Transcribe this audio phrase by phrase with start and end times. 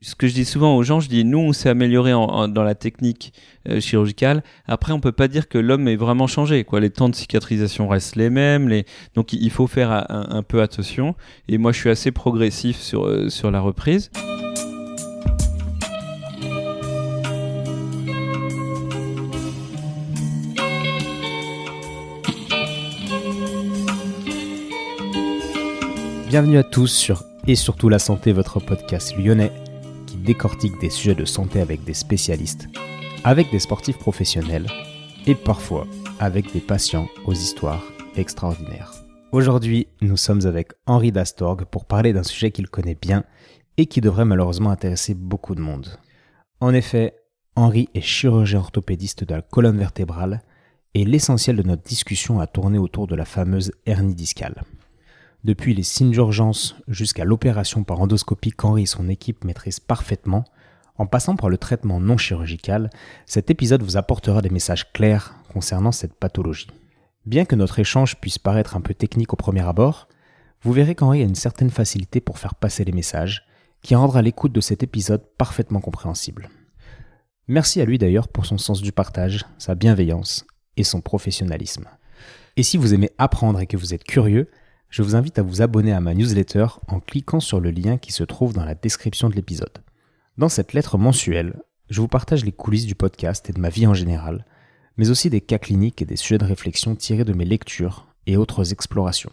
[0.00, 2.74] ce que je dis souvent aux gens, je dis nous on s'est amélioré dans la
[2.74, 3.32] technique
[3.68, 4.44] euh, chirurgicale.
[4.66, 6.62] Après on peut pas dire que l'homme est vraiment changé.
[6.64, 8.68] Quoi, les temps de cicatrisation restent les mêmes.
[8.68, 8.84] Les...
[9.14, 11.16] Donc il faut faire un, peu attention.
[11.48, 14.10] Et moi je suis assez progressif sur euh, sur la reprise.
[26.28, 29.50] Bienvenue à tous sur Et surtout la santé, votre podcast lyonnais
[30.28, 32.68] décortique des sujets de santé avec des spécialistes,
[33.24, 34.66] avec des sportifs professionnels
[35.26, 35.86] et parfois
[36.20, 37.82] avec des patients aux histoires
[38.14, 38.92] extraordinaires.
[39.32, 43.24] Aujourd'hui, nous sommes avec Henri Dastorg pour parler d'un sujet qu'il connaît bien
[43.78, 45.98] et qui devrait malheureusement intéresser beaucoup de monde.
[46.60, 47.14] En effet,
[47.56, 50.42] Henri est chirurgien orthopédiste de la colonne vertébrale
[50.92, 54.62] et l'essentiel de notre discussion a tourné autour de la fameuse hernie discale.
[55.48, 60.44] Depuis les signes d'urgence jusqu'à l'opération par endoscopie qu'Henri et son équipe maîtrisent parfaitement,
[60.98, 62.90] en passant par le traitement non chirurgical,
[63.24, 66.66] cet épisode vous apportera des messages clairs concernant cette pathologie.
[67.24, 70.08] Bien que notre échange puisse paraître un peu technique au premier abord,
[70.60, 73.46] vous verrez qu'Henri a une certaine facilité pour faire passer les messages,
[73.80, 76.50] qui rendra l'écoute de cet épisode parfaitement compréhensible.
[77.46, 81.86] Merci à lui d'ailleurs pour son sens du partage, sa bienveillance et son professionnalisme.
[82.58, 84.50] Et si vous aimez apprendre et que vous êtes curieux,
[84.90, 88.12] je vous invite à vous abonner à ma newsletter en cliquant sur le lien qui
[88.12, 89.82] se trouve dans la description de l'épisode.
[90.38, 93.86] Dans cette lettre mensuelle, je vous partage les coulisses du podcast et de ma vie
[93.86, 94.46] en général,
[94.96, 98.36] mais aussi des cas cliniques et des sujets de réflexion tirés de mes lectures et
[98.36, 99.32] autres explorations.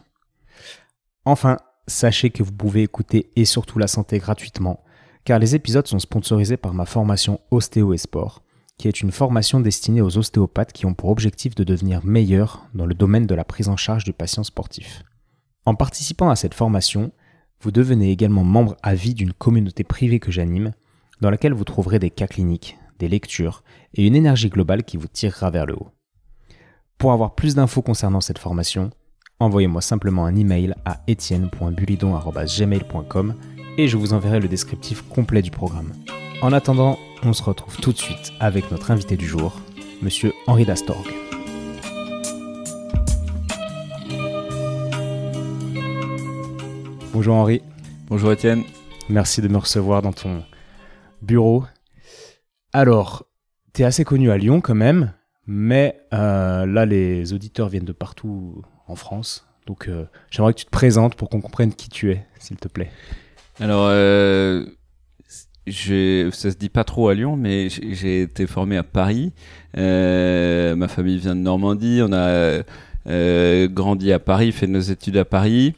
[1.25, 4.83] Enfin, sachez que vous pouvez écouter et surtout la santé gratuitement,
[5.23, 8.43] car les épisodes sont sponsorisés par ma formation Ostéo et Sport,
[8.77, 12.85] qui est une formation destinée aux ostéopathes qui ont pour objectif de devenir meilleurs dans
[12.85, 15.03] le domaine de la prise en charge du patient sportif.
[15.65, 17.11] En participant à cette formation,
[17.61, 20.73] vous devenez également membre à vie d'une communauté privée que j'anime,
[21.21, 23.63] dans laquelle vous trouverez des cas cliniques, des lectures
[23.95, 25.89] et une énergie globale qui vous tirera vers le haut.
[26.97, 28.91] Pour avoir plus d'infos concernant cette formation,
[29.39, 33.35] envoyez-moi simplement un email à etienne.bulidon.gmail.com
[33.77, 35.91] et je vous enverrai le descriptif complet du programme.
[36.41, 39.59] En attendant, on se retrouve tout de suite avec notre invité du jour,
[40.01, 41.24] Monsieur Henri Dastorg.
[47.15, 47.61] Bonjour Henri.
[48.09, 48.63] Bonjour Étienne.
[49.07, 50.43] Merci de me recevoir dans ton
[51.21, 51.63] bureau.
[52.73, 53.25] Alors,
[53.73, 55.13] tu es assez connu à Lyon quand même,
[55.47, 59.47] mais euh, là les auditeurs viennent de partout en France.
[59.65, 62.67] Donc euh, j'aimerais que tu te présentes pour qu'on comprenne qui tu es, s'il te
[62.67, 62.91] plaît.
[63.61, 64.65] Alors, euh,
[65.69, 69.31] ça se dit pas trop à Lyon, mais j'ai été formé à Paris.
[69.77, 72.01] Euh, ma famille vient de Normandie.
[72.03, 75.75] On a grandi à Paris, fait nos études à Paris.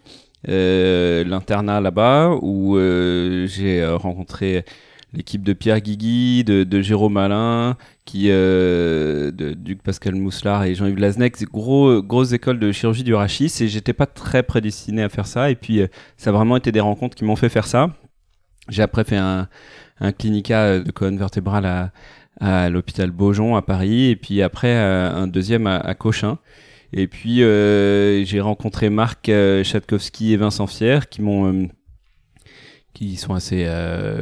[0.48, 4.64] Euh, l'internat là-bas où euh, j'ai euh, rencontré
[5.14, 7.76] l'équipe de Pierre Guigui, de, Jérôme Alain,
[8.06, 13.16] qui, euh, de Duc Pascal Mousselard et Jean-Yves Lasnec, gros, grosses écoles de chirurgie du
[13.16, 15.82] rachis, et j'étais pas très prédestiné à faire ça, et puis
[16.18, 17.90] ça a vraiment été des rencontres qui m'ont fait faire ça.
[18.70, 19.48] J'ai après fait un,
[20.20, 21.92] clinica de colonne vertébrale
[22.40, 26.38] à, l'hôpital Beaujon à Paris, et puis après un deuxième à Cochin.
[26.94, 31.68] Et puis euh, j'ai rencontré Marc euh, Chatkowski et Vincent Fier qui m'ont euh,
[32.94, 33.70] qui sont assez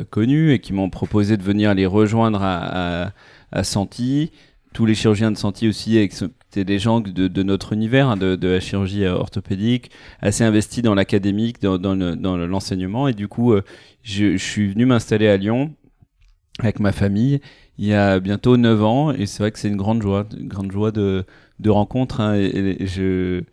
[0.09, 3.13] connus et qui m'ont proposé de venir les rejoindre à,
[3.53, 4.31] à, Santi.
[4.73, 8.59] Tous les chirurgiens de Santi aussi étaient des gens de, notre univers, hein, de, la
[8.59, 13.07] chirurgie orthopédique, assez investis dans l'académique, dans, l'enseignement.
[13.07, 13.55] et du coup,
[14.03, 15.73] je suis venu m'installer à Lyon
[16.59, 17.39] avec ma famille
[17.77, 20.47] il y a bientôt 9 ans et c'est vrai que c'est une grande joie, une
[20.47, 21.25] grande joie de,
[21.59, 23.43] de rencontres hein, et, je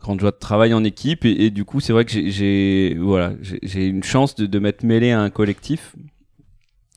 [0.00, 3.86] grande joie de travail en équipe et, du coup c'est vrai que j'ai voilà j'ai
[3.86, 5.94] une chance de, de m'être mêlé à un collectif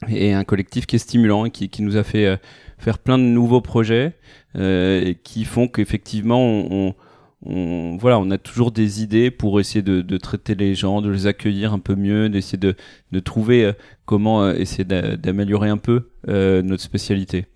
[0.07, 2.37] et un collectif qui est stimulant qui, qui nous a fait euh,
[2.77, 4.13] faire plein de nouveaux projets
[4.55, 6.95] euh, et qui font qu'effectivement on, on,
[7.45, 11.73] voilà, on a toujours des idées pour essayer de, traiter les gens, de les accueillir
[11.73, 13.73] un peu mieux, d'essayer de, trouver euh,
[14.05, 17.47] comment euh, essayer d'améliorer un peu euh, notre spécialité.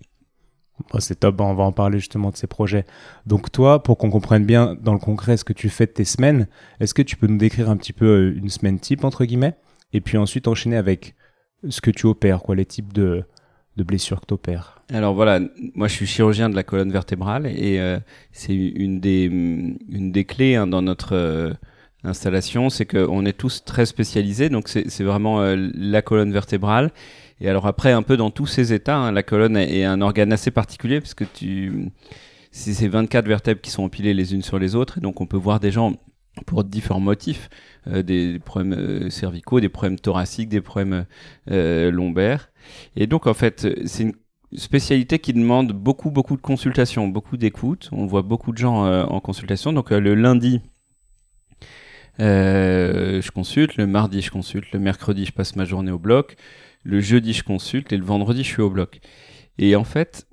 [0.98, 2.84] c'est top, on va en parler justement de ces projets.
[3.26, 6.04] Donc toi, pour qu'on comprenne bien dans le concret ce que tu fais de tes
[6.04, 6.48] semaines,
[6.80, 9.56] est-ce que tu peux nous décrire un petit peu une semaine type, entre guillemets,
[9.92, 11.14] et puis ensuite enchaîner avec
[11.68, 13.24] ce que tu opères, quoi, les types de,
[13.78, 15.40] de blessures que tu opères Alors voilà,
[15.74, 17.98] moi je suis chirurgien de la colonne vertébrale et euh,
[18.32, 21.52] c'est une des, une des clés hein, dans notre euh,
[22.04, 26.90] installation, c'est qu'on est tous très spécialisés, donc c'est vraiment euh, la colonne vertébrale.
[27.40, 30.32] Et alors après, un peu dans tous ces états, hein, la colonne est un organe
[30.32, 31.90] assez particulier parce que tu,
[32.50, 35.36] c'est 24 vertèbres qui sont empilées les unes sur les autres, et donc on peut
[35.36, 35.94] voir des gens
[36.46, 37.48] pour différents motifs
[37.86, 41.04] des problèmes cervicaux, des problèmes thoraciques, des problèmes
[41.46, 42.50] lombaires.
[42.96, 44.14] Et donc en fait, c'est une
[44.54, 47.88] spécialité qui demande beaucoup beaucoup de consultations, beaucoup d'écoute.
[47.92, 49.72] On voit beaucoup de gens en consultation.
[49.72, 50.60] Donc le lundi,
[52.18, 56.36] je consulte, le mardi je consulte, le mercredi je passe ma journée au bloc,
[56.84, 59.00] le jeudi je consulte et le vendredi je suis au bloc.
[59.58, 60.27] Et en fait,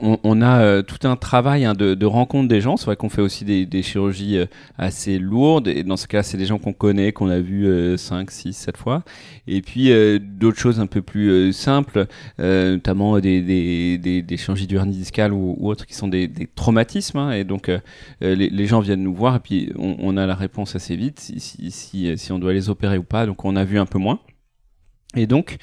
[0.00, 2.76] on, a euh, tout un travail hein, de, rencontre des gens.
[2.76, 4.46] C'est vrai qu'on fait aussi des, chirurgies euh,
[4.78, 5.68] assez lourdes.
[5.68, 8.76] Et dans ce cas, c'est des gens qu'on connaît, qu'on a vus 5, 6, 7
[8.76, 9.04] fois.
[9.46, 12.06] Et puis euh, d'autres choses un peu plus simples,
[12.38, 13.42] notamment des,
[13.98, 17.18] des, des, chirurgies du hernie discale ou, autres qui sont des, traumatismes.
[17.18, 17.32] Hein.
[17.32, 17.70] et donc
[18.20, 22.32] les, gens viennent nous voir et puis on, a la réponse assez vite si, si,
[22.32, 23.26] on doit les opérer ou pas.
[23.26, 24.20] Donc on a vu un peu moins.
[25.14, 25.58] Et donc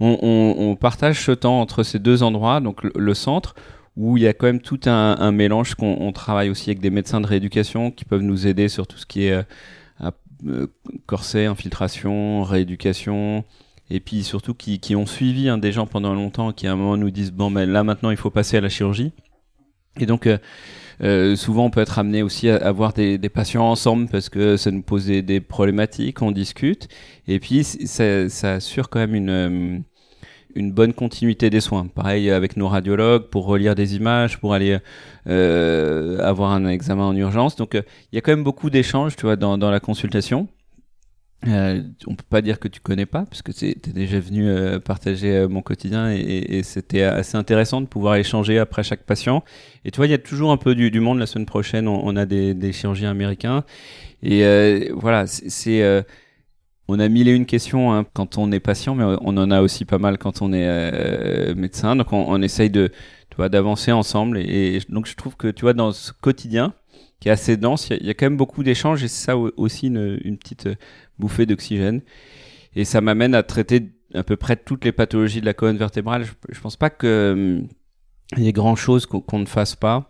[0.00, 3.54] on, partage ce temps entre ces deux endroits, donc le, centre,
[3.96, 7.20] où il y a quand même tout un, mélange qu'on travaille aussi avec des médecins
[7.20, 10.10] de rééducation qui peuvent nous aider sur tout ce qui est euh,
[10.46, 10.66] euh,
[11.06, 13.44] corset, infiltration, rééducation,
[13.90, 16.96] et puis surtout qui, ont suivi hein, des gens pendant longtemps, qui à un moment
[16.96, 19.12] nous disent bon ben là maintenant il faut passer à la chirurgie.
[19.98, 20.38] Et donc euh,
[21.36, 24.82] souvent on peut être amené aussi à, avoir des, patients ensemble parce que ça nous
[24.82, 26.88] pose des, problématiques, on discute,
[27.26, 29.84] et puis ça, ça assure quand même une
[30.54, 31.86] une bonne continuité des soins.
[31.86, 34.78] Pareil avec nos radiologues pour relire des images, pour aller
[35.28, 37.56] euh, avoir un examen en urgence.
[37.56, 40.48] Donc euh, il y a quand même beaucoup d'échanges, tu vois, dans, dans la consultation.
[41.46, 44.48] Euh, on peut pas dire que tu connais pas, parce que tu es déjà venu
[44.48, 49.04] euh, partager euh, mon quotidien et, et c'était assez intéressant de pouvoir échanger après chaque
[49.04, 49.44] patient.
[49.84, 51.18] Et tu vois, il y a toujours un peu du, monde.
[51.18, 53.64] La semaine prochaine, on, a des, chirurgiens américains.
[54.22, 56.04] Et voilà, c'est
[56.88, 59.60] on a mille et une questions hein, quand on est patient, mais on en a
[59.60, 61.94] aussi pas mal quand on est euh, médecin.
[61.96, 62.90] Donc on, essaye de,
[63.38, 64.38] d'avancer ensemble.
[64.38, 66.72] Et, donc je trouve que tu vois dans ce quotidien
[67.20, 69.88] qui est assez dense, il y, a quand même beaucoup d'échanges et c'est ça aussi
[69.88, 70.74] une, petite euh,
[71.18, 72.02] bouffée d'oxygène.
[72.76, 76.24] Et ça m'amène à traiter à peu près toutes les pathologies de la colonne vertébrale.
[76.24, 77.68] Je, je pense pas que hum,
[78.36, 80.08] il y ait grand chose qu'on ne fasse pas.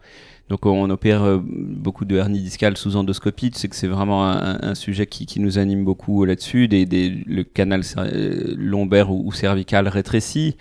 [0.49, 3.51] Donc on opère euh, beaucoup de hernie discale sous endoscopie.
[3.51, 6.69] Tu sais que c'est vraiment un, sujet qui, qui, nous anime beaucoup là-dessus.
[6.69, 10.57] Des, des, le canal euh, lombaire ou, ou cervical rétréci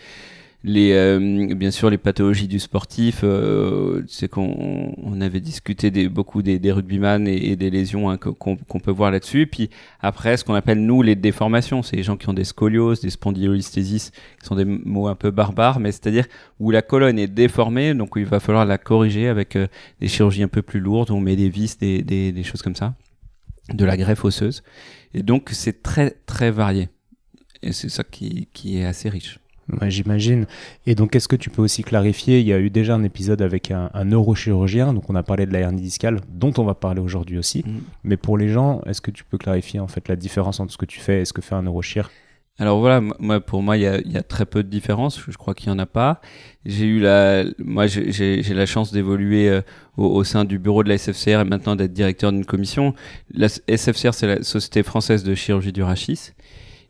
[0.63, 6.09] les euh, bien sûr les pathologies du sportif euh, c'est qu'on on avait discuté des,
[6.09, 9.47] beaucoup des, des rugbyman et, des lésions hein, qu'on peut voir là-dessus.
[9.47, 9.69] Puis
[9.99, 13.11] après ce qu'on appelle nous les déformations c'est les gens qui ont des scolioses des
[13.11, 16.25] spondylolisthésis qui sont des mots un peu barbares mais c'est-à-dire
[16.59, 19.67] où la colonne est déformée donc il va falloir la corriger avec euh,
[20.01, 22.75] des chirurgies un peu plus lourdes on met des vis des, des, des choses comme
[22.75, 22.95] ça
[23.73, 24.63] de la greffe osseuse.
[25.13, 26.89] Et donc c'est très très varié.
[27.61, 29.39] Et c'est ça qui, qui est assez riche
[29.87, 30.45] J'imagine.
[30.85, 33.41] Et donc, est-ce que tu peux aussi clarifier Il y a eu déjà un épisode
[33.41, 37.01] avec un, neurochirurgien, donc on a parlé de la hernie discale, dont on va parler
[37.01, 37.63] aujourd'hui aussi.
[37.65, 37.79] Mm.
[38.05, 40.77] Mais pour les gens, est-ce que tu peux clarifier en fait la différence entre ce
[40.77, 42.09] que tu fais et ce que fait un neurochir?
[42.59, 45.21] Alors voilà, moi pour moi il y a, y a, très peu de différence.
[45.27, 46.21] Je crois qu'il y en a pas.
[46.65, 49.61] J'ai eu la, moi j'ai la chance d'évoluer euh,
[49.95, 52.95] au, au, sein du bureau de la SFCR et maintenant d'être directeur d'une commission.
[53.31, 56.31] La SFCR c'est la Société française de chirurgie du rachis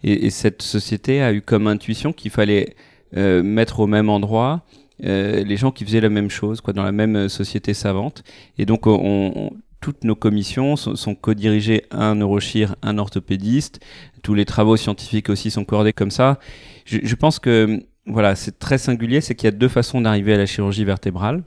[0.04, 2.76] et, cette société a eu comme intuition qu'il fallait
[3.16, 4.64] euh, mettre au même endroit
[5.04, 8.24] euh, les gens qui faisaient la même chose, quoi, dans la même euh, société savante.
[8.58, 9.52] Et donc, on,
[9.82, 13.80] toutes nos commissions sont, sont co-dirigées un neurochir, un orthopédiste.
[14.24, 16.40] Tous les travaux scientifiques aussi sont coordonnés comme ça.
[16.86, 20.34] Je, je pense que voilà, c'est très singulier, c'est qu'il y a deux façons d'arriver
[20.34, 21.44] à la chirurgie vertébrale.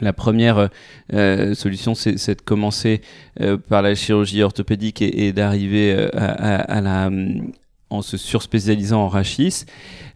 [0.00, 0.68] La première
[1.12, 3.00] euh, solution, c'est de commencer
[3.40, 7.10] euh, par la chirurgie orthopédique et, et d'arriver euh, à, à, la
[7.90, 9.64] en se surspécialisant en rachis.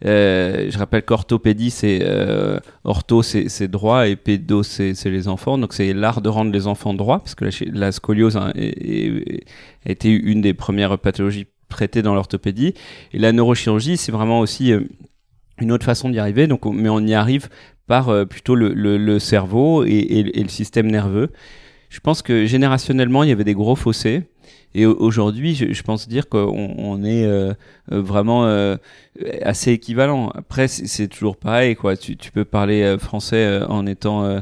[0.05, 5.57] Euh, je rappelle qu'orthopédie, c'est euh, ortho, c'est droit et pédo, c'est les enfants.
[5.57, 10.09] Donc c'est l'art de rendre les enfants droits, parce que la, scoliose hein, a été
[10.09, 12.73] une des premières pathologies traitées dans l'orthopédie.
[13.13, 14.81] Et la neurochirurgie, c'est vraiment aussi euh,
[15.59, 16.47] une autre façon d'y arriver.
[16.47, 17.47] Donc, mais on y arrive
[17.87, 21.29] par plutôt le, cerveau et, le système nerveux.
[21.89, 24.23] Je pense que générationnellement, il y avait des gros fossés.
[24.73, 27.53] Et aujourd'hui, je, je, pense dire qu'on on est euh,
[27.91, 28.77] euh, vraiment euh,
[29.41, 30.29] assez équivalent.
[30.29, 31.97] Après, c'est toujours pareil, quoi.
[31.97, 34.41] Tu, tu peux parler français en étant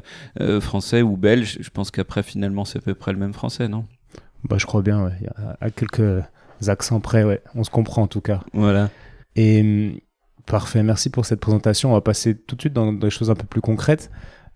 [0.60, 1.58] français ou belge.
[1.62, 3.86] Je pense qu'après, finalement, c'est à peu près le même français, non?
[4.44, 5.04] Bah, je crois bien.
[5.04, 5.14] Ouais.
[5.60, 6.24] À quelques
[6.68, 7.42] accents près, ouais.
[7.56, 8.42] On se comprend en tout cas.
[8.54, 8.90] Voilà.
[9.36, 10.00] Et hum,
[10.46, 10.84] parfait.
[10.84, 11.92] Merci pour cette présentation.
[11.92, 14.12] On va passer tout de suite dans des choses un peu plus concrètes.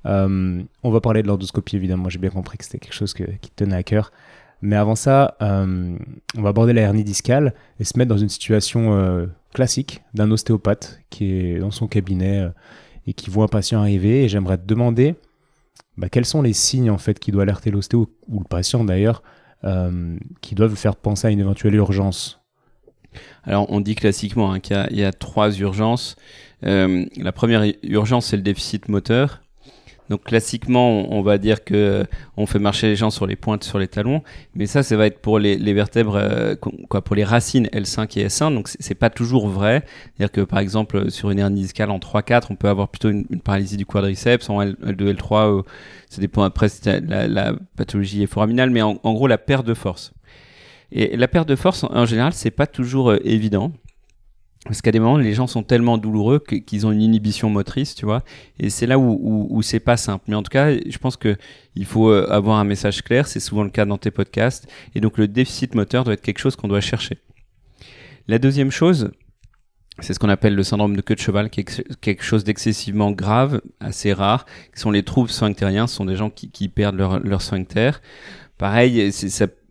[0.05, 2.09] Euh, on va parler de l'endoscopie, évidemment.
[2.09, 4.11] J'ai bien compris que c'était quelque chose que, qui tenait à cœur.
[4.65, 5.97] Mais avant ça, euh,
[6.37, 10.31] on va aborder la hernie discale et se mettre dans une situation euh, classique d'un
[10.31, 12.49] ostéopathe qui est dans son cabinet euh,
[13.05, 14.23] et qui voit un patient arriver.
[14.23, 15.15] Et j'aimerais te demander
[15.97, 19.21] bah, quels sont les signes en fait qui doivent alerter l'ostéo ou le patient d'ailleurs
[20.41, 22.41] qui doivent faire penser à une éventuelle urgence?
[23.45, 26.17] Alors, on dit classiquement hein, qu'il y, a trois urgences.
[26.61, 29.42] La première urgence, c'est le déficit moteur.
[30.09, 32.03] Donc classiquement, on, va dire que euh,
[32.37, 34.21] on fait marcher les gens sur les pointes, sur les talons,
[34.55, 36.55] mais ça, ça va être pour les, vertèbres, euh,
[36.89, 38.53] quoi, pour les racines L5 et S1.
[38.53, 39.83] Donc c'est pas toujours vrai.
[40.17, 43.25] C'est-à-dire que par exemple sur une hernie discale en 3-4, on peut avoir plutôt une,
[43.43, 44.49] paralysie du quadriceps.
[44.49, 45.63] En L, 2 L3,
[46.09, 50.13] ça dépend après la, la pathologie est foraminale, mais en, gros la perte de force.
[50.91, 53.71] Et la perte de force, en général, c'est pas toujours euh, évident.
[54.65, 58.05] Parce qu'à des moments, les gens sont tellement douloureux qu'ils ont une inhibition motrice, tu
[58.05, 58.23] vois.
[58.59, 60.23] Et c'est là où, où, c'est pas simple.
[60.29, 61.35] Mais en tout cas, je pense que
[61.75, 63.27] il faut euh, avoir un message clair.
[63.27, 64.67] C'est souvent le cas dans tes podcasts.
[64.95, 67.17] Et donc, le déficit moteur doit être quelque chose qu'on doit chercher.
[68.29, 69.11] La deuxième chose,
[69.99, 74.13] c'est ce qu'on appelle le syndrome de queue de cheval, quelque chose d'excessivement grave, assez
[74.13, 75.87] rare, qui sont les troubles sphinctériens.
[75.87, 77.91] Ce sont des gens qui, qui perdent leur, leur sphincter.
[78.57, 79.11] Pareil,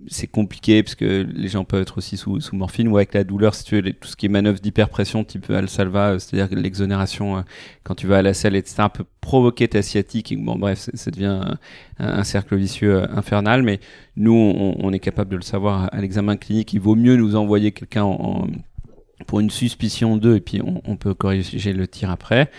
[0.08, 3.54] c'est compliqué parce que les gens peuvent être aussi sous, morphine ou avec la douleur,
[3.54, 7.40] si tu veux, tout ce qui est manœuvre d'hyperpression type Al-Salva, euh, c'est-à-dire l'exonération euh,
[7.82, 10.34] quand tu vas à la selle, etc., peut provoquer ta sciatique.
[10.38, 11.40] bon, bref, ça devient
[11.98, 13.62] un, cercle vicieux euh, infernal.
[13.62, 13.80] Mais
[14.16, 16.72] nous, on, est capable de le savoir à l'examen clinique.
[16.72, 18.06] Il vaut mieux nous envoyer quelqu'un
[19.26, 22.50] pour une suspicion d'eux et puis on peut corriger le tir après.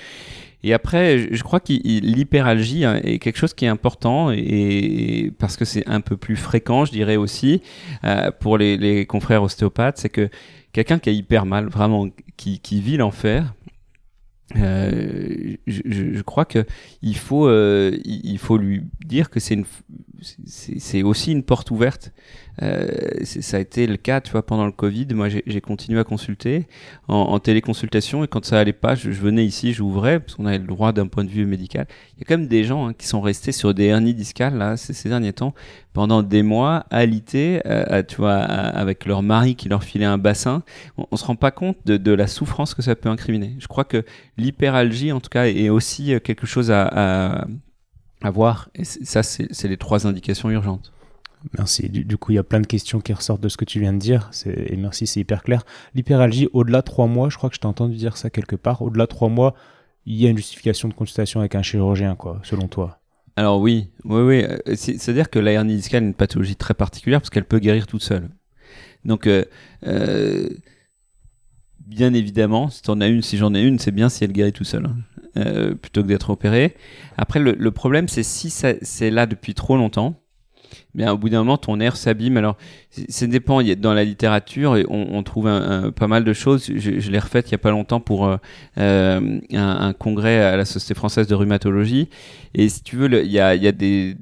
[0.63, 5.57] Et après, je crois que l'hyperalgie hein, est quelque chose qui est important et, parce
[5.57, 7.61] que c'est un peu plus fréquent, je dirais aussi,
[8.05, 10.29] euh, pour les, confrères ostéopathes, c'est que
[10.71, 13.53] quelqu'un qui a hyper mal, vraiment, qui, vit l'enfer,
[14.55, 16.65] euh, je, crois que
[17.01, 22.13] il faut euh, il faut lui dire que c'est aussi une porte ouverte
[22.61, 22.87] euh,
[23.23, 25.07] ça a été le cas, tu vois, pendant le Covid.
[25.13, 26.67] Moi, j'ai continué à consulter
[27.07, 30.67] en, téléconsultation et quand ça allait pas, je, venais ici, j'ouvrais parce qu'on avait le
[30.67, 31.87] droit d'un point de vue médical.
[32.15, 34.57] Il y a quand même des gens hein, qui sont restés sur des hernies discales
[34.57, 35.53] là ces, derniers temps
[35.93, 40.63] pendant des mois, alités, euh, tu vois, avec leur mari qui leur filait un bassin.
[40.97, 43.55] On, on se rend pas compte de, la souffrance que ça peut incriminer.
[43.59, 44.03] Je crois que
[44.37, 47.47] l'hyperalgie, en tout cas, est aussi quelque chose à, à,
[48.23, 48.69] à voir.
[48.75, 50.93] Et ça, c'est les trois indications urgentes.
[51.57, 51.89] Merci.
[51.89, 53.93] Du, coup, il y a plein de questions qui ressortent de ce que tu viens
[53.93, 54.31] de dire.
[54.45, 55.63] Et merci, c'est hyper clair.
[55.93, 58.81] L'hyperalgie, au-delà de trois mois, je crois que je t'ai entendu dire ça quelque part.
[58.81, 59.53] Au-delà de trois mois,
[60.05, 62.99] il y a une justification de consultation avec un chirurgien, quoi, selon toi.
[63.35, 64.43] Alors oui, oui, oui.
[64.43, 67.87] Euh, c'est-à-dire que la hernie discale est une pathologie très particulière parce qu'elle peut guérir
[67.87, 68.29] toute seule.
[69.05, 69.43] Donc, euh,
[69.85, 70.49] euh,
[71.79, 74.53] bien évidemment, si en as une, si j'en ai une, c'est bien si elle guérit
[74.53, 76.75] tout seul, hein, plutôt que d'être opérée.
[77.17, 80.22] Après, le problème, c'est si c'est là depuis trop longtemps,
[80.95, 82.37] mais au bout d'un moment, ton air s'abîme.
[82.37, 82.57] Alors,
[83.09, 83.61] ça dépend.
[83.77, 85.49] Dans la littérature, on, on trouve
[85.95, 86.65] pas mal de choses.
[86.75, 88.37] Je, l'ai refait il y a pas longtemps pour euh,
[88.77, 92.09] euh un, congrès à la Société française de rhumatologie.
[92.53, 94.17] Et si tu veux, il y a, des,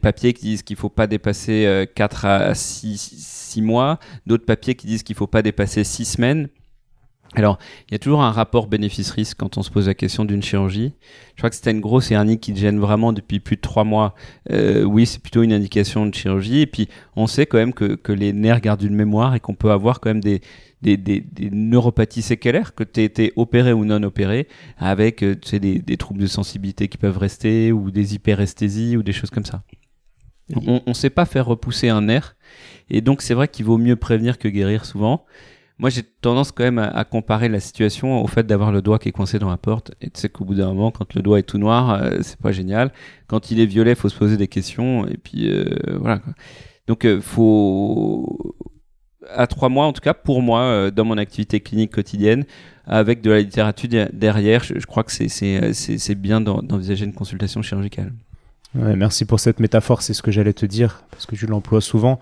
[0.00, 4.74] papiers qui disent qu'il faut pas dépasser 4 euh, à 6, 6 mois, d'autres papiers
[4.74, 6.48] qui disent qu'il faut pas dépasser 6 semaines.
[7.34, 7.58] Alors,
[7.88, 10.94] il y a toujours un rapport bénéfice-risque quand on se pose la question d'une chirurgie.
[11.34, 13.84] Je crois que c'était une grosse hernie qui te gêne vraiment depuis plus de trois
[13.84, 14.16] mois.
[14.50, 16.60] Euh, oui, c'est plutôt une indication de chirurgie.
[16.60, 19.54] Et puis, on sait quand même que, que les nerfs gardent une mémoire et qu'on
[19.54, 20.40] peut avoir quand même des,
[20.82, 25.36] des, des, des neuropathies séquelaires, que tu aies été opéré ou non opéré, avec euh,
[25.40, 29.12] tu sais, des, des troubles de sensibilité qui peuvent rester, ou des hyperesthésies, ou des
[29.12, 29.62] choses comme ça.
[30.66, 32.34] On ne sait pas faire repousser un nerf.
[32.88, 35.24] Et donc, c'est vrai qu'il vaut mieux prévenir que guérir souvent.
[35.80, 39.08] Moi, j'ai tendance quand même à, comparer la situation au fait d'avoir le doigt qui
[39.08, 39.92] est coincé dans la porte.
[40.02, 42.38] Et tu sais qu'au bout d'un moment, quand le doigt est tout noir, euh, c'est
[42.38, 42.92] pas génial.
[43.28, 45.06] Quand il est violet, faut se poser des questions.
[45.06, 45.64] Et puis euh,
[45.98, 46.20] voilà.
[46.86, 48.54] Donc, euh, faut
[49.34, 52.44] à trois mois, en tout cas pour moi, dans mon activité clinique quotidienne,
[52.84, 58.12] avec de la littérature derrière, je, crois que c'est bien d'envisager une consultation chirurgicale.
[58.74, 62.18] Merci pour cette métaphore, c'est ce que j'allais te dire, parce que je l'emploie souvent,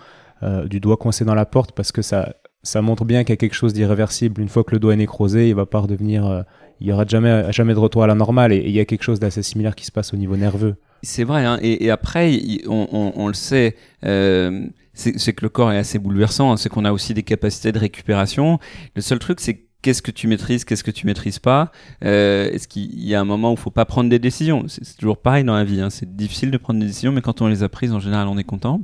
[0.66, 2.34] du doigt coincé dans la porte, parce que ça,
[2.68, 4.40] ça montre bien qu'il y a quelque chose d'irréversible.
[4.42, 6.26] Une fois que le doigt est nécrosé, il va pas redevenir.
[6.26, 6.42] Euh,
[6.80, 8.52] il y aura jamais, jamais de retour à la normale.
[8.52, 10.76] Et, il y a quelque chose d'assez similaire qui se passe au niveau nerveux.
[11.02, 11.44] C'est vrai.
[11.44, 13.75] Hein, et, après, on, le sait.
[14.04, 16.52] Euh, c'est que le corps est assez bouleversant.
[16.52, 18.58] Hein, c'est qu'on a aussi des capacités de récupération.
[18.94, 21.72] Le seul truc, c'est qu'est-ce que tu maîtrises, qu'est-ce que tu maîtrises pas.
[22.04, 24.64] Euh, Est-ce qu'il y a un moment où il faut pas prendre des décisions?
[24.68, 25.80] C'est toujours pareil dans la vie.
[25.80, 28.28] Hein, c'est difficile de prendre des décisions, mais quand on les a prises, en général,
[28.28, 28.82] on est content.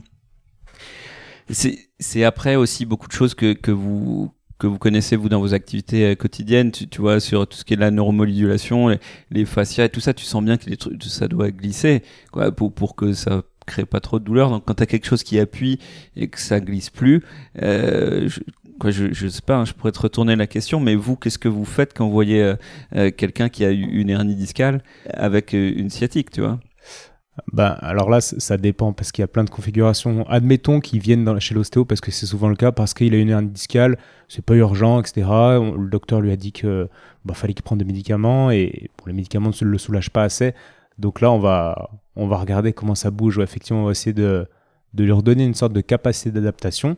[1.50, 5.52] C'est après aussi beaucoup de choses que, que vous que vous connaissez vous dans vos
[5.52, 9.86] activités euh, quotidiennes, tu, vois sur tout ce qui est la neuromodulation, les, les fascias
[9.86, 12.94] et tout ça, tu sens bien que les trucs, ça doit glisser quoi pour pour
[12.94, 14.50] que ça crée pas trop de douleur.
[14.50, 15.78] Donc quand tu as quelque chose qui appuie
[16.16, 17.22] et que ça glisse plus,
[17.62, 18.40] euh, je,
[18.78, 21.38] quoi, je, je sais pas, hein, je pourrais te retourner la question, mais vous, qu'est-ce
[21.38, 22.54] que vous faites quand vous voyez euh,
[22.96, 24.82] euh quelqu'un qui a eu une hernie discale
[25.12, 26.60] avec une sciatique, tu vois?
[27.52, 30.24] Ben, alors là, ça dépend parce qu'il y a plein de configurations.
[30.28, 33.30] Admettons qu'ils viennent chez l'ostéo parce que c'est souvent le cas, parce qu'il a une
[33.30, 33.98] hernie discale,
[34.28, 35.26] c'est pas urgent, etc.
[35.26, 36.88] le docteur lui a dit que
[37.24, 40.54] bah, fallait qu'il prenne des médicaments et les médicaments ne le soulagent pas assez.
[40.98, 43.40] Donc là, on va, on va regarder comment ça bouge.
[43.40, 44.46] effectivement, on va essayer de,
[44.94, 46.96] de lui redonner une sorte de capacité d'adaptation.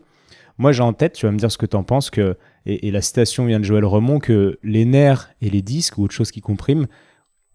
[0.58, 2.90] Moi, j'ai en tête, tu vas me dire ce que tu en penses, que, et,
[2.90, 6.30] la citation vient de Joël Remond, que les nerfs et les disques ou autre chose
[6.30, 6.86] qui compriment,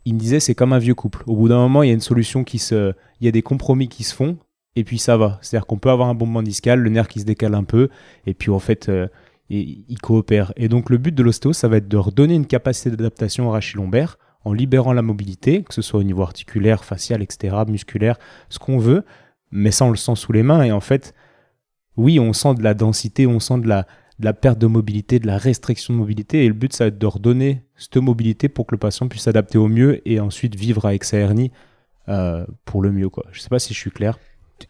[0.05, 1.23] il me disait c'est comme un vieux couple.
[1.27, 2.93] Au bout d'un moment, il y a une solution qui se.
[3.19, 4.37] Il y a des compromis qui se font,
[4.75, 5.39] et puis ça va.
[5.41, 7.89] C'est-à-dire qu'on peut avoir un bon moment discal, le nerf qui se décale un peu,
[8.25, 9.07] et puis en fait, euh,
[9.49, 10.53] il, coopère.
[10.55, 13.51] Et donc, le but de l'ostéo, ça va être de redonner une capacité d'adaptation au
[13.51, 18.17] rachis lombaire en libérant la mobilité, que ce soit au niveau articulaire, facial, etc., musculaire,
[18.49, 19.05] ce qu'on veut,
[19.51, 20.63] mais sans le sang sous les mains.
[20.63, 21.13] Et en fait,
[21.95, 23.85] oui, on sent de la densité, on sent de la,
[24.21, 26.45] de la perte de mobilité, de la restriction de mobilité.
[26.45, 29.23] Et le but, ça va être de redonner cette mobilité pour que le patient puisse
[29.23, 31.51] s'adapter au mieux et ensuite vivre avec sa hernie
[32.07, 33.09] euh, pour le mieux.
[33.31, 34.17] Je ne sais pas si je suis clair.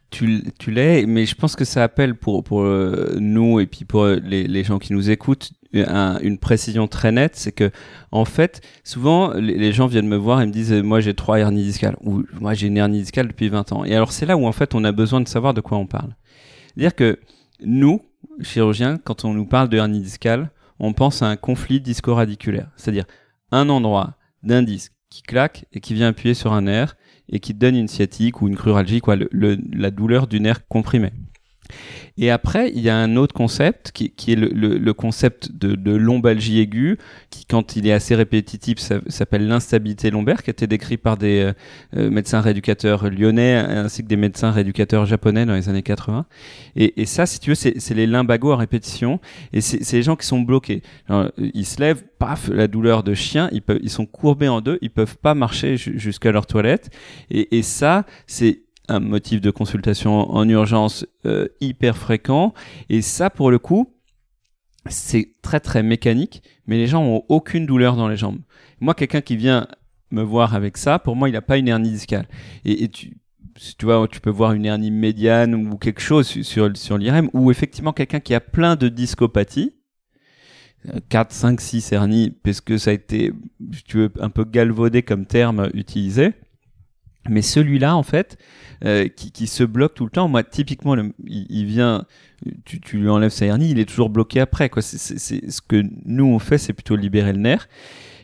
[0.09, 4.05] Tu, l'es, mais je pense que ça appelle pour, pour euh, nous et puis pour
[4.05, 7.35] les, les, gens qui nous écoutent une précision très nette.
[7.35, 7.71] C'est que,
[8.13, 11.63] en fait, souvent, les, gens viennent me voir et me disent Moi, j'ai trois hernies
[11.63, 13.83] discales, ou moi, j'ai une hernie discale depuis 20 ans.
[13.83, 15.87] Et alors, c'est là où, en fait, on a besoin de savoir de quoi on
[15.87, 16.15] parle.
[16.77, 17.19] Dire que
[17.61, 18.01] nous,
[18.41, 23.05] chirurgiens, quand on nous parle de hernie discale, on pense à un conflit disco-radiculaire, c'est-à-dire
[23.51, 26.95] un endroit d'un disque qui claque et qui vient appuyer sur un nerf
[27.29, 31.11] et qui donne une sciatique ou une cruralgie, quoi, la douleur du nerf comprimé.
[32.17, 36.97] Et après, il y a un autre concept qui, est le, concept de, lombalgie aiguë,
[37.29, 41.41] qui quand il est assez répétitif s'appelle l'instabilité lombaire, qui a été décrit par des
[41.41, 41.53] euh,
[41.97, 46.25] euh, médecins rééducateurs lyonnais ainsi que des médecins rééducateurs japonais dans les années 80.
[46.75, 49.19] Et, et ça, si tu veux, c'est les limbagos à répétition,
[49.53, 50.81] et c'est les gens qui sont bloqués.
[51.37, 55.17] ils se lèvent, paf, la douleur de chien, ils, sont courbés en deux, ils peuvent
[55.17, 56.89] pas marcher jusqu'à leur toilette.
[57.29, 62.53] Et, et ça, c'est un motif de consultation en urgence euh, hyper fréquent.
[62.89, 63.93] Et ça, pour le coup,
[64.87, 68.39] c'est très très mécanique, mais les gens ont aucune douleur dans les jambes.
[68.79, 69.67] Moi, quelqu'un qui vient
[70.11, 72.27] me voir avec ça, pour moi, il n'a pas une hernie discale.
[72.65, 73.17] Et, tu,
[73.77, 77.51] tu vois, tu peux voir une hernie médiane ou quelque chose sur, sur l'IRM, ou
[77.51, 79.73] effectivement quelqu'un qui a plein de discopathie,
[81.09, 83.31] 4, 5, 6 hernies, parce que ça a été,
[83.85, 86.33] tu veux, un peu galvaudé comme terme utilisé.
[87.29, 88.37] Mais celui-là, en fait,
[88.83, 90.95] euh, qui, qui, se bloque tout le temps, moi, typiquement,
[91.27, 92.05] il, vient,
[92.65, 94.69] tu, lui enlèves sa hernie, il est toujours bloqué après.
[94.69, 94.81] Quoi.
[94.81, 97.67] C'est, ce que nous, on fait, c'est plutôt libérer le nerf.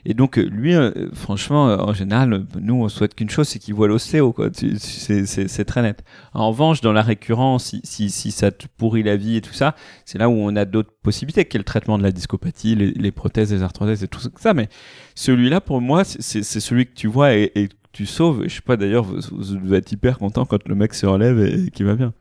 [0.10, 3.88] Et donc, lui, euh, franchement, en général, nous, on souhaite qu'une chose, c'est qu'il voit
[3.88, 4.34] l'ostéo.
[4.54, 6.04] C'est, très net.
[6.34, 9.76] En revanche, dans la récurrence, si, si, ça te pourrit la vie et tout ça,
[10.06, 13.12] c'est là où on a d'autres possibilités, qui est le traitement de la discopathie, les,
[13.12, 14.54] prothèses, les arthrodèses et tout ça.
[14.56, 14.70] Mais
[15.14, 18.44] celui-là, pour moi, c'est, celui que tu vois et tu sauves.
[18.44, 21.72] Je sais pas d'ailleurs, vous, devez être hyper content quand le mec se relève et,
[21.72, 22.14] qu'il va bien.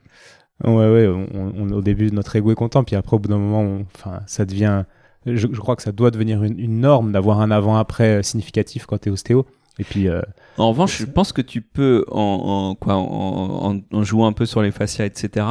[0.65, 3.83] Ouais, ouais, on, au début, notre ego est content, puis après, au bout d'un moment,
[3.95, 4.85] enfin, ça devient.
[5.27, 9.13] Je, crois que ça doit devenir une, norme d'avoir un avant-après significatif quand tu es
[9.13, 9.45] ostéo.
[9.79, 10.09] Et puis.
[10.09, 10.23] Euh,
[10.57, 14.71] en revanche, je pense que tu peux, en, quoi, en, jouant un peu sur les
[14.71, 15.47] fascias, etc.,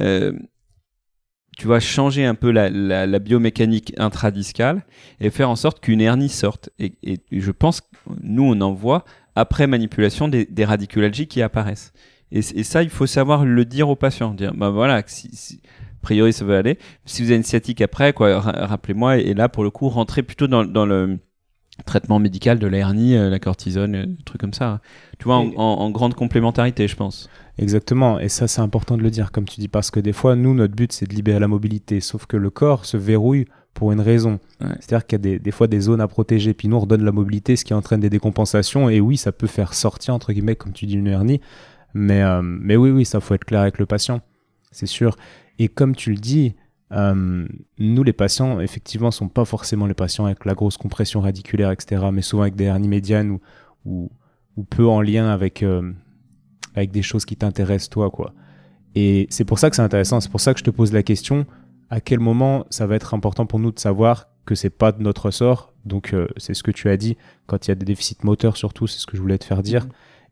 [0.00, 0.32] euh,
[1.56, 4.82] tu vas changer un peu la, la, biomécanique intradiscale
[5.20, 6.70] et faire en sorte qu'une hernie sorte.
[6.78, 7.82] Et, et, je pense,
[8.22, 10.66] nous, on en voit après manipulation des, des
[11.28, 11.92] qui apparaissent.
[12.30, 15.60] Et, et, ça, il faut savoir le dire aux patients, dire, bah voilà, si, si,
[15.64, 16.78] a priori ça va aller.
[17.04, 19.18] Si vous avez une sciatique après, quoi, rappelez-moi.
[19.18, 21.18] Et, là, pour le coup, rentrez plutôt dans, dans le
[21.84, 24.80] traitement médical de la hernie, euh, la cortisone, euh, des trucs comme ça.
[25.18, 27.28] Tu vois, en, en, grande complémentarité, je pense.
[27.58, 30.36] Exactement, et ça c'est important de le dire, comme tu dis, parce que des fois,
[30.36, 33.92] nous, notre but c'est de libérer la mobilité, sauf que le corps se verrouille pour
[33.92, 34.38] une raison.
[34.80, 37.12] C'est-à-dire qu'il y a des, fois des zones à protéger, puis nous on redonne la
[37.12, 40.72] mobilité, ce qui entraîne des décompensations, et oui, ça peut faire sortir, entre guillemets, comme
[40.72, 41.40] tu dis, une hernie,
[41.94, 44.20] mais, euh, mais oui, oui, ça faut être clair avec le patient,
[44.70, 45.16] c'est sûr.
[45.58, 46.54] Et comme tu le dis,
[46.92, 47.46] euh,
[47.78, 52.04] nous les patients, effectivement, sont pas forcément les patients avec la grosse compression radiculaire, etc.,
[52.12, 53.40] mais souvent avec des hernies médianes ou,
[53.84, 54.10] ou,
[54.56, 55.92] ou peu en lien avec, euh,
[56.74, 58.34] avec des choses qui t'intéressent toi, quoi.
[58.94, 61.02] Et c'est pour ça que c'est intéressant, c'est pour ça que je te pose la
[61.02, 61.46] question,
[61.92, 65.02] à quel moment ça va être important pour nous de savoir que c'est pas de
[65.02, 65.74] notre sort.
[65.84, 68.56] Donc euh, c'est ce que tu as dit quand il y a des déficits moteurs
[68.56, 69.84] surtout, c'est ce que je voulais te faire dire.
[69.84, 69.90] Mhm.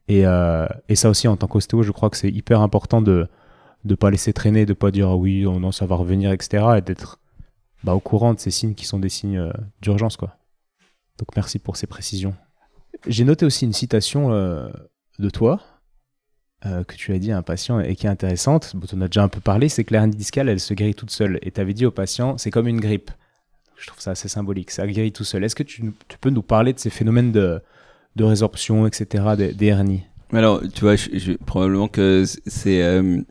[0.08, 3.28] Et, euh, et, ça aussi en tant qu'ostéo, je crois que c'est hyper important de
[3.84, 6.64] ne pas laisser traîner, de pas dire ah oui oh non ça va revenir etc.
[6.78, 7.20] et d'être
[7.84, 10.38] bah, au courant de ces signes qui sont des signes euh, d'urgence quoi.
[11.18, 12.34] Donc merci pour ces précisions.
[13.06, 15.60] J'ai noté aussi une citation de toi
[16.66, 19.06] euh, que tu as dit à un patient et qui est intéressante, dont on a
[19.06, 21.38] déjà un peu parlé, c'est que l'hernie discale, elle se guérit toute seule.
[21.40, 23.10] Et tu avais dit au patient, c'est comme une grippe.
[23.78, 25.42] Je trouve ça assez symbolique, ça guérit tout seul.
[25.42, 25.82] Est-ce que tu,
[26.20, 27.62] peux nous parler de ces phénomènes de,
[28.18, 29.24] résorption, etc.,
[29.56, 30.02] des, hernies?
[30.34, 30.96] Alors, tu vois,
[31.46, 33.22] probablement que c'est euh,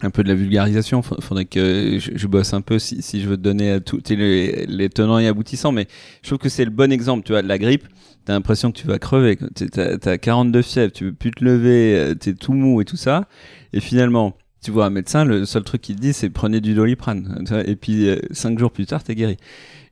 [0.00, 1.02] un peu de la vulgarisation.
[1.02, 4.88] Fa- Faudrait que je, bosse un peu si, je veux te donner tous les, les
[4.88, 5.72] tenants et aboutissants.
[5.72, 5.86] Mais
[6.22, 7.22] je trouve que c'est le bon exemple.
[7.24, 7.86] Tu vois, de la grippe,
[8.24, 9.38] t'as l'impression que tu vas crever.
[9.72, 12.96] T'as t'as 42 fièvre, tu veux plus te lever, euh, t'es tout mou et tout
[12.96, 13.28] ça.
[13.72, 16.74] Et finalement, tu vois un médecin, le seul truc qu'il te dit, c'est prenez du
[16.74, 17.44] doliprane.
[17.66, 19.36] Et puis, euh, cinq jours plus tard, t'es guéri.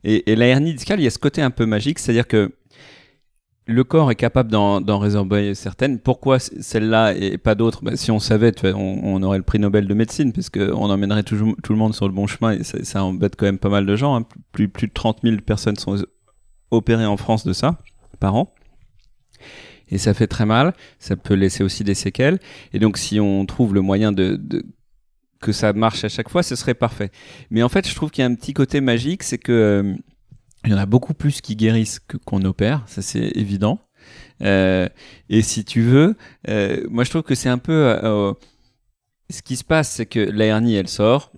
[0.03, 2.51] Et, et la hernie discale, il y a ce côté un peu magique, c'est-à-dire que
[3.67, 5.99] le corps est capable d'en résorber certaines.
[5.99, 7.83] Pourquoi celle-là et pas d'autres?
[7.83, 11.55] Bah, Si on savait, on, aurait le prix Nobel de médecine, parce qu'on emmènerait toujours,
[11.63, 13.85] tout le monde sur le bon chemin, et ça, ça embête quand même pas mal
[13.85, 14.15] de gens.
[14.19, 14.25] hein.
[14.51, 15.95] Plus, plus de 30 000 personnes sont
[16.71, 17.77] opérées en France de ça,
[18.21, 18.53] par an.
[19.89, 22.39] Et ça fait très mal, ça peut laisser aussi des séquelles.
[22.71, 24.39] Et donc si on trouve le moyen de,
[25.41, 27.11] que ça marche à chaque fois, ce serait parfait.
[27.49, 29.95] Mais en fait, je trouve qu'il y a un petit côté magique, c'est que euh,
[30.63, 33.79] il y en a beaucoup plus qui guérissent qu'on opère, ça c'est évident.
[34.43, 34.87] Euh,
[35.29, 36.15] et si tu veux,
[36.49, 38.33] euh, moi je trouve que c'est un peu euh,
[39.29, 41.31] ce qui se passe, c'est que la hernie elle sort.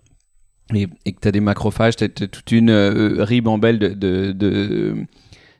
[0.73, 4.95] Et, que tu as des macrophages, tu as, toute une ribambelle de,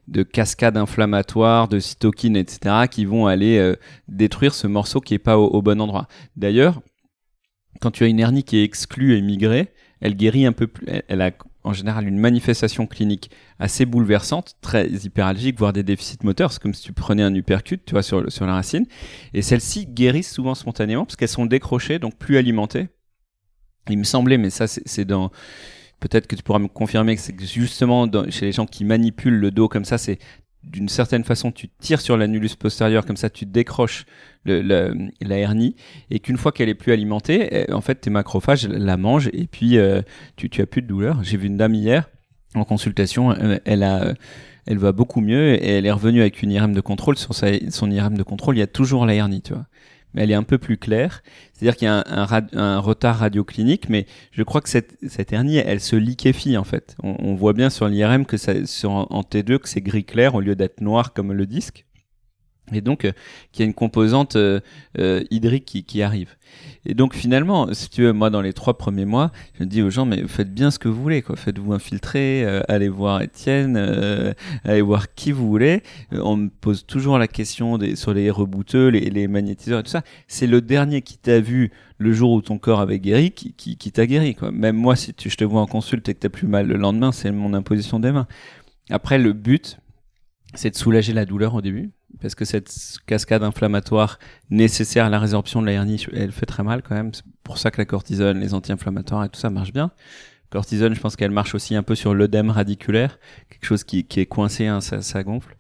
[0.08, 3.76] de cascades inflammatoires, de cytokines, etc., qui vont aller euh,
[4.08, 6.08] détruire ce morceau qui est pas au, bon endroit.
[6.36, 6.82] D'ailleurs,
[7.82, 10.86] quand tu as une hernie qui est exclue et migrée, elle guérit un peu plus.
[11.08, 11.32] Elle, a
[11.64, 16.52] en général une manifestation clinique assez bouleversante, très hyperalgique, voire des déficits moteurs.
[16.52, 18.86] C'est comme si tu prenais un uppercut, tu vois, sur, sur la racine.
[19.34, 22.90] Et celles-ci guérissent souvent spontanément parce qu'elles sont décrochées, donc plus alimentées.
[23.90, 25.32] Il me semblait, mais ça, c'est dans.
[26.04, 29.52] Peut-être que tu pourras me confirmer que c'est justement chez les gens qui manipulent le
[29.52, 30.20] dos comme ça, c'est
[30.62, 34.06] d'une certaine façon, tu tires sur l'annulus postérieur, comme ça tu décroches
[34.44, 35.78] la hernie,
[36.12, 39.48] et qu'une fois qu'elle est plus alimentée, eh, en fait tes macrophages la mangent, et
[39.48, 40.02] puis euh,
[40.36, 41.24] tu, tu as plus de douleur.
[41.24, 42.10] J'ai vu une dame hier
[42.54, 44.14] en consultation, euh, elle a,
[44.66, 47.18] elle va beaucoup mieux, et elle est revenue avec une IRM de contrôle.
[47.18, 49.68] Sur son IRM de contrôle, il y a toujours la hernie, tu vois.
[50.14, 51.24] Mais elle est un peu plus claire.
[51.54, 52.04] C'est-à-dire qu'il y a
[52.54, 56.96] un, retard radioclinique, mais je crois que cette, cette hernie, elle se liquéfie en fait.
[57.04, 60.36] On, on voit bien sur l'IRM que ça, sur, en T2 que c'est gris clair
[60.36, 61.86] au lieu d'être noir comme le disque.
[62.72, 63.12] Et donc, euh,
[63.52, 64.62] qu'il y a une composante euh,
[64.98, 66.36] euh, hydrique qui, qui arrive.
[66.86, 69.90] Et donc, finalement, si tu veux, moi, dans les trois premiers mois, je dis aux
[69.90, 71.36] gens, mais faites bien ce que vous voulez, quoi.
[71.36, 73.76] Faites-vous infiltrer, allez voir Étienne,
[74.64, 75.82] allez voir qui vous voulez.
[76.12, 79.90] On me pose toujours la question des, sur les rebooteux, les, les magnétiseurs et tout
[79.90, 80.04] ça.
[80.28, 83.78] C'est le dernier qui t'a vu le jour où ton corps avait guéri qui, qui,
[83.78, 84.52] qui t'a guéri, quoi.
[84.52, 87.12] Même moi, si je te vois en consulte et que t'as plus mal le lendemain,
[87.12, 88.28] c'est mon imposition des mains.
[88.90, 89.80] Après, le but,
[90.54, 92.74] c'est de soulager la douleur au début, parce que cette
[93.06, 97.14] cascade inflammatoire nécessaire à la résorption de la hernie, elle fait très mal quand même.
[97.14, 99.92] C'est pour ça que la cortisone, les anti-inflammatoires et tout ça marche bien.
[100.50, 103.18] Cortisone, je pense qu'elle marche aussi un peu sur l'œdème radiculaire,
[103.50, 105.56] quelque chose qui, est coincé, hein, ça, ça gonfle.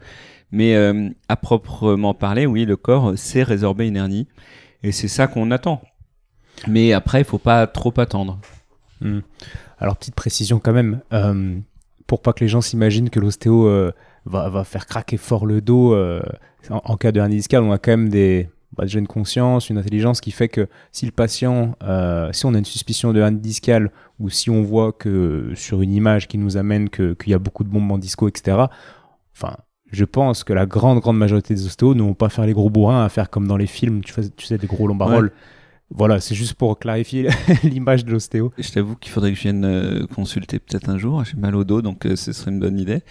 [0.51, 4.27] Mais euh, à proprement parler, oui, le corps sait résorber une hernie,
[4.83, 5.81] et c'est ça qu'on attend.
[6.67, 8.39] Mais après, il faut pas trop attendre.
[9.01, 9.21] Hmm.
[9.79, 11.57] Alors, petite précision quand même, euh,
[12.05, 13.91] pour pas que les gens s'imaginent que l'ostéo euh,
[14.25, 16.21] va, va faire craquer fort le dos euh,
[16.69, 19.69] en, en cas de hernie discale, on a quand même des, bah, déjà une conscience,
[19.69, 23.19] une intelligence qui fait que si le patient, euh, si on a une suspicion de
[23.19, 27.33] hernie discale ou si on voit que sur une image qui nous amène qu'il y
[27.33, 28.65] a beaucoup de bombes en disco, etc.,
[29.35, 29.57] enfin,
[29.91, 32.69] je pense que la grande, grande majorité des ostéos ne vont pas faire les gros
[32.71, 35.31] bourrins à faire comme dans les films, tu, fais, tu sais, des gros lombaroles.
[35.95, 37.27] Voilà, c'est juste pour clarifier
[37.63, 38.51] l'image de l'ostéo.
[38.57, 41.23] Je t'avoue qu'il faudrait que je vienne euh, consulter peut-être un jour.
[41.23, 43.01] J'ai mal au dos, donc euh, ce serait une bonne idée.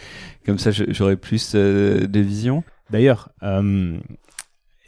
[0.45, 2.65] Comme ça, j'aurais plus euh, de vision.
[2.91, 3.31] D'ailleurs,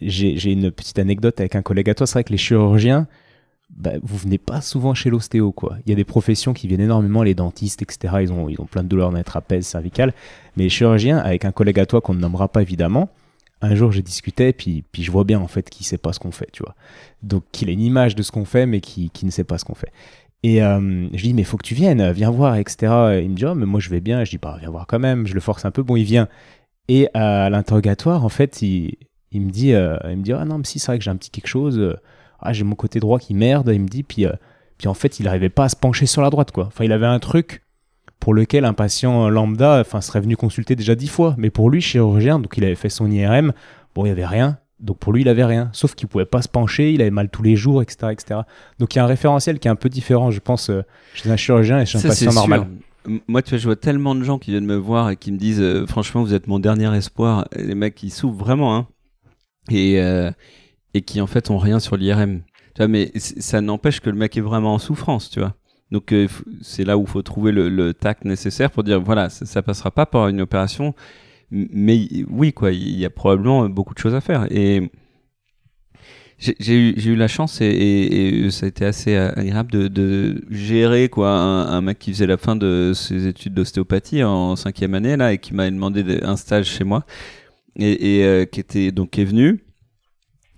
[0.01, 2.07] j'ai j'ai une petite anecdote avec un collègue à toi.
[2.07, 3.07] C'est vrai que les chirurgiens,
[3.71, 5.77] bah, vous venez pas souvent chez l'ostéo, quoi.
[5.87, 8.17] Il y a des professions qui viennent énormément, les dentistes, etc.
[8.23, 10.13] Ils ont, ils ont plein de douleurs dans les trapèzes, cervicales.
[10.57, 13.09] Mais les chirurgiens, avec un collègue à toi qu'on ne nommera pas évidemment,
[13.65, 16.31] un jour j'ai discuté, puis, je vois bien en fait qu'il sait pas ce qu'on
[16.31, 16.75] fait, tu vois.
[17.23, 19.65] Donc qu'il a une image de ce qu'on fait, mais qui, ne sait pas ce
[19.65, 19.93] qu'on fait.
[20.43, 22.93] Et euh, je dis, mais faut que tu viennes, viens voir, etc.
[23.15, 24.25] Et il me dit, oh, mais moi je vais bien.
[24.25, 25.27] Je dis, bah, viens voir quand même.
[25.27, 25.83] Je le force un peu.
[25.83, 26.29] Bon, il vient.
[26.89, 28.97] Et à l'interrogatoire, en fait, il,
[29.33, 31.17] me dit, euh, il me dit, ah non, mais si, c'est vrai que j'ai un
[31.17, 31.79] petit quelque chose.
[31.79, 31.97] euh,
[32.41, 33.71] Ah, j'ai mon côté droit qui merde.
[33.73, 34.33] Il me dit, puis, euh,
[34.79, 36.67] puis en fait, il n'arrivait pas à se pencher sur la droite, quoi.
[36.67, 37.64] Enfin, il avait un truc
[38.25, 41.35] pour lequel un patient lambda, enfin, serait venu consulter déjà dix fois.
[41.37, 43.53] Mais pour lui, chirurgien, donc il avait fait son IRM.
[43.95, 44.57] Bon, il y avait rien.
[44.81, 45.69] Donc pour lui, il avait rien.
[45.75, 48.41] Sauf qu'il pouvait pas se pencher, il avait mal tous les jours, etc., etc.
[48.79, 50.81] Donc il y a un référentiel qui est un peu différent, je pense, euh,
[51.13, 52.61] chez un chirurgien et chez un patient normal.
[52.61, 53.21] sûr.
[53.29, 55.37] Moi, tu vois, je vois tellement de gens qui viennent me voir et qui me
[55.37, 57.47] disent, euh, franchement, vous êtes mon dernier espoir.
[57.55, 58.87] Et Les mecs, qui souffrent vraiment, hein.
[59.71, 60.31] Et, euh,
[60.95, 62.41] et qui, en fait, ont rien sur l'IRM.
[62.75, 65.55] Tu vois, mais ça n'empêche que le mec est vraiment en souffrance, tu vois.
[65.91, 66.27] Donc, euh,
[66.63, 69.63] c'est là où il faut trouver le, le tact nécessaire pour dire, voilà, ça, ça
[69.63, 70.95] passera pas par une opération.
[71.51, 74.47] Mais oui, quoi, il y a probablement beaucoup de choses à faire.
[74.51, 74.91] Et
[76.39, 81.09] j'ai eu, eu la chance et, et, ça a été assez agréable de, de gérer
[81.09, 85.17] quoi un, un, mec qui faisait la fin de ses études d'ostéopathie en cinquième année
[85.17, 87.07] là et qui m'a demandé un stage chez moi
[87.77, 89.64] et, et euh, qui était donc qui est venu.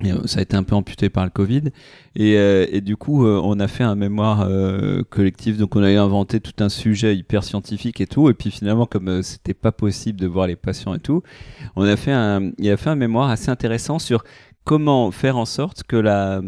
[0.05, 1.71] Et euh, ça a été un peu amputé par le Covid.
[2.15, 4.49] Et, euh, et du coup on a fait un mémoire
[5.11, 5.57] collectif.
[5.57, 8.29] Donc on a inventé tout un sujet hyper scientifique et tout.
[8.29, 11.23] Et puis finalement comme c'était pas possible de voir les patients et tout
[11.77, 14.25] on a fait un il a fait un mémoire assez intéressant sur
[14.65, 16.43] comment faire en sorte que la,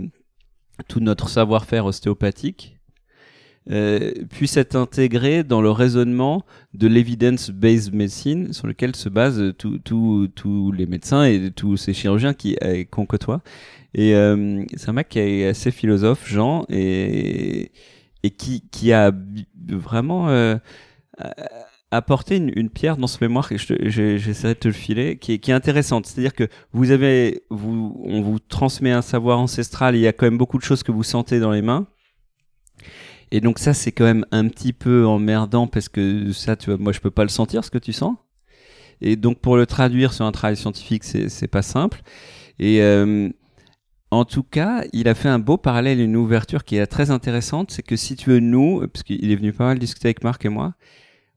[0.89, 2.78] tout notre savoir-faire ostéopathique
[3.71, 10.73] euh, puisse être intégré dans le raisonnement de l'evidence-based medicine sur lequel se basent tous
[10.73, 13.43] les médecins et tous ces chirurgiens qui euh, qu'on côtoie.
[13.95, 17.73] Et euh, c'est un mec qui est assez philosophe, Jean, et,
[18.23, 19.13] et qui, qui a
[19.67, 20.57] vraiment euh,
[21.91, 25.39] apporter une, une, pierre dans ce mémoire que j'essaierai de te le filer, qui est,
[25.39, 26.07] qui est intéressante.
[26.07, 29.97] C'est-à-dire que vous avez, vous, on vous transmet un savoir ancestral.
[29.97, 31.87] il y a quand même beaucoup de choses que vous sentez dans les mains.
[33.31, 36.79] Et donc ça, c'est quand même un petit peu emmerdant parce que ça, tu vois,
[36.79, 38.17] moi, je peux pas le sentir ce que tu sens.
[39.01, 42.03] Et donc pour le traduire sur un travail scientifique, c'est pas simple.
[42.59, 43.29] Et euh,
[44.11, 47.71] en tout cas, il a fait un beau parallèle, une ouverture qui est très intéressante.
[47.71, 50.45] C'est que si tu veux, nous, parce qu'il est venu pas mal discuter avec Marc
[50.45, 50.75] et moi,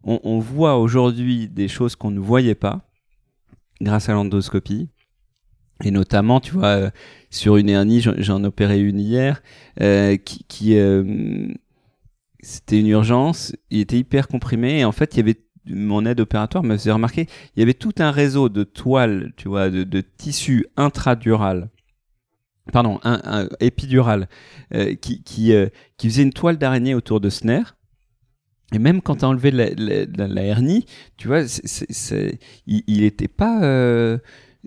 [0.04, 2.82] on, voit aujourd'hui des choses qu'on ne voyait pas
[3.82, 4.90] grâce à l'endoscopie.
[5.84, 6.90] Et notamment, tu vois, euh,
[7.30, 9.42] sur une hernie, j'en opéré une hier,
[9.80, 11.54] euh, qui, qui euh,
[12.42, 16.64] c'était une urgence, il était hyper comprimé, et en fait, il avait mon aide opératoire
[16.64, 20.02] me faisait remarquer, il y avait tout un réseau de toiles, tu vois, de, de
[20.02, 21.70] tissu intradural,
[22.74, 24.28] pardon, un, épidural,
[24.74, 25.54] euh, qui, qui,
[25.98, 27.76] qui faisait une toile d'araignée autour de nerf,
[28.74, 30.86] et même quand tu as enlevé la, hernie,
[31.18, 34.18] tu vois, il, il était pas, euh,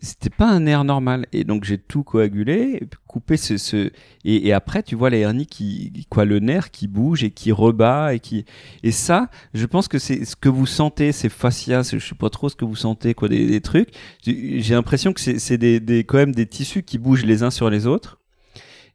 [0.02, 1.26] c'était pas un nerf normal.
[1.32, 3.90] Et donc j'ai tout coagulé, coupé ce, ce
[4.24, 7.52] et, et, après tu vois la hernie qui, quoi, le nerf qui bouge et qui
[7.52, 8.44] rebat et qui,
[8.82, 12.30] et ça, je pense que c'est ce que vous sentez, ces fascias, je sais pas
[12.30, 13.90] trop ce que vous sentez, quoi, des, des trucs.
[14.24, 17.70] J'ai l'impression que c'est des, des, quand même des tissus qui bougent les uns sur
[17.70, 18.18] les autres.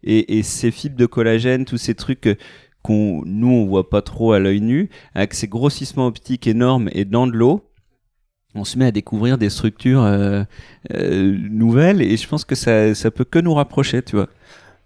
[0.04, 2.38] Et, et ces fibres de collagène, tous ces trucs
[2.82, 7.06] qu'on nous on voit pas trop à l'œil nu, avec ces grossissements optiques énormes et
[7.06, 7.69] dans de l'eau,
[8.56, 10.44] on se met à découvrir des structures euh,
[10.94, 14.28] euh, nouvelles et je pense que ça ça peut que nous rapprocher, tu vois.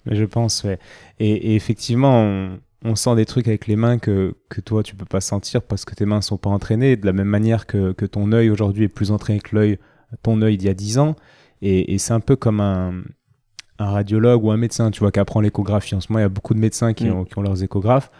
[0.05, 0.79] Mais je pense, ouais.
[1.19, 5.21] Et, effectivement, on, sent des trucs avec les mains que, que toi tu peux pas
[5.21, 8.33] sentir parce que tes mains sont pas entraînées, de la même manière que, que ton
[8.33, 9.79] œil aujourd'hui est plus entraîné que l'œil,
[10.21, 11.15] ton œil d'il y a 10 ans.
[11.61, 13.03] Et, et c'est un peu comme un,
[13.79, 15.95] un radiologue ou un médecin, tu vois, qui apprend l'échographie.
[15.95, 17.13] En ce moment, il y a beaucoup de médecins qui, mm.
[17.13, 18.11] ont, qui ont, leurs échographes.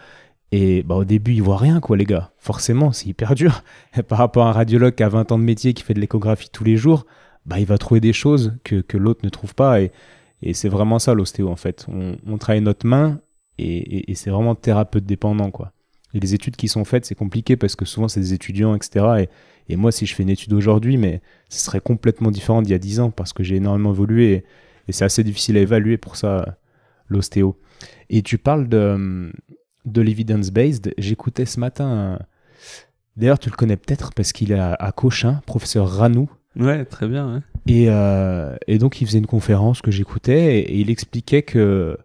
[0.56, 2.30] Et bah, au début, ils voient rien, quoi, les gars.
[2.38, 3.64] Forcément, c'est hyper dur.
[4.08, 6.48] Par rapport à un radiologue qui a 20 ans de métier, qui fait de l'échographie
[6.48, 7.06] tous les jours,
[7.44, 9.80] bah, il va trouver des choses que, que l'autre ne trouve pas.
[9.80, 9.90] Et,
[10.52, 11.86] c'est vraiment ça, l'ostéo, en fait.
[11.88, 13.18] On, on, travaille notre main
[13.58, 15.72] et, c'est vraiment thérapeute dépendant, quoi.
[16.12, 19.26] Et les études qui sont faites, c'est compliqué parce que souvent, c'est des étudiants, etc.
[19.68, 22.74] Et, moi, si je fais une étude aujourd'hui, mais ce serait complètement différent d'il y
[22.74, 24.32] a 10 ans parce que j'ai énormément évolué.
[24.32, 24.44] Et,
[24.86, 26.58] et c'est assez difficile à évaluer pour ça,
[27.08, 27.58] l'ostéo.
[28.08, 29.32] Et tu parles de,
[29.84, 30.94] de l'evidence-based.
[30.98, 32.18] J'écoutais ce matin,
[33.16, 36.28] d'ailleurs tu le connais peut-être parce qu'il est à, Cochin, professeur Ranou.
[36.56, 37.42] Ouais, très bien.
[37.66, 41.98] Et, euh, et, donc il faisait une conférence que j'écoutais et, il expliquait que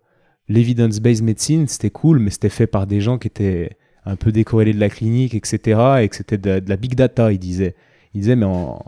[0.47, 4.73] l'evidence-based medicine c'était cool, mais c'était fait par des gens qui étaient un peu décorrélés
[4.73, 6.01] de la clinique, etc.
[6.01, 7.75] Et que c'était de, la big data, il disait.
[8.13, 8.79] Il disait, mais en.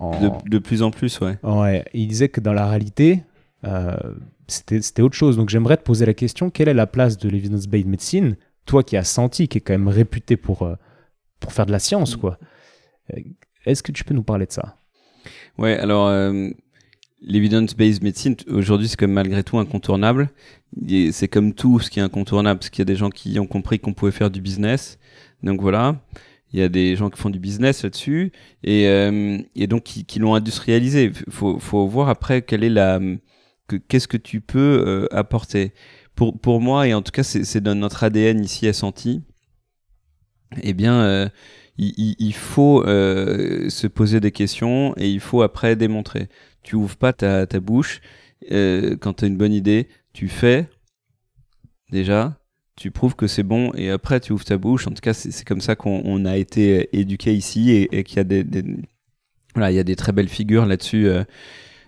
[0.00, 1.36] De, de, plus en plus, ouais.
[1.42, 1.84] Ouais.
[1.92, 3.29] Il disait que dans la réalité, euh,
[4.46, 5.36] c'était autre chose.
[5.36, 8.96] Donc j'aimerais te poser la question, quelle est la place de l'evidence-based medicine, toi qui
[8.96, 10.74] as senti, qui est quand même réputé pour, euh,
[11.38, 12.38] pour faire de la science, quoi.
[13.12, 13.20] Euh,
[13.66, 14.76] est-ce que tu peux nous parler de ça?
[15.58, 16.10] Ouais, alors
[17.20, 20.30] l'evidence-based medicine, aujourd'hui, c'est comme malgré tout incontournable.
[21.12, 23.46] C'est comme tout ce qui est incontournable, parce qu'il y a des gens qui ont
[23.46, 24.98] compris qu'on pouvait faire du business.
[25.42, 26.00] Donc voilà,
[26.52, 28.32] il y a des gens qui font du business là-dessus
[28.64, 28.84] et,
[29.54, 31.12] et donc qui, qui l'ont industrialisé.
[31.28, 32.98] Faut, faut voir après quelle est la
[33.76, 35.72] qu'est-ce que tu peux euh, apporter?
[36.14, 39.22] Pour, pour moi, et en tout cas c'est dans notre ADN ici à Santi,
[40.62, 41.28] eh bien euh,
[41.78, 46.28] il, faut euh, se poser des questions et il faut après démontrer.
[46.62, 48.00] Tu ouvres pas ta, ta bouche
[48.50, 50.68] quand tu as une bonne idée, tu fais
[51.90, 52.38] déjà,
[52.76, 54.86] tu prouves que c'est bon et après tu ouvres ta bouche.
[54.86, 58.64] En tout cas, c'est comme ça qu'on a été éduqué ici et, qu'il y des,
[59.54, 61.08] voilà, il y a des très belles figures là-dessus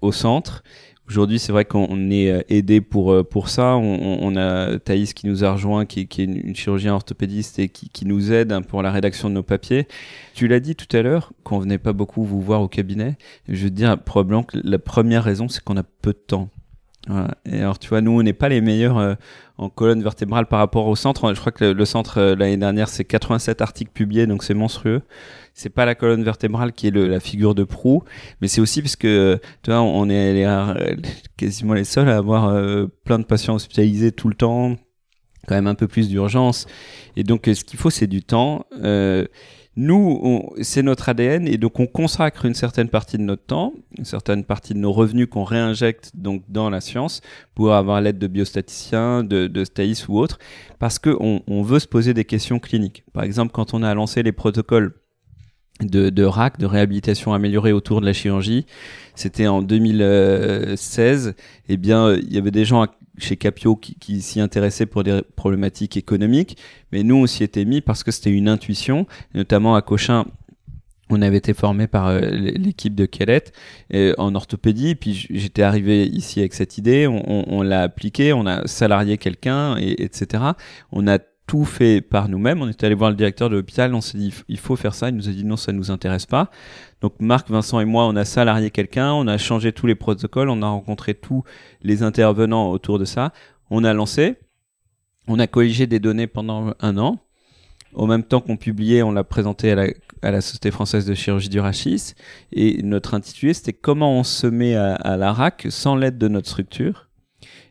[0.03, 0.63] au centre.
[1.09, 3.77] Aujourd'hui, c'est vrai qu'on est euh, aidé pour euh, pour ça.
[3.77, 8.07] On, a Thaïs qui nous a rejoint, qui, est une chirurgien orthopédiste et qui, qui
[8.07, 9.89] nous aide hein, pour la rédaction de nos papiers.
[10.35, 13.17] Tu l'as dit tout à l'heure, qu'on venait pas beaucoup vous voir au cabinet.
[13.49, 16.49] Je veux dire probablement que la première raison, c'est qu'on a peu de temps.
[17.45, 19.15] Et alors, tu vois, nous, on n'est pas les meilleurs euh,
[19.59, 21.35] en colonne vertébrale par rapport au centre.
[21.35, 25.03] Je crois que le, centre, l'année dernière, c'est 87 articles publiés, donc c'est monstrueux.
[25.55, 28.03] C'est pas la colonne vertébrale qui est la figure de proue,
[28.41, 30.47] mais c'est aussi parce que, tu vois, on est
[31.37, 34.77] quasiment les seuls à avoir euh, plein de patients hospitalisés tout le temps,
[35.47, 36.67] quand même un peu plus d'urgence.
[37.17, 38.67] Et donc, euh, ce qu'il faut, c'est du temps.
[38.83, 39.27] Euh,
[39.75, 44.05] nous, c'est notre ADN et donc on consacre une certaine partie de notre temps, une
[44.05, 47.23] certaine partie de nos revenus qu'on réinjecte donc dans la science
[47.55, 50.39] pour avoir l'aide de biostaticiens, de, de Staïs ou autres,
[50.79, 53.03] parce que on, on veut se poser des questions cliniques.
[53.15, 54.93] Par exemple, quand on a lancé les protocoles
[55.81, 58.67] de, de RAC, de réhabilitation améliorée autour de la chirurgie,
[59.15, 61.35] c'était en 2016.
[61.69, 62.87] Eh bien, euh, il y avait des gens
[63.19, 66.57] chez Capio qui, s'y intéressaient pour des problématiques économiques,
[66.93, 70.25] mais nous on s'y était mis parce que c'était une intuition, notamment à Cochin.
[71.11, 73.53] On avait été formé par euh, l'équipe de Kellett
[74.17, 79.19] en orthopédie, puis j'étais arrivé ici avec cette idée, on l'a appliquée, on a salarié
[79.19, 80.43] quelqu'un, et, etc.
[80.91, 82.63] On a tout fait par nous-mêmes.
[82.63, 85.09] On était allé voir le directeur de l'hôpital, on s'est dit il faut faire ça.
[85.09, 86.51] Il nous a dit non, ça nous intéresse pas.
[87.01, 90.49] Donc Marc, Vincent et moi, on a salarié quelqu'un, on a changé tous les protocoles,
[90.49, 91.45] on a rencontré tous
[91.83, 93.33] les intervenants autour de ça.
[93.71, 94.37] On a lancé,
[95.27, 97.19] on a colligé des données pendant un an.
[97.95, 99.87] Au même temps qu'on publiait, on l'a présenté à la,
[100.23, 102.15] à la Société française de chirurgie du rachis.
[102.51, 106.29] Et notre intitulé, c'était comment on se met à, à la RAC sans l'aide de
[106.29, 107.11] notre structure.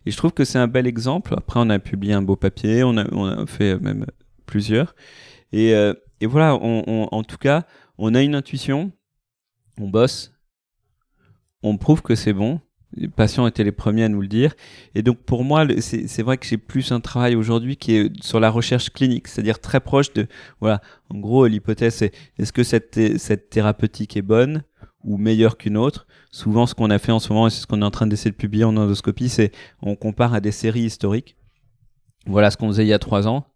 [0.05, 1.33] Et je trouve que c'est un bel exemple.
[1.37, 4.05] Après, on a publié un beau papier, on a, a fait même
[4.45, 4.95] plusieurs.
[5.51, 7.65] Et, euh, voilà, en tout cas,
[7.97, 8.91] on a une intuition,
[9.79, 10.33] on bosse,
[11.63, 12.61] on prouve que c'est bon.
[12.93, 14.53] Les patients étaient les premiers à nous le dire.
[14.95, 18.39] Et donc, pour moi, c'est vrai que j'ai plus un travail aujourd'hui qui est sur
[18.39, 20.27] la recherche clinique, c'est-à-dire très proche de,
[20.59, 24.63] voilà, en gros, l'hypothèse c'est est-ce que cette thérapeutique est bonne
[25.03, 27.67] ou meilleure qu'une autre Souvent, ce qu'on a fait en ce moment, et c'est ce
[27.67, 30.83] qu'on est en train d'essayer de publier en endoscopie, c'est on compare à des séries
[30.83, 31.35] historiques.
[32.25, 33.47] Voilà ce qu'on faisait il y a trois ans.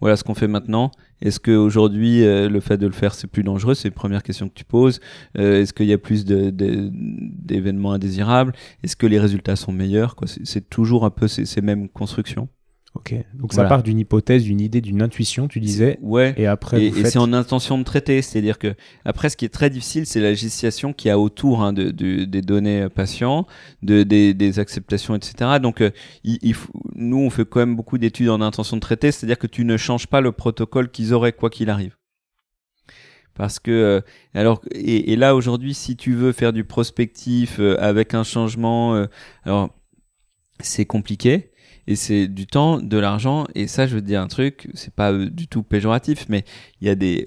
[0.00, 0.90] Voilà ce qu'on fait maintenant.
[1.20, 3.74] Est-ce qu'aujourd'hui, euh, le fait de le faire, c'est plus dangereux?
[3.74, 5.00] C'est la première question que tu poses.
[5.36, 8.52] Euh, Est-ce qu'il y a plus d'événements indésirables?
[8.84, 10.14] Est-ce que les résultats sont meilleurs?
[10.44, 12.48] C'est toujours un peu ces mêmes constructions.
[12.94, 13.14] Ok.
[13.34, 13.68] Donc Voilà.
[13.68, 15.98] ça part d'une hypothèse, d'une idée, d'une intuition, tu disais.
[16.00, 16.34] Ouais.
[16.38, 18.74] Et après, Et, c'est en intention de traiter, c'est-à-dire que
[19.04, 22.24] après, ce qui est très difficile, c'est la législation qui a autour hein, de, de-
[22.24, 23.46] des données euh, patients,
[23.82, 25.58] de, des, des acceptations, etc.
[25.62, 25.90] Donc, euh,
[26.24, 29.38] il, il faut- nous, on fait quand même beaucoup d'études en intention de traiter, c'est-à-dire
[29.38, 31.94] que tu ne changes pas le protocole qu'ils auraient quoi qu'il arrive.
[33.34, 34.00] Parce que euh,
[34.34, 38.96] alors et, et là aujourd'hui, si tu veux faire du prospectif euh, avec un changement,
[38.96, 39.06] euh,
[39.44, 39.70] alors
[40.58, 41.47] c'est compliqué
[41.88, 43.46] et c'est du temps, de l'argent.
[43.54, 46.44] Et ça, je veux dire un truc, c'est pas euh, du tout péjoratif, mais
[46.82, 47.24] il y a des,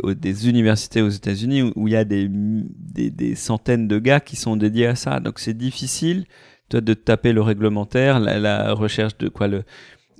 [0.48, 4.86] universités aux États-Unis où, il y a des, des, centaines de gars qui sont dédiés
[4.86, 5.20] à ça.
[5.20, 6.26] Donc c'est difficile,
[6.70, 9.64] toi, de taper le réglementaire, la, recherche de quoi le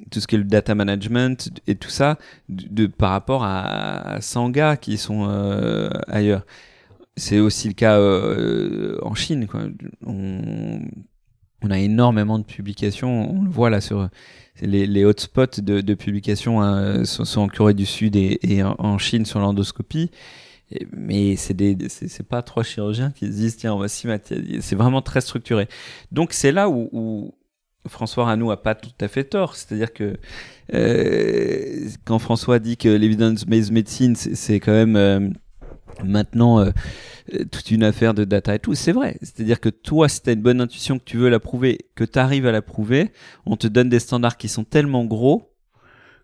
[0.10, 2.18] tout ce qui est le data management et tout ça
[2.50, 6.48] de, par rapport à 100 gars qui sont euh, ailleurs.
[7.16, 9.46] C'est aussi le cas euh, en Chine.
[9.46, 9.66] Quoi.
[10.04, 10.80] On,
[11.62, 13.32] on a énormément de publications.
[13.32, 14.10] On le voit là sur
[14.62, 20.12] les, hotspots de, publications hein, sont, en Corée du Sud et, en, Chine sur l'endoscopie.
[20.96, 21.54] Mais c'est
[21.90, 24.34] c'est pas trois chirurgiens qui se disent tiens on va s'y mettre.
[24.62, 25.68] C'est vraiment très structuré.
[26.12, 27.34] Donc c'est là où,
[27.88, 29.56] François Ranou a pas tout à fait tort.
[29.56, 30.16] C'est-à-dire que
[30.74, 35.30] euh, quand François dit que l'evidence-based medicine c'est c'est quand même euh,
[36.04, 36.72] maintenant euh,
[37.34, 39.18] euh, toute une affaire de data et tout, c'est vrai.
[39.22, 42.04] C'est-à-dire que toi, si tu as une bonne intuition, que tu veux la prouver, que
[42.04, 43.12] tu arrives à la prouver,
[43.46, 45.48] on te donne des standards qui sont tellement gros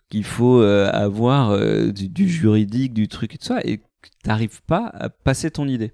[0.09, 1.57] qu'il faut euh, avoir
[1.91, 5.67] du, juridique, du truc et tout ça, et que tu n'arrives pas à passer ton
[5.67, 5.93] idée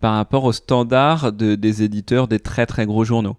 [0.00, 3.36] par rapport aux standards de, des éditeurs des très très gros journaux.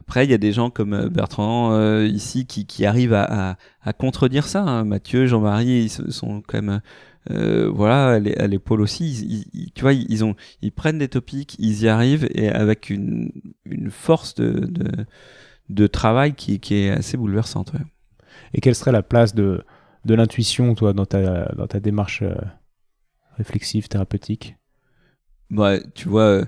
[0.00, 3.50] Après, il y a des gens comme euh, Bertrand euh, ici qui, qui arrivent à,
[3.52, 4.62] à, à contredire ça.
[4.62, 4.84] hein.
[4.84, 6.80] Mathieu, Jean-Marie, ils sont quand même
[7.30, 9.44] euh, voilà à l'é- à l'épaule aussi.
[9.54, 12.90] Ils, tu vois, ils, ils ont, ils prennent des topics, ils y arrivent et avec
[12.90, 13.32] une,
[13.64, 15.06] une force de, de,
[15.70, 17.72] de travail qui, qui est assez bouleversante.
[17.74, 17.80] ouais.
[18.54, 19.64] Et quelle serait la place de,
[20.04, 22.34] de l'intuition, toi, dans ta, dans ta démarche euh,
[23.38, 24.56] réflexive, thérapeutique?
[25.50, 26.44] Ouais, tu vois,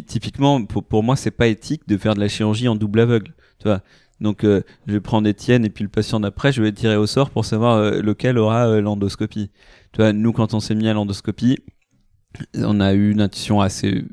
[0.00, 3.34] typiquement, pour, pour moi, c'est pas éthique de faire de la chirurgie en double aveugle.
[3.58, 3.82] Tu vois.
[4.22, 7.06] Donc, euh, je vais prendre Étienne et puis le patient d'après, je vais tirer au
[7.06, 9.50] sort pour savoir euh, lequel aura euh, l'endoscopie.
[9.92, 11.58] Tu vois, nous, quand on s'est mis à l'endoscopie,
[12.54, 14.04] on a eu une intuition assez,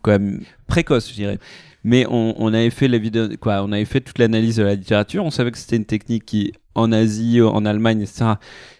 [0.00, 1.38] quand même, précoce, je dirais.
[1.84, 5.22] Mais on, avait fait la vidéo, quoi, on avait fait toute l'analyse de la littérature.
[5.22, 8.24] On savait que c'était une technique qui, en Asie, en Allemagne, etc.,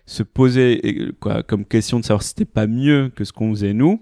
[0.07, 0.81] se posait,
[1.21, 4.01] quoi, comme question de savoir si c'était pas mieux que ce qu'on faisait nous.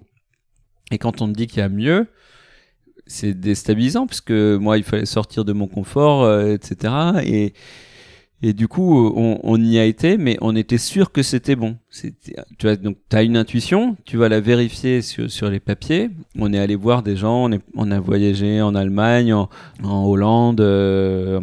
[0.92, 2.06] Et quand on te dit qu'il y a mieux,
[3.06, 6.94] c'est déstabilisant parce que moi, il fallait sortir de mon confort, euh, etc.
[7.24, 7.52] Et
[8.44, 11.76] et du coup, on, y a été, mais on était sûr que c'était bon.
[11.92, 12.12] Tu
[12.64, 16.10] vois, donc tu as une intuition, tu vas la vérifier sur, sur les papiers.
[16.36, 19.48] On est allé voir des gens, on, a voyagé en Allemagne, en,
[19.84, 21.40] Hollande, euh,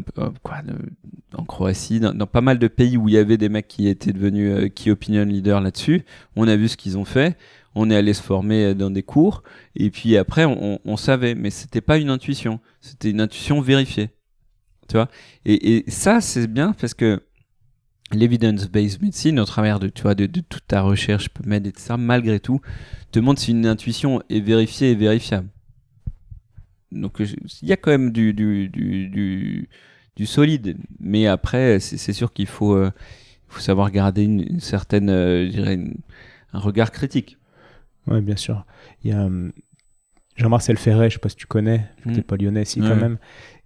[1.38, 4.12] en Croatie, dans, pas mal de pays où il y avait des mecs qui étaient
[4.12, 6.04] devenus euh, qui opinion leader là-dessus.
[6.36, 7.38] On a vu ce qu'ils ont fait.
[7.76, 9.44] On est allé se former dans des cours
[9.76, 14.10] et puis après on, savait, mais c'était pas une intuition, c'était une intuition vérifiée
[14.90, 15.08] tu vois.
[15.46, 17.22] Et, ça, c'est bien parce que
[18.12, 22.60] l'evidence-based medicine, au travers de, tu vois, de, toute ta recherche, PubMed, etc., malgré tout,
[23.12, 25.48] te montre si une intuition est vérifiée et vérifiable.
[26.92, 28.68] Donc, il y a quand même du, du,
[30.16, 30.76] du, solide.
[31.00, 32.92] Mais après, c'est sûr qu'il faut, euh,
[33.48, 35.80] faut savoir garder une, certaine, euh, je dirais,
[36.52, 37.38] un regard critique.
[38.10, 38.66] Oui, bien sûr.
[39.04, 39.52] Il y a hum,
[40.36, 42.24] Jean-Marcel Ferret, je sais pas si tu connais, tu n'es mmh.
[42.24, 43.18] pas lyonnais, si quand même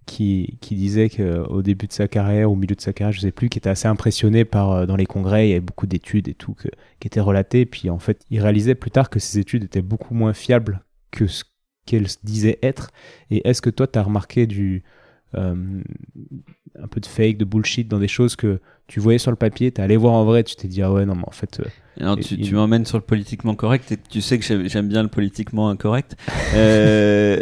[0.06, 3.32] qui, qui disait qu'au début de sa carrière, au milieu de sa carrière, je sais
[3.32, 6.28] plus, qui était assez impressionné par, euh, dans les congrès, il y avait beaucoup d'études
[6.28, 6.68] et tout que,
[7.00, 7.66] qui étaient relatées.
[7.66, 11.26] Puis en fait, il réalisait plus tard que ces études étaient beaucoup moins fiables que
[11.26, 11.44] ce
[11.86, 12.90] qu'elles disaient être.
[13.30, 14.90] Et est-ce que toi, tu as remarqué du, euh,
[15.36, 19.72] un peu de fake, de bullshit dans des choses que tu voyais sur le papier,
[19.72, 21.60] tu allé voir en vrai, tu t'es dit, ah ouais, non, mais en fait.
[22.00, 25.08] Euh, tu, tu m'emmènes sur le politiquement correct et tu sais que j'aime bien le
[25.08, 26.16] politiquement incorrect.
[26.54, 27.40] euh,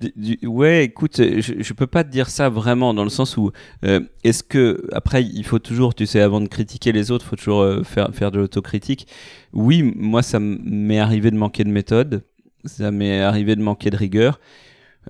[0.42, 3.50] ouais, écoute, je, je peux pas te dire ça vraiment dans le sens où
[3.84, 7.36] euh, est-ce que après il faut toujours, tu sais, avant de critiquer les autres, faut
[7.36, 9.06] toujours euh, faire faire de l'autocritique.
[9.52, 12.22] Oui, moi ça m'est arrivé de manquer de méthode,
[12.64, 14.40] ça m'est arrivé de manquer de rigueur.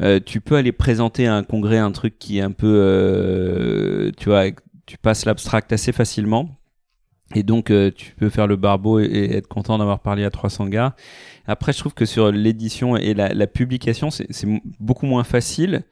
[0.01, 4.11] Euh, tu peux aller présenter à un congrès un truc qui est un peu, euh,
[4.17, 4.45] tu vois,
[4.87, 6.49] tu passes l'abstract assez facilement.
[7.35, 10.67] Et donc, tu peux faire le barbeau et, et être content d'avoir parlé à 300
[10.67, 10.97] gars.
[11.47, 15.83] Après, je trouve que sur l'édition et la, publication, c'est beaucoup moins facile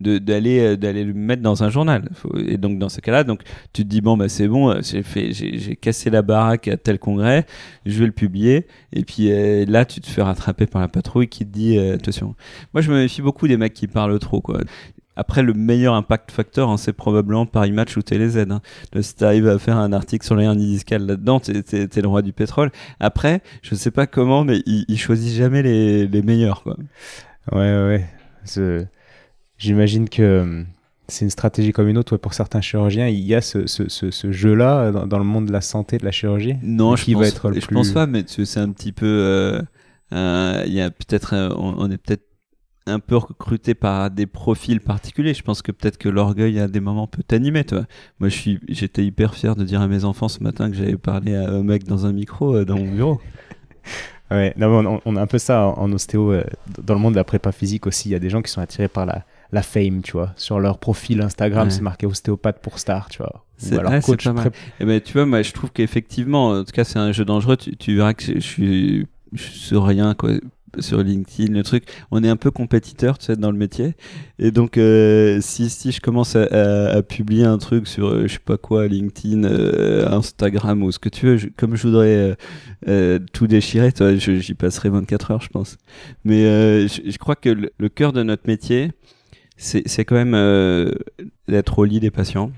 [0.00, 3.40] d'aller euh, d'aller le mettre dans un journal et donc dans ce cas-là donc
[3.72, 6.76] tu te dis bon bah c'est bon euh, j'ai fait j'ai cassé la baraque à
[6.76, 7.46] tel congrès
[7.86, 11.28] je vais le publier et puis euh, là tu te fais rattraper par la patrouille
[11.28, 12.34] qui te dit attention
[12.74, 14.60] moi je me méfie beaucoup des mecs qui parlent trop quoi
[15.18, 18.36] après, le meilleur impact factor, hein, c'est probablement Paris Match ou TéléZ.
[18.50, 18.60] Hein.
[19.00, 22.08] si tu arrives à faire un article sur les hernies discales là-dedans, t'es, es, le
[22.08, 22.70] roi du pétrole.
[23.00, 26.62] Après, je sais pas comment, mais il, il choisit jamais les, les meilleurs.
[26.62, 26.76] Quoi.
[27.50, 28.04] Ouais,
[28.44, 28.95] ouais.
[29.58, 30.66] J'imagine que hum,
[31.08, 32.16] c'est une stratégie comme une autre.
[32.16, 35.60] pour certains chirurgiens, il y a ce, ce, ce, jeu-là dans, le monde de la
[35.60, 36.56] santé, de la chirurgie?
[36.62, 39.06] Non, je, pense, va être je pense pas, mais c'est un petit peu...
[39.06, 39.62] Euh,
[40.12, 41.34] euh, il y a peut-être...
[41.34, 42.26] Euh, on est peut-être
[42.86, 45.34] un peu recruté par des profils particuliers.
[45.34, 47.84] Je pense que peut-être que l'orgueil à des moments peut t'animer, toi.
[48.20, 50.96] Moi, je suis, j'étais hyper fier de dire à mes enfants ce matin que j'avais
[50.96, 53.20] parlé à un mec dans un micro euh, dans mon bureau.
[54.30, 56.32] ouais, non, on, a un peu ça en, ostéo.
[56.32, 56.44] Euh,
[56.82, 58.60] dans le monde de la prépa physique aussi, il y a des gens qui sont
[58.60, 60.32] attirés par la, la fame, tu vois.
[60.36, 63.44] Sur leur profil Instagram, c'est marqué ostéopathe pour star, tu vois.
[63.56, 64.24] C'est alors coach.
[64.24, 64.52] Pas mal.
[64.80, 67.56] Eh ben, tu vois, moi, je trouve qu'effectivement, en tout cas, c'est un jeu dangereux.
[67.56, 70.32] Tu, tu verras que je suis, je suis rien, quoi
[70.80, 73.94] sur LinkedIn, le truc, on est un peu compétiteur, tu sais, dans le métier.
[74.38, 78.38] Et donc, euh, si, si je commence à, publier un truc sur, euh, je sais
[78.38, 82.36] pas quoi, LinkedIn, euh, Instagram ou ce que tu veux, comme je voudrais
[83.32, 85.76] tout déchirer, toi, j'y passerai 24 heures, je pense.
[86.24, 86.42] Mais
[86.88, 88.92] je, crois que le, le, cœur de notre métier,
[89.56, 90.90] c'est quand même
[91.48, 92.52] d'être au lit des patients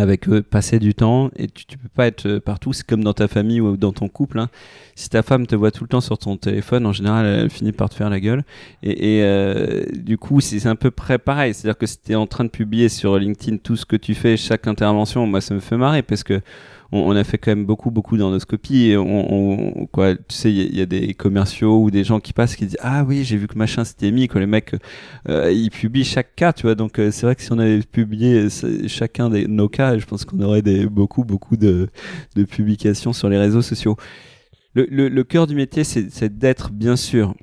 [0.00, 2.72] avec eux, passer du temps et tu, tu peux pas être euh, partout.
[2.72, 4.38] C'est comme dans ta famille ou dans ton couple.
[4.38, 4.48] Hein.
[4.94, 7.72] Si ta femme te voit tout le temps sur ton téléphone, en général, elle, finit
[7.72, 8.44] par te faire la gueule.
[8.82, 11.54] Et, et euh, du coup, c'est un peu près pareil.
[11.54, 14.14] C'est-à-dire que si tu es en train de publier sur LinkedIn tout ce que tu
[14.14, 16.40] fais, chaque intervention, moi, ça me fait marrer parce que
[16.92, 18.90] on, a fait quand même beaucoup, beaucoup d'endoscopies.
[18.90, 22.56] Et on, quoi, tu sais, il y, a des commerciaux ou des gens qui passent
[22.56, 24.74] qui disent Ah oui, j'ai vu que machin s'était mis, que les mecs,
[25.28, 26.74] euh, ils publient chaque cas, tu vois.
[26.74, 28.48] Donc, euh, c'est vrai que si on avait publié
[28.86, 31.88] chacun de nos cas, je pense qu'on aurait des, beaucoup, beaucoup de,
[32.34, 33.96] de publications sur les réseaux sociaux.
[34.74, 37.34] Le, le, le cœur du métier, c'est d'être, bien sûr,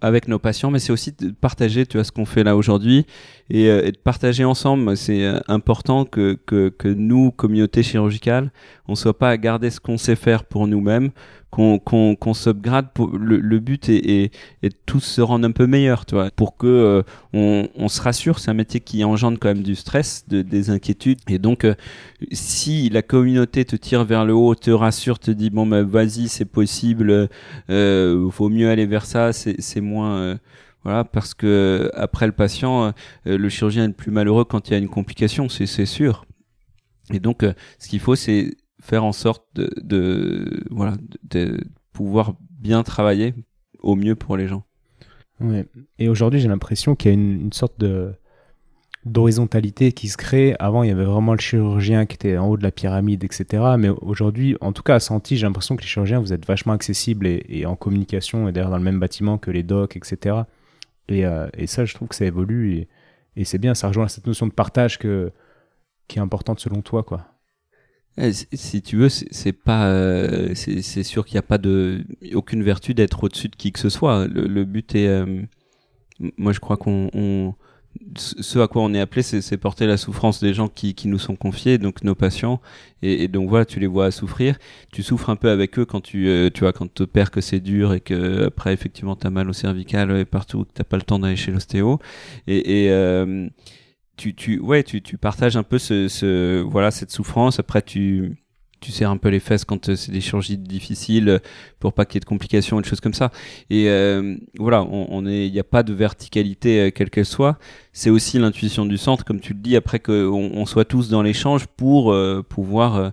[0.00, 3.06] avec nos patients, mais c'est aussi de partager, tu vois, ce qu'on fait là aujourd'hui
[3.50, 4.96] et, euh, de partager ensemble.
[4.96, 8.52] C'est euh, important que, que, que, nous, communauté chirurgicale,
[8.86, 11.10] on soit pas à garder ce qu'on sait faire pour nous-mêmes,
[11.52, 12.88] qu'on qu'on qu'on s'upgrade.
[13.16, 14.34] Le, le but est, est,
[14.64, 18.02] est, tous se rendre un peu meilleurs, tu vois, pour que euh, on, on, se
[18.02, 18.40] rassure.
[18.40, 21.64] C'est un métier qui engendre quand même du stress, de, des inquiétudes, et donc
[22.32, 26.26] si la communauté te tire vers le haut, te rassure, te dit bon ben vas-y,
[26.26, 27.28] c'est possible,
[27.70, 30.38] euh, vaut mieux aller vers ça, c'est moins
[30.84, 32.86] voilà, parce que après le patient,
[33.26, 36.24] euh, le chirurgien est le plus malheureux quand il y a une complication, c'est sûr.
[37.12, 40.96] Et donc, euh, ce qu'il faut, c'est faire en sorte de, de voilà,
[41.30, 41.58] de,
[41.92, 43.32] pouvoir bien travailler
[43.78, 44.64] au mieux pour les gens.
[45.40, 45.66] Ouais.
[45.98, 48.12] Et aujourd'hui, j'ai l'impression qu'il y a une, sorte de
[49.04, 50.54] d'horizontalité qui se crée.
[50.58, 53.74] Avant, il y avait vraiment le chirurgien qui était en haut de la pyramide, etc.
[53.78, 56.72] Mais aujourd'hui, en tout cas à Santi, j'ai l'impression que les chirurgiens, vous êtes vachement
[56.72, 60.42] accessibles et, et en communication, et d'ailleurs dans le même bâtiment que les docs, etc.
[61.08, 62.88] Et, euh, et ça, je trouve que ça évolue, et,
[63.36, 65.32] et c'est bien, ça rejoint cette notion de partage que,
[66.06, 67.31] qui est importante selon toi, quoi.
[68.18, 72.04] Eh, si- tu veux, c'est pas, euh, c'est sûr qu'il n'y a pas de,
[72.34, 74.26] aucune vertu d'être au-dessus de qui que ce soit.
[74.28, 75.42] Le, le but est, euh,
[76.38, 77.54] moi je crois qu'on, on,
[78.16, 81.18] ce à quoi on est appelé, c'est porter la souffrance des gens qui, qui nous
[81.18, 82.60] sont confiés, donc nos patients.
[83.02, 84.58] Et, et donc voilà, tu les vois souffrir.
[84.92, 87.40] Tu souffres un peu avec eux quand tu, euh, tu vois, quand tu opères que
[87.42, 90.96] c'est dur et que après effectivement t'as mal au cervical et partout, que t'as pas
[90.98, 92.00] le temps d'aller chez l'ostéo.
[92.46, 93.48] Et, et euh,
[94.16, 97.58] tu, tu, ouais, tu, tu partages un peu ce, ce, voilà, cette souffrance.
[97.58, 98.42] Après, tu,
[98.82, 101.38] tu serres un peu les fesses quand euh, c'est des chirurgies difficiles euh,
[101.78, 103.30] pour pas qu'il y ait de complications et des choses comme ça.
[103.70, 107.58] Et euh, voilà, on, est, il n'y a pas de verticalité quelle qu'elle soit.
[107.92, 111.22] C'est aussi l'intuition du centre, comme tu le dis, après qu'on on soit tous dans
[111.22, 112.14] l'échange pour
[112.48, 113.12] pouvoir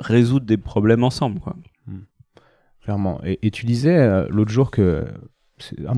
[0.00, 1.40] résoudre des problèmes ensemble.
[1.40, 1.56] Quoi.
[2.82, 3.20] Clairement.
[3.24, 5.04] Et, tu disais l'autre jour que.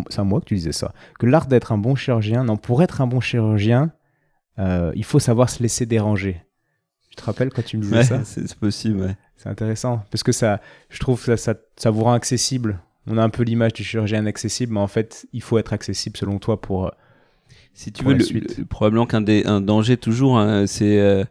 [0.08, 0.92] C'est à, moi que tu disais ça.
[1.18, 2.44] Que l'art d'être un bon chirurgien.
[2.44, 3.92] Non, pour être un bon chirurgien,
[4.58, 6.42] euh, il faut savoir se laisser déranger.
[7.10, 8.24] Tu te rappelles quand tu me disais Ouais, ça?
[8.24, 9.00] c'est possible.
[9.00, 9.16] Ouais.
[9.36, 10.02] C'est intéressant.
[10.10, 10.60] Parce que ça,
[10.90, 12.80] je trouve que ça, ça, ça vous rend accessible.
[13.06, 16.16] On a un peu l'image du chirurgien inaccessible, mais en fait, il faut être accessible
[16.16, 16.86] selon toi pour.
[16.86, 16.90] euh,
[17.74, 18.58] Si tu Pour veux, la le, suite.
[18.58, 21.24] le- probablement qu'un un danger toujours, hein, c'est euh,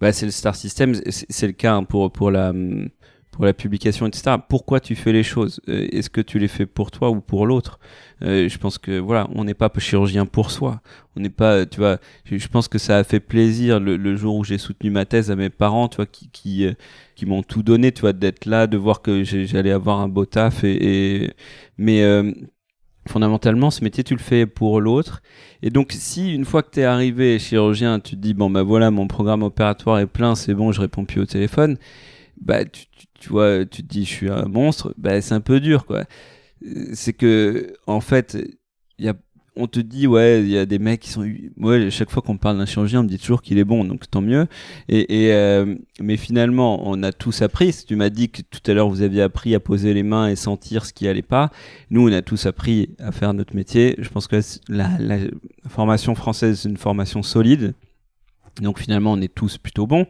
[0.00, 0.94] bah, c'est le star system.
[0.94, 2.88] C'est c'est le cas hein, pour pour la hum,
[3.36, 4.36] pour la publication, etc.
[4.48, 5.60] Pourquoi tu fais les choses?
[5.68, 7.78] Euh, Est-ce que tu les fais pour toi ou pour l'autre?
[8.22, 10.80] Euh, Je pense que voilà, on n'est pas chirurgien pour soi.
[11.16, 11.98] On n'est pas, tu vois.
[12.24, 15.36] Je, pense que ça a fait plaisir le, jour où j'ai soutenu ma thèse à
[15.36, 16.72] mes parents, tu vois, qui qui euh,
[17.14, 20.24] qui m'ont tout donné, tu vois, d'être là, de voir que j'allais avoir un beau
[20.24, 21.30] taf et,
[21.76, 22.02] mais
[23.06, 25.22] fondamentalement, ce métier, tu le fais pour l'autre.
[25.62, 28.62] Et donc, si une fois que tu es arrivé chirurgien, tu te dis, bon, bah
[28.62, 31.76] voilà, mon programme opératoire est plein, c'est bon, je réponds plus au téléphone,
[32.40, 35.40] bah, tu, tu, tu vois, tu te dis, je suis un monstre, bah, c'est un
[35.40, 36.04] peu dur, quoi.
[36.92, 38.38] C'est que, en fait,
[38.98, 39.14] y a,
[39.58, 41.26] on te dit, ouais, il y a des mecs qui sont,
[41.56, 44.10] moi, chaque fois qu'on parle d'un chirurgien, on me dit toujours qu'il est bon, donc
[44.10, 44.46] tant mieux.
[44.88, 47.74] Et, et euh, mais finalement, on a tous appris.
[47.86, 50.36] Tu m'as dit que tout à l'heure, vous aviez appris à poser les mains et
[50.36, 51.50] sentir ce qui allait pas.
[51.88, 53.94] Nous, on a tous appris à faire notre métier.
[53.98, 55.18] Je pense que la, la
[55.68, 57.74] formation française, c'est une formation solide.
[58.60, 60.06] Donc finalement, on est tous plutôt bons.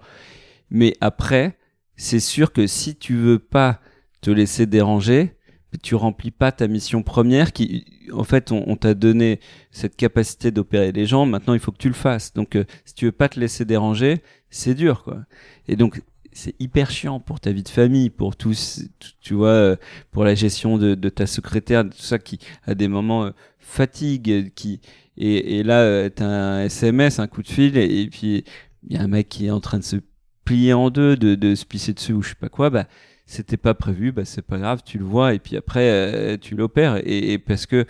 [0.70, 1.56] Mais après,
[1.96, 3.80] c'est sûr que si tu veux pas
[4.20, 5.36] te laisser déranger,
[5.82, 9.40] tu remplis pas ta mission première qui, en fait, on, t'a donné
[9.70, 11.26] cette capacité d'opérer les gens.
[11.26, 12.32] Maintenant, il faut que tu le fasses.
[12.32, 15.24] Donc, euh, si tu veux pas te laisser déranger, c'est dur, quoi.
[15.68, 18.82] Et donc, c'est hyper chiant pour ta vie de famille, pour tous,
[19.20, 19.76] tu- vois, euh,
[20.12, 24.80] pour la gestion de, ta secrétaire, tout ça qui, à des moments, euh, fatigue, qui,
[25.18, 28.44] et, là, t'as un SMS, un coup de fil, et, et puis,
[28.86, 29.96] il y a un mec qui est en train de se
[30.46, 32.86] plier en deux, de, de se pisser dessus ou je sais pas quoi, bah,
[33.26, 36.54] c'était pas prévu, bah, c'est pas grave, tu le vois, et puis après, euh, tu
[36.54, 37.84] l'opères, et, et parce que,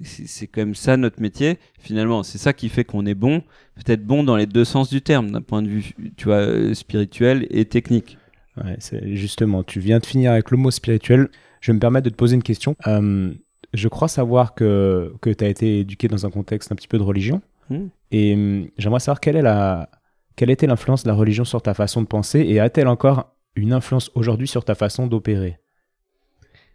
[0.00, 3.42] c'est quand même ça notre métier finalement c'est ça qui fait qu'on est bon
[3.74, 6.72] peut-être bon dans les deux sens du terme d'un point de vue tu vois euh,
[6.72, 8.16] spirituel et technique
[8.64, 8.76] Ouais,
[9.14, 11.28] justement, tu viens de finir avec le mot spirituel.
[11.60, 12.76] Je vais me permettre de te poser une question.
[12.86, 13.32] Euh,
[13.74, 16.98] je crois savoir que, que tu as été éduqué dans un contexte un petit peu
[16.98, 17.42] de religion.
[17.70, 17.88] Hmm.
[18.10, 19.90] Et hum, j'aimerais savoir quelle, est la,
[20.38, 23.72] quelle était l'influence de la religion sur ta façon de penser et a-t-elle encore une
[23.72, 25.58] influence aujourd'hui sur ta façon d'opérer?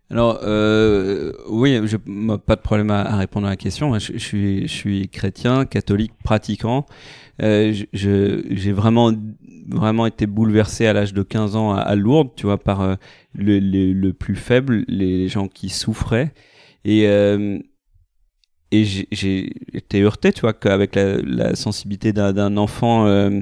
[0.09, 3.97] Alors euh, oui je moi, pas de problème à, répondre à la question.
[3.97, 6.85] Je, suis chrétien catholique pratiquant.
[7.41, 9.13] Euh, j'ai vraiment
[9.69, 12.95] vraiment été bouleversé à l'âge de 15 ans à, Lourdes tu vois par euh,
[13.33, 16.33] le, le, plus faible les gens qui souffraient.
[16.83, 17.07] Et
[18.73, 23.41] et j'ai- été heurté tu vois qu'avec la, sensibilité d'un enfant euh,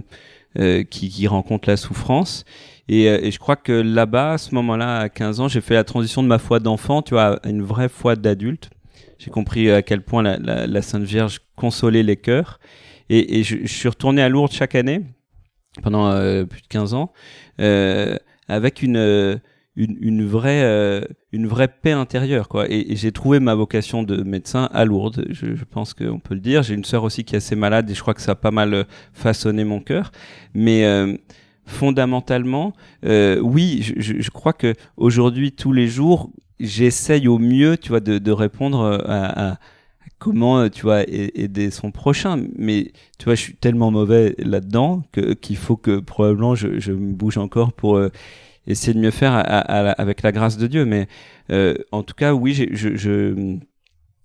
[0.59, 2.45] euh, qui, rencontre la souffrance
[2.89, 5.75] et, euh, et je crois que là-bas, à ce moment-là, à 15 ans, j'ai fait
[5.75, 8.69] la transition de ma foi d'enfant, tu vois, à une vraie foi d'adulte.
[9.17, 12.59] J'ai compris à quel point la, Sainte Vierge consolait les cœurs.
[13.09, 15.03] Et, je, suis retourné à Lourdes chaque année,
[15.84, 16.11] pendant
[16.45, 17.13] plus de 15 ans,
[18.49, 19.39] avec une,
[19.86, 21.01] une, vraie, euh,
[21.32, 22.47] une vraie paix intérieure.
[22.47, 22.65] Quoi.
[22.69, 26.63] Et, j'ai trouvé ma vocation de médecin à Lourdes, je, pense qu'on peut le dire.
[26.63, 28.51] J'ai une sœur aussi qui est assez malade et je crois que ça a pas
[28.51, 30.11] mal euh, façonné mon cœur.
[30.53, 30.86] Mais...
[30.86, 31.15] Euh,
[31.67, 32.73] fondamentalement,
[33.03, 36.29] oui, je, crois que aujourd'hui, tous les jours,
[36.59, 39.57] j'essaye au mieux, tu vois, de, répondre à,
[40.19, 42.43] comment, tu vois, aider son prochain.
[42.57, 47.13] Mais tu vois, je suis tellement mauvais là-dedans que qu'il faut que probablement je, me
[47.13, 48.01] bouge encore pour
[48.68, 50.86] essayer de mieux faire avec la grâce de Dieu.
[50.86, 51.07] Mais
[51.51, 53.57] euh, en tout cas, oui, je, je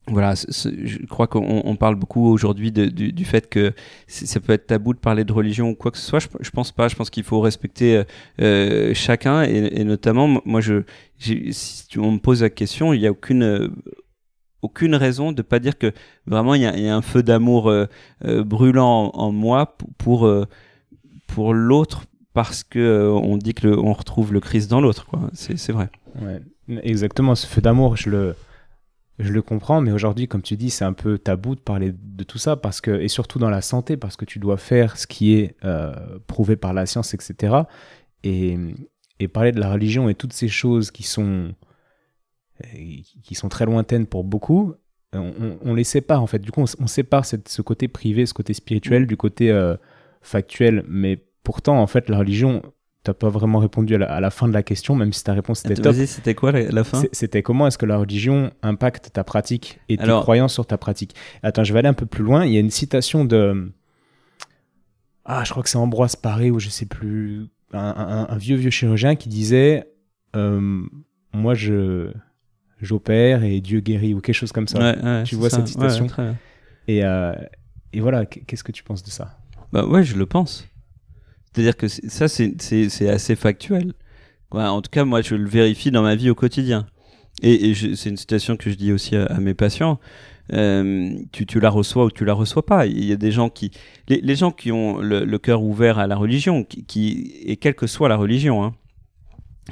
[0.09, 3.73] voilà, je crois qu'on parle beaucoup aujourd'hui du, du, fait que
[4.07, 6.21] ça peut être tabou de parler de religion ou quoi que ce soit.
[6.21, 6.87] Je, je pense pas.
[6.87, 8.05] Je pense qu'il faut respecter
[8.41, 10.85] euh, chacun et, et, notamment, moi, je,
[11.19, 13.73] si on me pose la question, il n'y a aucune
[14.63, 15.93] aucune raison de pas dire que
[16.27, 17.87] vraiment il y a, y a un feu d'amour euh,
[18.25, 20.47] euh, brûlant en, moi pour pour,
[21.27, 22.05] pour l'autre
[22.37, 25.07] parce que on dit que on retrouve le Christ dans l'autre.
[25.33, 25.89] C'est vrai.
[26.69, 27.35] Exactement.
[27.35, 28.37] Ce feu d'amour, je le
[29.19, 32.37] le comprends, mais aujourd'hui, comme tu dis, c'est un peu tabou de parler de tout
[32.37, 35.33] ça, parce que, et surtout dans la santé, parce que tu dois faire ce qui
[35.33, 35.95] est euh,
[36.27, 37.63] prouvé par la science, etc.
[38.23, 38.59] Et,
[39.33, 41.55] parler de la religion et toutes ces choses qui sont,
[43.23, 44.75] qui sont très lointaines pour beaucoup,
[45.15, 46.41] on, on les sépare en fait.
[46.41, 49.77] Du coup, on, sépare ce côté privé, ce côté spirituel du côté euh,
[50.21, 50.85] factuel.
[50.87, 52.61] Mais pourtant, en fait, la religion,
[53.05, 55.81] t'as pas vraiment répondu à la, fin de la question, même si ta réponse était
[55.81, 55.95] top.
[55.95, 60.07] c'était quoi la, fin C'était comment est-ce que la religion impacte ta pratique et tes
[60.07, 61.15] croyances sur ta pratique?
[61.45, 62.45] Attends, je vais aller un peu plus loin.
[62.45, 63.71] Il y a une citation de.
[65.25, 67.47] Ah, je crois que c'est Ambroise Paré ou je sais plus.
[67.73, 69.89] Un, vieux, vieux chirurgien qui disait
[70.35, 70.83] euh,
[71.33, 72.11] Moi, je
[72.81, 75.23] j'opère et Dieu guérit ou quelque chose comme ça.
[75.23, 76.09] tu vois cette citation?
[76.89, 77.37] et, euh,
[77.93, 79.39] et voilà, qu'est-ce que tu penses de ça?
[79.73, 80.67] Bah ouais, je le pense.
[81.57, 83.95] C'est-à-dire que ça, c'est assez factuel.
[84.51, 86.87] en tout cas, moi, je le vérifie dans ma vie au quotidien.
[87.43, 89.99] Et, c'est une citation que je dis aussi à, mes patients.
[90.53, 92.85] Euh, tu, tu, la reçois ou tu la reçois pas.
[92.85, 93.71] Il y a des gens qui,
[94.07, 98.11] les, gens qui ont le, cœur ouvert à la religion, qui, et quelle que soit
[98.11, 98.75] la religion, hein,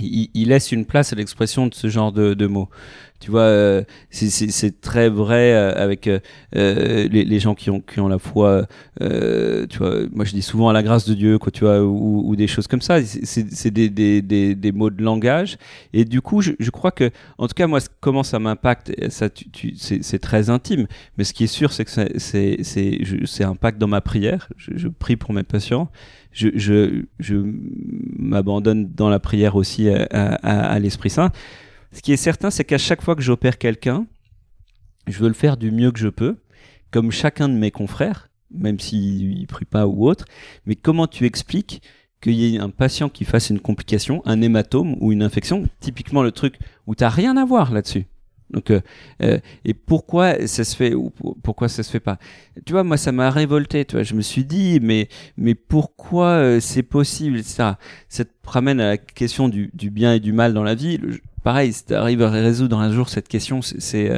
[0.01, 2.68] ils, ils laissent une place à l'expression de ce genre de, de mots.
[3.24, 6.18] Tu vois, euh, c'est très vrai euh, avec euh,
[6.53, 8.66] les, les, gens qui ont, qui ont la foi.
[9.01, 12.22] tu vois, moi je dis souvent à la grâce de Dieu, quoi, tu vois, ou,
[12.26, 13.03] ou des choses comme ça.
[13.03, 15.57] C'est des, des, des, des, mots de langage.
[15.95, 19.30] Et du coup, je, je, crois que, en tout cas, moi, comment ça m'impacte, ça,
[19.30, 20.86] tu, c'est très intime.
[21.16, 24.51] Mais ce qui est sûr, c'est que c'est c'est impact dans ma prière.
[24.59, 25.88] Je, je prie pour mes patients.
[26.35, 27.37] Je, je, je
[28.18, 31.30] m'abandonne dans la prière aussi à, à, à l'Esprit Saint.
[31.93, 34.07] Ce qui est certain, c'est qu'à chaque fois que j'opère quelqu'un,
[35.07, 36.37] je veux le faire du mieux que je peux,
[36.91, 40.24] comme chacun de mes confrères, même s'il ne prie pas ou autre.
[40.66, 41.82] Mais comment tu expliques
[42.20, 46.22] qu'il y ait un patient qui fasse une complication, un hématome ou une infection, typiquement
[46.22, 46.57] le truc
[46.87, 48.07] où tu n'as rien à voir là-dessus
[48.51, 48.80] donc, euh,
[49.22, 51.11] euh, et pourquoi ça se fait ou
[51.42, 52.18] pourquoi ça se fait pas?
[52.64, 53.84] Tu vois, moi, ça m'a révolté.
[53.84, 57.78] Tu vois, je me suis dit, mais mais pourquoi euh, c'est possible, Ça,
[58.09, 61.01] Ça te ramène à la question du, bien et du mal dans la vie.
[61.42, 64.11] Pareil, si tu arrives à résoudre un jour cette question, c'est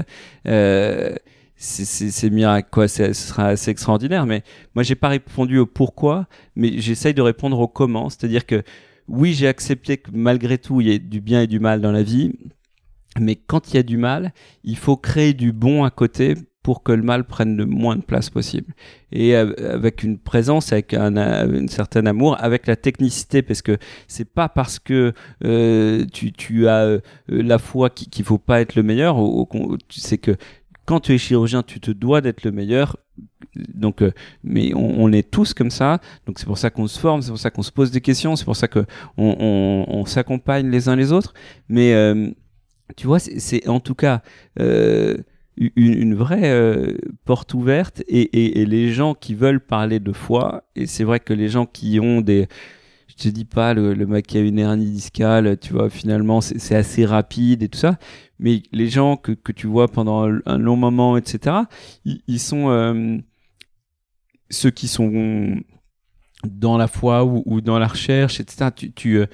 [0.47, 1.15] euh,
[1.57, 4.43] c'est miracle quoi ce sera assez extraordinaire mais
[4.75, 8.11] moi j'ai pas répondu au pourquoi mais j'essaye de répondre au comment.
[8.11, 8.63] C'est-à-dire que
[9.09, 11.93] oui j'ai accepté que malgré tout il y ait du bien et du mal dans
[11.93, 12.33] la vie
[13.21, 14.33] mais quand il y a du mal
[14.65, 18.03] il faut créer du bon à côté pour que le mal prenne le moins de
[18.03, 18.75] place possible.
[19.13, 23.79] Et euh, avec une présence, avec un, un certain amour, avec la technicité, parce que
[24.09, 25.13] c'est pas parce que
[25.45, 29.17] euh, tu, as euh, la foi qu'il faut pas être le meilleur,
[29.91, 30.37] c'est que
[30.87, 32.97] quand tu es chirurgien, tu te dois d'être le meilleur.
[33.75, 34.13] Donc, euh,
[34.45, 36.01] mais on, est tous comme ça.
[36.27, 38.37] Donc c'est pour ça qu'on se forme, c'est pour ça qu'on se pose des questions,
[38.37, 38.85] c'est pour ça que
[39.17, 41.35] on, s'accompagne les uns les autres.
[41.69, 42.31] Mais euh,
[42.95, 44.23] tu vois, c'est en tout cas
[44.61, 45.17] euh,
[45.57, 51.05] une, vraie euh, porte ouverte et, les gens qui veulent parler de foi, et c'est
[51.05, 52.47] vrai que les gens qui ont des...
[53.09, 57.07] Je te dis pas, le, le mec une hernie discale, tu vois, finalement, c'est assez
[57.07, 57.99] rapide et tout ça,
[58.39, 61.57] mais les gens que, que tu vois pendant un long moment, etc.,
[62.05, 62.69] ils, sont...
[62.71, 63.17] Euh,
[64.51, 65.57] ceux qui sont
[66.45, 69.25] dans la foi ou, dans la recherche, etc., tu...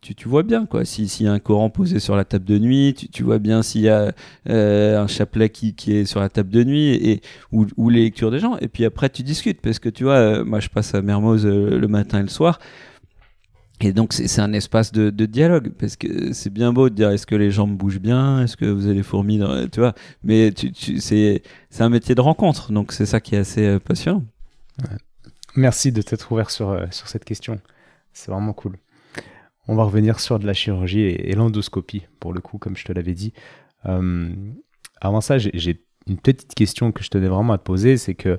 [0.00, 0.84] tu, tu, vois bien quoi.
[0.84, 3.62] S'il y a un Coran posé sur la table de nuit, tu, tu vois bien
[3.62, 4.12] s'il y a
[4.48, 7.20] euh, un chapelet qui, qui est sur la table de nuit et
[7.52, 8.56] ou, les lectures des gens.
[8.58, 11.46] Et puis après tu discutes parce que tu vois, euh, moi je passe à Mermoz
[11.46, 12.58] euh, le matin et le soir.
[13.80, 17.26] Et donc c'est un espace de, dialogue parce que c'est bien beau de dire est-ce
[17.26, 19.94] que les jambes bougent bien, est-ce que vous avez les fourmis, dans, tu vois?
[20.24, 21.42] Mais tu, tu, c'est
[21.78, 24.24] un métier de rencontre, donc c'est ça qui est assez passionnant.
[25.54, 27.60] Merci de t'être ouvert sur sur cette question.
[28.12, 28.78] C'est vraiment cool.
[29.68, 32.92] On va revenir sur de la chirurgie et, l'endoscopie, pour le coup, comme je te
[32.92, 33.34] l'avais dit.
[33.84, 34.34] Euh,
[35.00, 38.38] avant ça, j'ai une petite question que je tenais vraiment à te poser, c'est que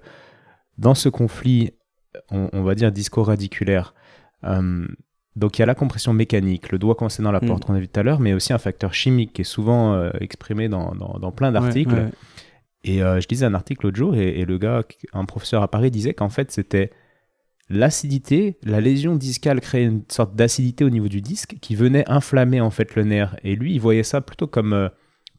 [0.80, 1.72] dans ce conflit,
[2.32, 3.94] on, va dire disco-radiculaire,
[4.44, 4.88] euh,
[5.36, 7.68] donc il y a la compression mécanique, le doigt coincé dans la porte mm.
[7.68, 10.10] qu'on a vu tout à l'heure, mais aussi un facteur chimique qui est souvent euh,
[10.20, 12.10] exprimé dans, dans, plein d'articles.
[12.84, 15.92] Et je lisais un article l'autre jour et, et, le gars, un professeur à Paris,
[15.92, 16.92] disait qu'en fait c'était
[17.70, 22.62] l'acidité, la lésion discale créait une sorte d'acidité au niveau du disque qui venait inflammer
[22.62, 23.36] en fait le nerf.
[23.44, 24.90] Et lui, il voyait ça plutôt comme, euh,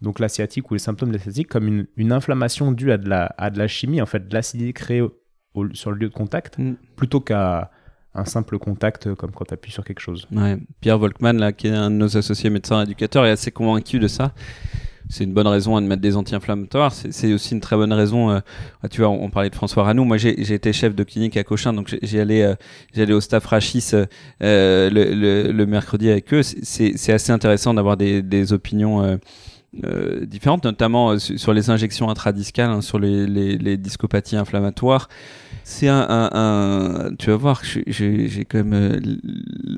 [0.01, 2.99] donc la sciatique ou les symptômes de la sciatique comme une, une inflammation due à
[2.99, 5.15] de la, à de la chimie, en fait, de l'acidité créée au-
[5.55, 6.75] au- sur le lieu de contact, Mm.
[6.97, 7.71] plutôt qu'à
[8.15, 10.27] un simple contact euh, comme quand tu appuies sur quelque chose.
[10.33, 10.57] Ouais.
[10.81, 14.09] Pierre Volkmann, là, qui est un de nos associés médecins éducateurs, est assez convaincu de
[14.09, 14.33] ça.
[15.11, 16.93] C'est une bonne raison hein, de mettre des anti-inflammatoires.
[16.93, 18.31] C'est aussi une très bonne raison.
[18.31, 18.41] euh,
[18.91, 20.05] tu vois, on, parlait de François Ranou.
[20.05, 22.55] Moi, j'ai été chef de clinique à Cochin, donc j'ai- j'ai allé, euh,
[22.97, 23.91] allé au staff Rachis
[24.43, 26.43] euh, le, mercredi avec eux.
[26.43, 29.19] C'est- assez intéressant d'avoir des opinions.
[29.85, 34.37] Euh, différentes, notamment euh, su- sur les injections intradiscales, hein, sur les, les, les discopathies
[34.37, 35.09] inflammatoires.
[35.65, 39.01] C'est un, un, un- tu vas voir, j'ai- quand même euh,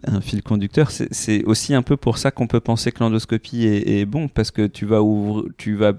[0.06, 0.90] un fil conducteur.
[0.90, 4.50] C'est- aussi un peu pour ça qu'on peut penser que l'endoscopie est, est bon, parce
[4.50, 5.92] que tu vas ouvrir, tu vas,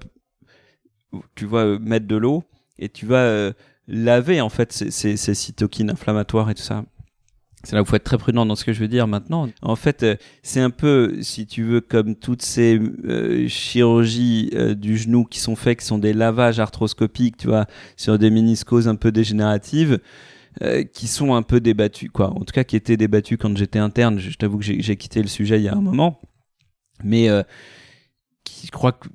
[1.34, 2.42] tu vas euh, mettre de l'eau
[2.78, 3.52] et tu vas
[3.86, 6.84] laver en fait ces, ces, ces cytokines inflammatoires et tout ça.
[7.64, 9.48] C'est là où il faut être très prudent dans ce que je veux dire maintenant.
[9.62, 14.74] En fait, euh, c'est un peu, si tu veux, comme toutes ces euh, chirurgies euh,
[14.74, 18.86] du genou qui sont faites, qui sont des lavages arthroscopiques, tu vois, sur des méniscoses
[18.86, 19.98] un peu dégénératives,
[20.92, 22.30] qui sont un peu débattues, quoi.
[22.30, 24.20] En tout cas, qui étaient débattues quand j'étais interne.
[24.20, 26.20] Je, t'avoue que j'ai quitté le sujet il y a un moment,
[27.02, 27.28] mais
[28.44, 29.08] qui, je crois que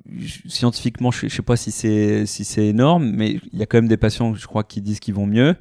[0.46, 3.78] scientifiquement, je, je sais pas si c'est si c'est énorme, mais il y a quand
[3.78, 5.56] même des patients, je crois, qui disent qu'ils vont mieux.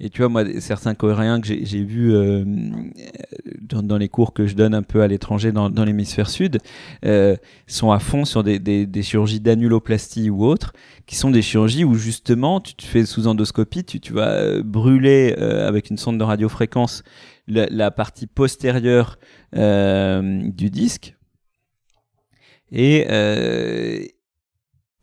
[0.00, 2.44] Et tu vois, moi, certains coréens que j'ai vus euh,
[3.60, 6.58] dans, dans les cours que je donne un peu à l'étranger dans, dans l'hémisphère sud,
[7.04, 7.36] euh,
[7.68, 10.72] sont à fond sur des, des, des chirurgies d'annuloplastie ou autres,
[11.06, 14.62] qui sont des chirurgies où justement, tu te fais sous endoscopie, tu, tu vas euh,
[14.64, 17.04] brûler euh, avec une sonde de radiofréquence
[17.46, 19.18] la, la partie postérieure
[19.54, 21.14] euh, du disque.
[22.72, 24.04] Et, euh,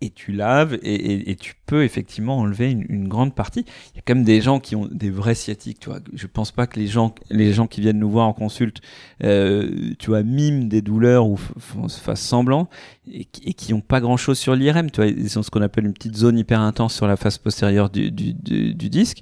[0.01, 3.65] et tu laves et, tu peux effectivement enlever une, grande partie.
[3.93, 5.99] Il y a quand même des gens qui ont des vrais sciatiques, tu vois.
[6.13, 8.81] Je pense pas que les gens, les gens qui viennent nous voir en consulte,
[9.23, 12.67] euh, tu vois, miment des douleurs ou fassent semblant
[13.11, 15.07] et, qui- et qui ont pas grand chose sur l'IRM, tu vois.
[15.07, 18.11] Ils ont ce qu'on appelle une petite zone hyper intense sur la face postérieure du,
[18.11, 19.21] disque.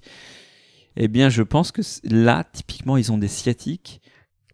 [0.96, 4.02] Eh bien, je pense que là, typiquement, ils ont des sciatiques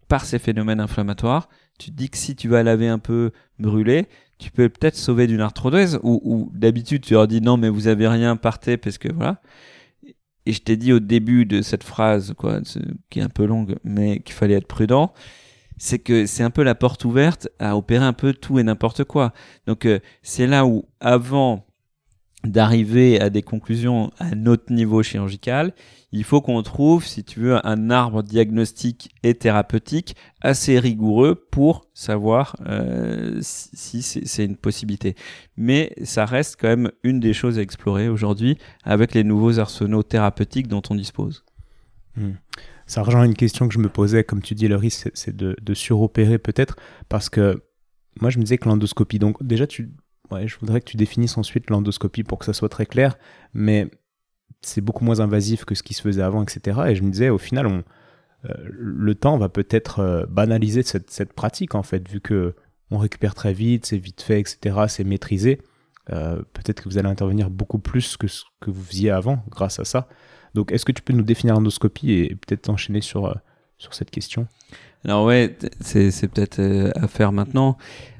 [0.08, 1.48] par ces phénomènes inflammatoires.
[1.78, 4.06] Tu te dis que si tu vas laver un peu, brûler,
[4.38, 8.06] tu peux peut-être sauver d'une arthrodèse ou d'habitude tu leur dis non mais vous avez
[8.08, 9.40] rien partez parce que voilà.
[10.48, 12.60] Et je t'ai dit au début de cette phrase quoi
[13.10, 15.12] qui est un peu longue mais qu'il fallait être prudent
[15.78, 19.04] c'est que c'est un peu la porte ouverte à opérer un peu tout et n'importe
[19.04, 19.32] quoi.
[19.66, 21.66] Donc euh, c'est là où avant
[22.44, 25.74] d'arriver à des conclusions à notre niveau chirurgical,
[26.16, 31.86] il faut qu'on trouve, si tu veux, un arbre diagnostique et thérapeutique assez rigoureux pour
[31.92, 35.14] savoir euh, si c'est une possibilité.
[35.56, 40.02] Mais ça reste quand même une des choses à explorer aujourd'hui avec les nouveaux arsenaux
[40.02, 41.44] thérapeutiques dont on dispose.
[42.86, 46.38] Ça rejoint une question que je me posais, comme tu dis, le c'est- de, suropérer
[46.38, 46.76] peut-être,
[47.08, 47.62] parce que
[48.20, 52.22] moi, je me disais que l'endoscopie, donc déjà, je voudrais que tu définisses ensuite l'endoscopie
[52.24, 53.18] pour que ça soit très clair,
[53.52, 53.90] mais
[54.66, 56.80] c'est beaucoup moins invasif que ce qui se faisait avant, etc.
[56.88, 61.74] Et je me disais, au final, euh, le temps va peut-être euh, banaliser cette, pratique,
[61.74, 62.54] en fait, vu que
[62.90, 65.60] on récupère très vite, c'est vite fait, etc., c'est maîtrisé.
[66.10, 69.80] Euh, peut-être que vous allez intervenir beaucoup plus que ce que vous faisiez avant grâce
[69.80, 70.08] à ça.
[70.54, 73.36] Donc, est-ce que tu peux nous définir l'endoscopie et peut-être enchaîner sur,
[73.76, 74.46] sur cette question?
[75.04, 76.60] Alors ouais, c'est peut-être
[76.96, 77.76] à faire maintenant.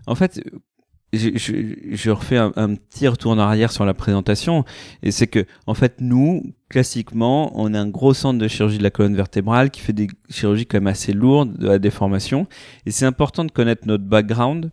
[0.06, 0.42] En fait,
[1.12, 1.52] je, je,
[1.92, 4.64] je refais un, petit retour en arrière sur la présentation,
[5.02, 8.82] et c'est que en fait nous, classiquement, on a un gros centre de chirurgie de
[8.82, 12.46] la colonne vertébrale qui fait des chirurgies quand même assez lourdes, de la déformation,
[12.86, 14.70] et c'est important de connaître notre background.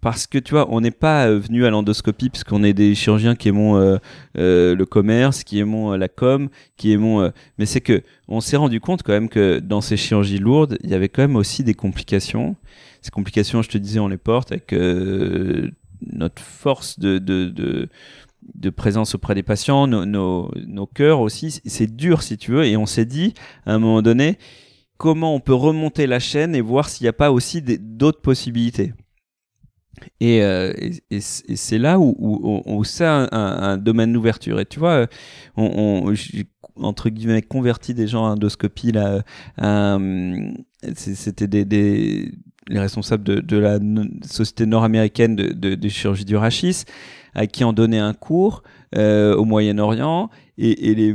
[0.00, 2.94] Parce que tu vois, on n'est pas euh, venu à l'endoscopie parce qu'on est des
[2.94, 3.98] chirurgiens qui aimons euh,
[4.38, 7.30] euh, le commerce, qui aimons la com, qui aimons.
[7.58, 10.90] mais c'est que on s'est rendu compte quand même que dans ces chirurgies lourdes, il
[10.90, 12.56] y avait quand même aussi des complications.
[13.02, 14.74] Ces complications, je te disais, on les porte avec
[16.12, 17.88] notre force de, de, de,
[18.54, 21.60] de présence auprès des patients, nos, nos, nos cœurs aussi.
[21.64, 22.64] C'est dur, si tu veux.
[22.64, 23.34] Et on s'est dit,
[23.66, 24.38] à un moment donné,
[24.96, 28.92] comment on peut remonter la chaîne et voir s'il n'y a pas aussi d'autres possibilités.
[30.20, 30.72] Et, euh,
[31.10, 34.60] et, c'est là où, où, où, c'est un, domaine d'ouverture.
[34.60, 35.06] Et tu vois,
[35.56, 39.22] on, on, j'ai entre guillemets converti des gens à endoscopie là.
[39.60, 40.52] euh,
[40.94, 42.32] C'était des,
[42.68, 43.78] les responsables de, la
[44.24, 46.84] société nord-américaine de chirurgie du rachis,
[47.34, 48.62] à qui on donnait un cours
[48.96, 51.14] euh, au Moyen-Orient, et,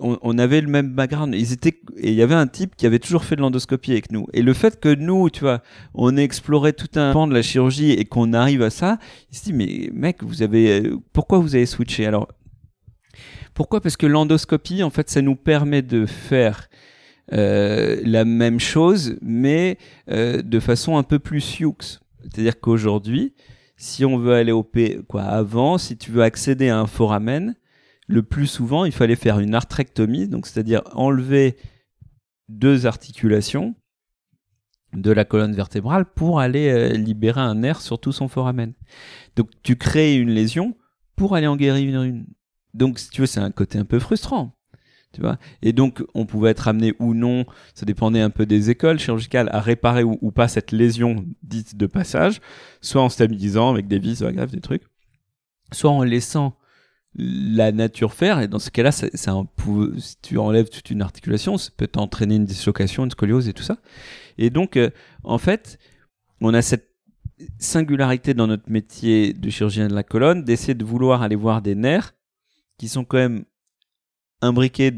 [0.00, 1.34] on, avait le même background.
[1.34, 4.12] Ils étaient, et il y avait un type qui avait toujours fait de l'endoscopie avec
[4.12, 4.26] nous.
[4.32, 5.62] Et le fait que nous, tu vois,
[5.94, 8.98] on ait exploré tout un pan de la chirurgie et qu'on arrive à ça,
[9.32, 12.06] il se dit mais mec, vous avez, pourquoi vous avez switché?
[12.06, 12.28] Alors
[13.54, 13.80] pourquoi?
[13.80, 16.68] Parce que l'endoscopie, en fait, ça nous permet de faire
[17.32, 19.78] euh, la même chose, mais
[20.10, 21.76] euh, de façon un peu plus sioux.
[21.80, 23.32] C'est-à-dire qu'aujourd'hui,
[23.76, 27.54] si on veut aller au P, quoi, avant, si tu veux accéder à un foramen,
[28.06, 31.56] le plus souvent, il fallait faire une arthrectomie, donc c'est-à-dire enlever
[32.48, 33.74] deux articulations
[34.92, 38.74] de la colonne vertébrale pour aller euh, libérer un nerf sur tout son foramen.
[39.36, 40.76] Donc tu crées une lésion
[41.16, 42.26] pour aller en guérir une.
[42.74, 44.56] Donc si tu veux, c'est un côté un peu frustrant.
[45.62, 47.44] Et donc, on pouvait être amené ou non,
[47.74, 51.86] ça dépendait un peu des écoles chirurgicales, à réparer ou, pas cette lésion dite de
[51.86, 52.40] passage,
[52.80, 54.82] soit en stabilisant avec des vis, grave des trucs,
[55.72, 56.56] soit en laissant
[57.16, 58.40] la nature faire.
[58.40, 59.06] Et dans ce cas-là, si
[60.22, 63.78] tu enlèves toute une articulation, ça peut entraîner une dislocation, une scoliose et tout ça.
[64.38, 64.90] Et donc, euh,
[65.22, 65.78] en fait,
[66.40, 66.90] on a cette
[67.58, 71.74] singularité dans notre métier de chirurgien de la colonne d'essayer de vouloir aller voir des
[71.74, 72.14] nerfs
[72.78, 73.44] qui sont quand même
[74.44, 74.92] imbriqués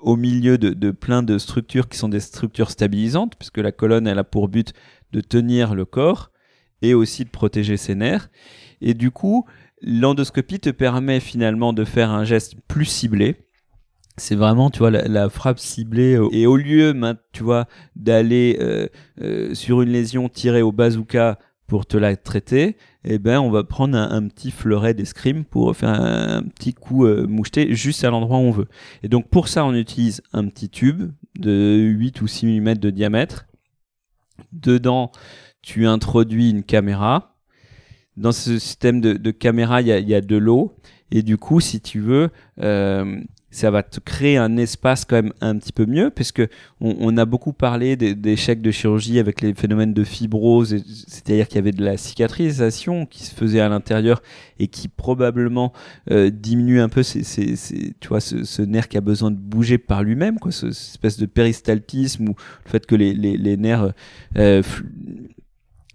[0.00, 4.06] au milieu de, de, plein de structures qui sont des structures stabilisantes, puisque la colonne,
[4.06, 4.72] elle a pour but
[5.12, 6.30] de tenir le corps
[6.82, 8.30] et aussi de protéger ses nerfs.
[8.80, 9.46] Et du coup,
[9.82, 13.36] l'endoscopie te permet finalement de faire un geste plus ciblé.
[14.18, 16.18] C'est vraiment, tu vois, la, frappe ciblée.
[16.32, 16.94] Et au lieu,
[17.32, 17.66] tu vois,
[17.96, 18.88] d'aller euh,
[19.20, 22.76] euh, sur une lésion tirée au bazooka pour te la traiter,
[23.14, 27.26] eh ben, on va prendre un, petit fleuret d'escrime pour faire un, petit coup euh,
[27.26, 28.68] moucheté juste à l'endroit où on veut.
[29.02, 32.90] Et donc, pour ça, on utilise un petit tube de 8 ou 6 mm de
[32.90, 33.46] diamètre.
[34.52, 35.12] Dedans,
[35.62, 37.36] tu introduis une caméra
[38.16, 40.76] dans ce système de, caméra, il y a, de l'eau.
[41.10, 42.30] Et du coup, si tu veux,
[42.60, 46.48] euh, ça va te créer un espace quand même un petit peu mieux, parce que
[46.80, 50.76] on, a beaucoup parlé d'échecs de chirurgie avec les phénomènes de fibrose,
[51.06, 54.22] c'est-à-dire qu'il y avait de la cicatrisation qui se faisait à l'intérieur
[54.58, 55.72] et qui probablement
[56.10, 57.22] euh, diminue un peu ces,
[58.00, 61.26] tu vois, ce, nerf qui a besoin de bouger par lui-même, quoi, cette espèce de
[61.26, 62.34] péristaltisme ou
[62.64, 63.92] le fait que les, les, nerfs
[64.36, 64.62] euh,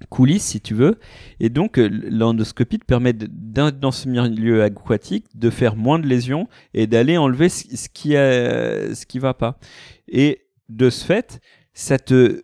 [0.09, 0.99] coulisses, si tu veux.
[1.39, 6.47] Et donc, euh, l'endoscopie te permet, dans ce milieu aquatique, de faire moins de lésions
[6.73, 9.59] et d'aller enlever ce qui, va pas.
[10.07, 11.39] Et de ce fait,
[11.73, 12.43] ça te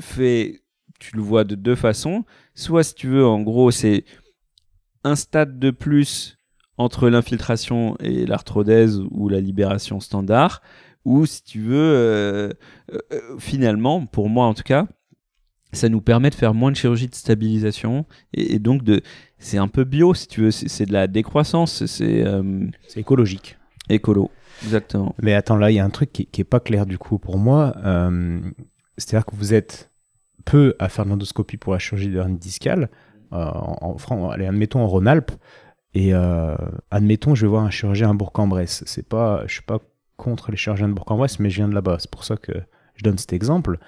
[0.00, 0.62] fait,
[0.98, 2.24] tu le vois de deux façons.
[2.54, 4.04] Soit, si tu veux, en gros, c'est
[5.04, 6.38] un stade de plus
[6.76, 10.62] entre l'infiltration et l'arthrodèse ou la libération standard,
[11.04, 12.52] ou si tu veux, euh,
[12.92, 14.86] euh, finalement, pour moi en tout cas,
[15.72, 19.02] ça nous permet de faire moins de chirurgie de stabilisation et, donc de
[19.38, 23.58] c'est un peu bio si tu veux c'est de la décroissance c'est euh, c'est écologique.
[23.88, 24.30] écolo
[24.62, 25.14] exactement.
[25.22, 27.18] Mais attends là il y a un truc qui, qui est pas clair du coup
[27.18, 28.40] pour moi euh,
[28.96, 29.90] c'est à dire que vous êtes
[30.44, 32.88] peu à faire l'endoscopie pour la chirurgie de hernie discale
[33.32, 35.32] euh, en, en, allez, admettons en Rhône-Alpes
[35.94, 36.12] et
[36.90, 38.84] admettons je vais voir un chirurgien à Bourg-en-Bresse.
[38.86, 39.80] C'est pas je suis pas
[40.16, 41.96] contre les chirurgiens de Bourg-en-Bresse mais je viens de là-bas.
[41.98, 42.52] C'est pour ça que
[42.94, 43.78] je donne cet exemple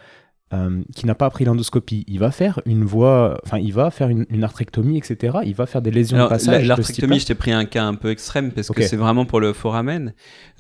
[0.53, 4.09] euh, qui n'a pas appris l'endoscopie, il va faire une voie, enfin, il va faire
[4.09, 5.38] une, arthrectomie, etc.
[5.44, 6.66] Il va faire des lésions de passage.
[6.66, 9.53] L'arthrectomie, je t'ai pris un cas un peu extrême parce que c'est vraiment pour le
[9.53, 10.12] foramen.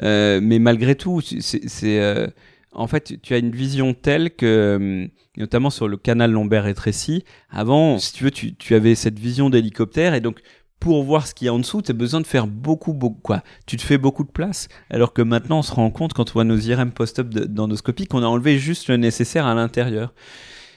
[0.02, 2.28] Euh, mais malgré tout, c'est, euh,
[2.72, 7.98] en fait, tu as une vision telle que, notamment sur le canal lombaire rétréci, avant,
[7.98, 10.40] si tu veux, tu, tu avais cette vision d'hélicoptère et donc
[10.80, 13.20] pour voir ce qu'il y a en dessous, tu as besoin de faire beaucoup, beaucoup,
[13.22, 13.42] quoi.
[13.66, 14.68] Tu te fais beaucoup de place.
[14.88, 18.22] Alors que maintenant, on se rend compte, quand on voit nos IRM post-op d'endoscopie, qu'on
[18.22, 20.12] a enlevé juste le nécessaire à l'intérieur.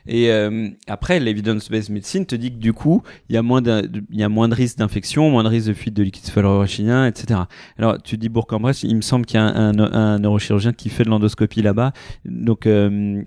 [0.05, 3.89] Et euh, après, l'evidence-based medicine te dit que du coup, il y a moins de,
[4.11, 7.41] il moins de risques d'infection, moins de risques de fuite de liquide céphalorachidien, etc.
[7.77, 11.05] Alors, tu dis Bourg-en-Bresse, il me semble qu'il y a un, un, neurochirurgien qui fait
[11.05, 11.93] de l'endoscopie là-bas.
[12.25, 13.23] Donc, euh,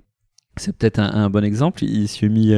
[0.57, 1.85] c'est peut-être un, bon exemple.
[1.85, 2.51] Il s'y est mis,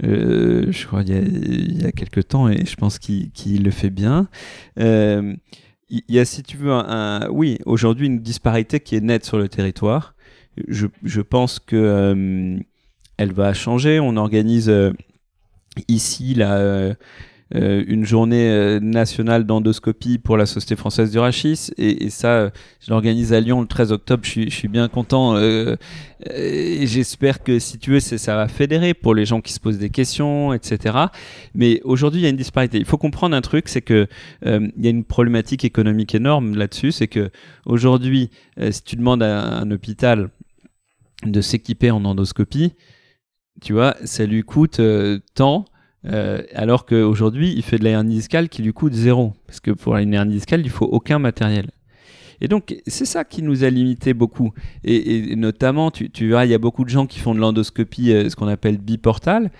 [0.00, 4.28] je crois, il y, a, il quelques temps et je pense qu'il le fait bien.
[4.78, 5.34] Euh,
[5.90, 9.38] il y a, si tu veux, un, oui, aujourd'hui une disparité qui est nette sur
[9.38, 10.14] le territoire.
[10.68, 12.58] Je, je pense que euh,
[13.16, 14.00] elle va changer.
[14.00, 14.92] On organise euh,
[15.88, 16.94] ici la
[17.54, 22.50] euh, une journée euh, nationale d'endoscopie pour la Société française du rachis et, ça euh,
[22.80, 24.24] je l'organise à Lyon le 13 octobre.
[24.24, 28.92] Je suis, je suis bien content et j'espère que si tu veux ça va fédérer
[28.92, 30.96] pour les gens qui se posent des questions etc
[31.54, 32.78] mais aujourd'hui il y a une disparité.
[32.78, 34.08] Il faut comprendre un truc c'est que
[34.44, 36.92] il y a une problématique économique énorme là-dessus.
[36.92, 37.30] C'est que
[37.66, 38.30] aujourd'hui
[38.70, 40.30] si tu demandes à un hôpital
[41.24, 42.74] de s'équiper en endoscopie
[43.62, 44.80] tu vois ça lui coûte
[45.34, 45.66] tant
[46.06, 49.32] euh, alors qu'aujourd'hui, il fait de la hernie discale qui lui coûte zéro.
[49.46, 51.70] Parce que pour une hernie discale, il faut aucun matériel.
[52.40, 54.52] Et donc, c'est ça qui nous a limité beaucoup.
[54.82, 58.28] Et, notamment, tu, verras, il y a beaucoup de gens qui font de l'endoscopie, euh,
[58.28, 59.50] ce qu'on appelle biportal,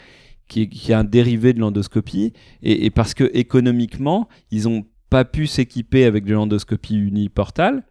[0.48, 2.32] qui, est un dérivé de l'endoscopie.
[2.62, 7.84] Et, parce que économiquement, ils n'ont pas pu s'équiper avec de l'endoscopie uniportale.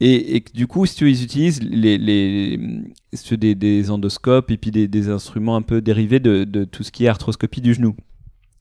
[0.00, 5.80] Et, du coup, si tu ils utilisent des, endoscopes et puis des, instruments un peu
[5.80, 7.94] dérivés de, tout ce qui est arthroscopie du genou.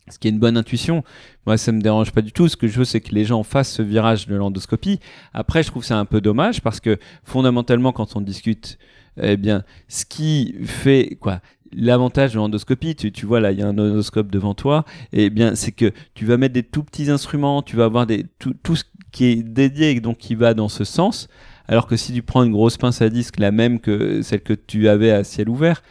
[0.09, 1.03] ce qui est une bonne intuition.
[1.45, 2.47] Moi, ça me dérange pas du tout.
[2.47, 4.99] Ce que je veux, c'est que les gens fassent ce virage de l'endoscopie.
[5.33, 8.77] Après, je trouve ça un peu dommage parce que fondamentalement, quand on discute,
[9.21, 11.41] eh bien, ce qui fait quoi
[11.75, 15.55] L'avantage de l'endoscopie, tu, vois là, il y a un endoscope devant toi, eh bien
[15.55, 18.75] c'est que tu vas mettre des tout petits instruments, tu vas avoir des tout, tout
[18.75, 18.83] ce
[19.13, 21.29] qui est dédié et donc qui va dans ce sens.
[21.69, 24.53] Alors que si tu prends une grosse pince à disque, la même que celle que
[24.53, 25.81] tu avais à ciel ouvert,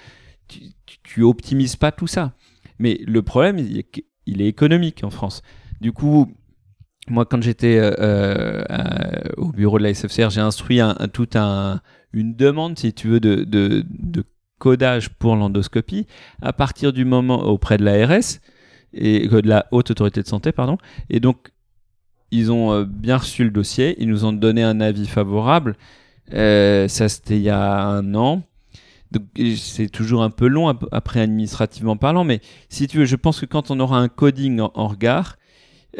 [0.49, 0.61] tu,
[1.03, 2.35] tu, optimises pas tout ça.
[2.79, 5.41] Mais le problème, il est, économique en France.
[5.81, 6.31] Du coup,
[7.09, 11.81] moi, quand j'étais euh, euh, au bureau de la SFCR, j'ai instruit un, tout un,
[12.13, 13.87] une demande, si tu veux, de
[14.63, 16.07] codage pour l'endoscopie
[16.41, 18.39] à partir du moment auprès de l'ARS
[18.93, 20.79] et de la haute autorité de santé, pardon.
[21.11, 21.49] Et donc,
[22.33, 25.77] ils ont euh, bien reçu le dossier, ils nous ont donné un avis favorable.
[26.33, 28.43] Euh, ça, c'était il y a un an.
[29.13, 29.25] Donc,
[29.57, 33.71] c'est toujours un peu long après administrativement parlant, mais si tu je pense que quand
[33.71, 35.37] on aura un coding en, regard,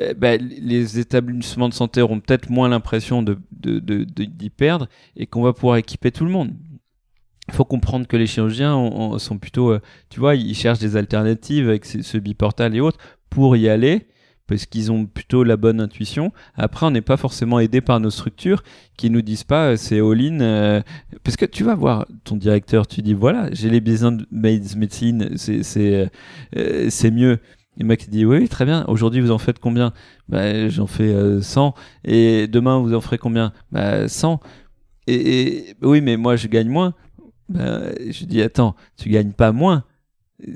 [0.01, 5.27] euh, ben, les établissements de santé auront peut-être moins l'impression d'y de, de, perdre et
[5.27, 6.55] qu'on va pouvoir équiper tout le monde.
[7.49, 9.77] Il faut comprendre que les chirurgiens sont plutôt,
[10.09, 14.07] tu vois, ils cherchent des alternatives avec ce, ce biportal et autres pour y aller
[14.53, 16.31] parce qu'ils ont plutôt la bonne intuition.
[16.57, 18.63] Après, on n'est pas forcément aidé par nos structures
[18.99, 20.41] qui nous disent pas euh, c'est all-in.
[20.41, 20.83] Euh,
[21.25, 25.31] parce que tu vas voir ton directeur, tu dis voilà, j'ai les besoins de médecine,
[25.37, 26.11] c'est
[26.57, 27.39] euh, c'est mieux.
[27.79, 28.85] Et le mec dit oui, très bien.
[28.89, 29.95] Aujourd'hui, vous en faites combien?
[30.29, 31.75] Bah, J'en fais 100.
[32.05, 33.55] Et demain, vous en ferez combien?
[33.71, 34.39] Bah, 100.
[35.07, 36.93] Et, oui, mais moi, je gagne moins.
[37.49, 39.85] Bah, je dis attends, tu gagnes pas moins.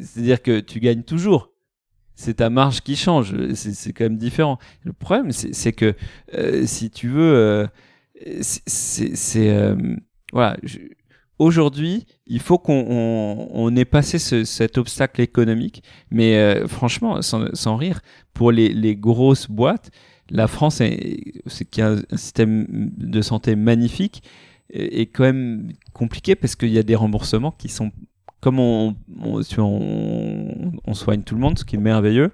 [0.02, 1.55] C'est-à-dire que tu gagnes toujours
[2.16, 3.34] c'est ta marge qui change.
[3.54, 4.58] C'est quand même différent.
[4.82, 5.94] Le problème, c'est que
[6.34, 7.66] euh, si tu veux, euh,
[8.40, 9.76] c'est euh,
[10.32, 10.56] voilà.
[11.38, 17.76] Aujourd'hui, il faut qu'on on, ait passé ce, cet obstacle économique, mais franchement, sans, sans,
[17.76, 18.00] rire,
[18.32, 19.90] pour les, les grosses boîtes,
[20.30, 24.22] la France, c'est qui a un système de santé magnifique,
[24.70, 27.92] est quand même compliqué parce qu'il y a des remboursements qui sont
[28.46, 28.94] comme on,
[29.24, 32.30] on, soigne tout le monde, ce qui est merveilleux,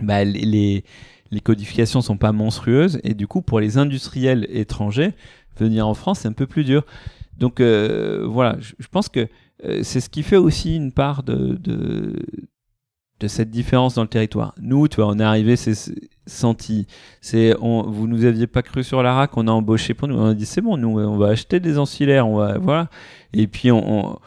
[0.00, 0.84] bah, les,
[1.32, 5.12] les codifications sont pas monstrueuses et du coup pour les industriels étrangers
[5.58, 6.86] venir en France c'est un peu plus dur.
[7.36, 9.26] Donc euh, voilà, je, pense que
[9.64, 11.58] euh, c'est ce qui fait aussi une part de,
[13.26, 14.54] cette différence dans le territoire.
[14.60, 16.86] Nous, tu vois, on est arrivé, c'est senti.
[17.20, 20.16] C'est, on, vous nous aviez pas cru sur la on a embauché pour nous.
[20.16, 22.88] On a dit c'est bon, nous, on va acheter des ancillaires, on va, voilà.
[23.32, 24.20] Et puis on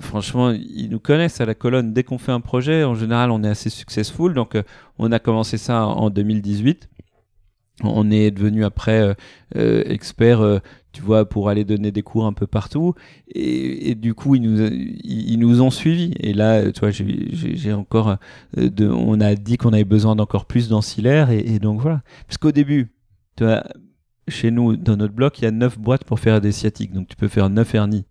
[0.00, 1.92] franchement, ils nous connaissent à la colonne.
[1.92, 4.34] Dès qu'on fait un projet, en général, on est assez successful.
[4.34, 4.62] Donc, euh,
[4.98, 6.88] on a commencé ça en 2018.
[7.84, 9.14] On est devenu après euh,
[9.56, 10.58] euh expert, euh,
[10.92, 12.94] tu vois, pour aller donner des cours un peu partout.
[13.34, 14.68] Et, du coup, ils nous,
[15.02, 16.12] ils, nous ont suivis.
[16.20, 18.16] Et là, tu vois, j'ai encore,
[18.56, 21.30] on a dit qu'on avait besoin d'encore plus d'ancillaires.
[21.30, 22.02] Et, et, donc voilà.
[22.26, 22.92] Parce qu'au début,
[23.36, 23.64] tu vois,
[24.28, 26.92] chez nous, dans notre bloc, il y a 9 boîtes pour faire des sciatiques.
[26.92, 28.04] Donc tu peux faire 9 hernies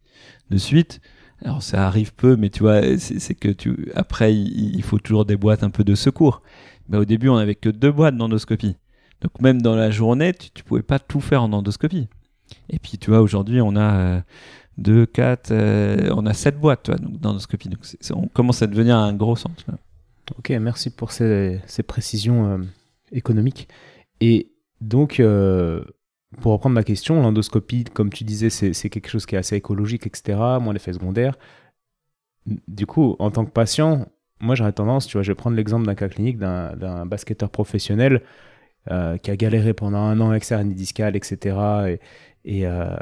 [0.50, 1.02] de suite.
[1.44, 5.38] Alors ça arrive peu, mais tu vois, c'est que tu après il, faut toujours des
[5.38, 6.42] boîtes un peu de secours.
[6.90, 8.76] Mais au début, on avait que deux boîtes d'endoscopie.
[9.22, 12.08] Donc même dans la journée, tu, tu pouvais pas tout faire en endoscopie.
[12.70, 14.22] Et puis tu vois, aujourd'hui, on a euh,
[14.78, 17.70] deux, quatre, euh, on a sept boîtes toi, donc d'endoscopie.
[17.70, 17.80] Donc
[18.14, 19.64] on commence à devenir un gros centre.
[20.38, 22.58] Ok, merci pour ces, ces précisions euh,
[23.12, 23.68] économiques.
[24.20, 25.22] Et donc
[26.40, 30.08] pour reprendre ma question, l'endoscopie, comme tu disais, c'est quelque chose qui est assez écologique,
[30.08, 31.38] etc., moins d'effets secondaires.
[32.46, 34.08] Du coup, en tant que patient,
[34.40, 38.22] moi j'aurais tendance, tu vois, je vais prendre l'exemple d'un cas clinique d'un basketteur professionnel
[38.90, 42.00] euh, qui a galéré pendant un an avec sa hernie discale, etc.
[42.46, 42.96] Et, euh,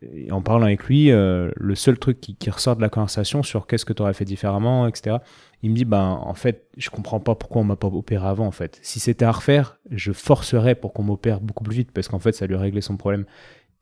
[0.00, 3.68] et, en parlant avec lui, euh, le seul truc qui, ressort de la conversation sur
[3.68, 5.18] qu'est-ce que tu aurais fait différemment, etc.,
[5.62, 8.46] il me dit ben en fait je comprends pas pourquoi on m'a pas opéré avant
[8.46, 8.78] en fait.
[8.82, 12.32] Si c'était à refaire, je forcerais pour qu'on m'opère beaucoup plus vite parce qu'en fait
[12.32, 13.24] ça lui réglé son problème.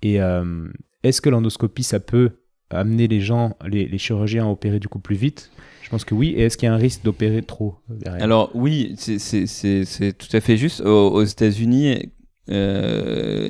[0.02, 0.68] Et euh,
[1.02, 2.32] est-ce que l'endoscopie ça peut
[2.70, 5.50] amener les gens, les, chirurgiens à opérer du coup plus vite?
[5.82, 6.34] Je pense que oui.
[6.36, 8.22] Et est-ce qu'il y a un risque d'opérer trop derrière?
[8.22, 10.82] Alors oui, c'est tout à fait juste.
[10.82, 12.12] Aux, États-Unis,
[12.50, 13.48] euh,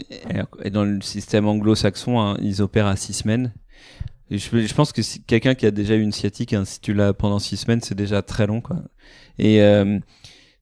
[0.64, 3.52] et dans le système anglo-saxon, hein, ils opèrent à six semaines
[4.30, 7.38] je, pense que si quelqu'un qui a déjà eu une sciatique, si tu l'as pendant
[7.38, 8.62] six semaines, c'est déjà très long.
[9.38, 9.98] Et euh,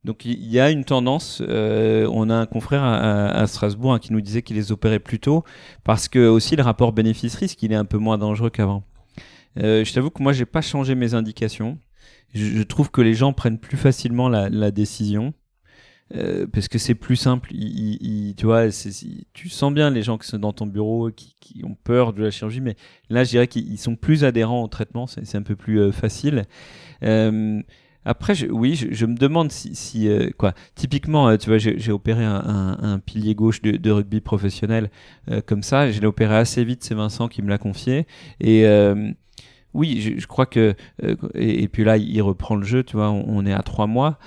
[0.04, 1.42] donc il y a une tendance.
[1.46, 5.20] Euh, on a un confrère à, Strasbourg hein, qui nous disait qu'il les opérait plus
[5.20, 5.44] tôt
[5.84, 8.84] parce que aussi le rapport bénéfice-risque, il est un peu moins dangereux qu'avant.
[9.58, 11.78] Euh, je t'avoue que moi, j'ai pas changé mes indications.
[12.34, 15.32] Je, trouve que les gens prennent plus facilement la décision.
[16.14, 17.50] Euh, parce que c'est plus simple.
[17.52, 18.68] Tu vois,
[19.34, 21.34] tu sens bien les gens qui sont dans ton bureau, qui,
[21.64, 22.76] ont peur de la chirurgie, mais
[23.10, 26.44] là, je dirais qu'ils sont plus adhérents au traitement, c'est un peu plus euh, facile.
[27.02, 27.60] Euh,
[28.04, 30.54] Après, oui, je, me demande si, quoi.
[30.74, 34.90] Typiquement, tu vois, j'ai opéré un, pilier gauche de, rugby professionnel
[35.46, 35.90] comme ça.
[35.90, 36.84] Je l'ai opéré assez vite.
[36.84, 38.06] C'est Vincent qui me l'a confié.
[38.40, 38.64] Et
[39.74, 40.74] oui, je, crois que
[41.34, 42.82] et, et puis là, il reprend le jeu.
[42.82, 44.18] Tu vois, on, on est à trois mois.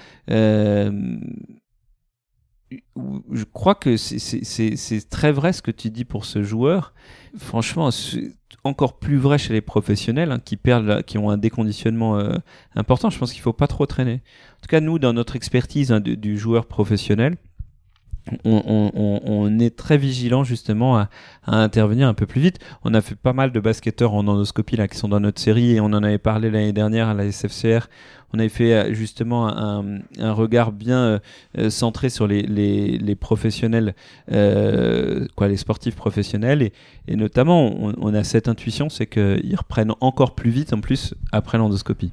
[3.31, 6.93] Je crois que c'est- très vrai ce que tu dis pour ce joueur.
[7.37, 12.17] Franchement, c'est encore plus vrai chez les professionnels hein, qui perdent, qui ont un déconditionnement
[12.17, 12.35] euh,
[12.75, 13.09] important.
[13.09, 14.15] Je pense qu'il faut pas trop traîner.
[14.57, 17.37] En tout cas, nous, dans notre expertise hein, du, joueur professionnel,
[18.45, 21.09] on, on- on- on est très vigilant justement à,
[21.43, 22.59] à intervenir un peu plus vite.
[22.83, 25.71] On a fait pas mal de basketteurs en endoscopie là qui sont dans notre série
[25.71, 27.87] et on en avait parlé l'année dernière à la SFCR.
[28.33, 31.19] On avait fait euh, justement un, regard bien euh,
[31.57, 33.93] euh, centré sur les, professionnels,
[34.27, 36.71] quoi, les sportifs professionnels
[37.07, 41.57] et, notamment on, a cette intuition, c'est qu'ils reprennent encore plus vite en plus après
[41.57, 42.11] l'endoscopie.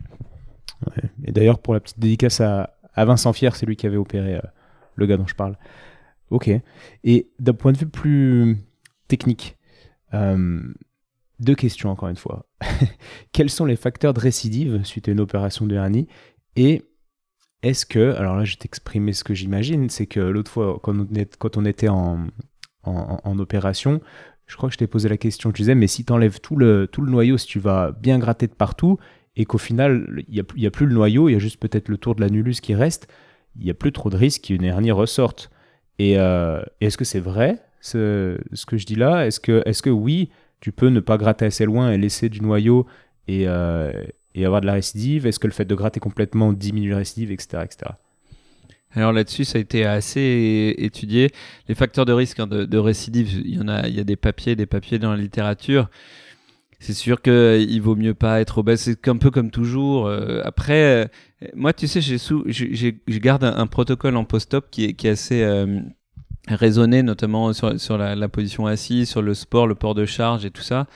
[1.25, 4.41] Et d'ailleurs, pour la petite dédicace à, Vincent Fier, c'est lui qui avait opéré
[4.97, 5.57] le gars dont je parle.
[6.31, 6.51] Ok.
[7.05, 8.59] Et d'un point de vue plus
[9.07, 9.57] technique,
[11.41, 12.47] deux questions encore une fois.
[13.33, 16.09] Quels sont les facteurs de récidive suite à une opération de hernie?
[16.57, 16.83] Et
[17.63, 21.57] est-ce que, alors là je vais t'exprimer ce que j'imagine, c'est que l'autre fois, quand
[21.57, 22.27] on, était en,
[23.39, 24.01] opération,
[24.47, 26.57] je crois que je t'ai posé la question, tu disais, mais si tu enlèves tout
[26.57, 28.99] le, tout le noyau, si tu vas bien gratter de partout,
[29.37, 31.89] et qu'au final, il n'y a, a plus le noyau, il y a juste peut-être
[31.89, 33.09] le tour de l'annulus qui reste,
[33.57, 35.51] il n'y a plus trop de risque qu'une hernie ressorte.
[35.99, 39.27] Et euh, est-ce que c'est vrai, ce, ce que je dis là?
[39.27, 40.31] Est-ce que, est que oui,
[40.61, 42.87] tu peux ne pas gratter assez loin et laisser du noyau
[43.27, 43.93] et, euh,
[44.35, 47.31] et avoir de la récidive Est-ce que le fait de gratter complètement diminue la récidive,
[47.31, 47.63] etc.
[47.65, 47.93] etc.
[48.93, 51.31] Alors là-dessus, ça a été assez étudié.
[51.69, 54.17] Les facteurs de risque hein, de, récidive, il y en a, il y a des
[54.17, 55.91] papiers, des papiers dans la littérature.
[56.81, 58.81] C'est sûr que il vaut mieux pas être obèse.
[58.81, 60.07] C'est un peu comme toujours.
[60.07, 61.05] Euh, après,
[61.43, 65.45] euh, moi, tu sais, j'ai je garde un, protocole en post-op qui est assez
[66.55, 70.63] raisonné, notamment sur, la, position assise, sur le sport, le port de charge et tout
[70.63, 70.87] ça.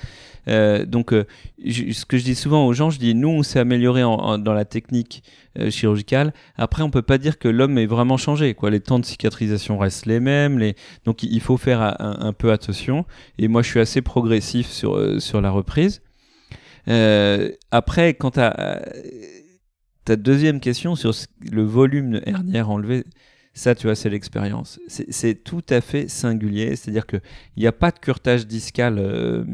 [0.48, 1.24] Euh, donc, euh,
[1.64, 4.64] ce que je dis souvent aux gens, je dis, nous, on s'est amélioré dans la
[4.64, 5.22] technique
[5.58, 6.32] euh, chirurgicale.
[6.56, 8.54] Après, on peut pas dire que l'homme est vraiment changé.
[8.54, 8.70] Quoi.
[8.70, 10.72] Les temps de cicatrisation restent les mêmes.
[11.04, 13.04] Donc, il faut faire un, peu attention.
[13.38, 16.02] Et moi, je suis assez progressif sur, sur la reprise.
[17.70, 18.82] Après, quant à
[20.04, 21.12] ta deuxième question sur
[21.50, 23.04] le volume hernière enlevé,
[23.54, 24.80] ça, tu vois, c'est l'expérience.
[24.88, 26.74] C'est tout à fait singulier.
[26.76, 27.20] C'est-à-dire qu'il
[27.56, 29.44] n'y a pas de curtage discal euh,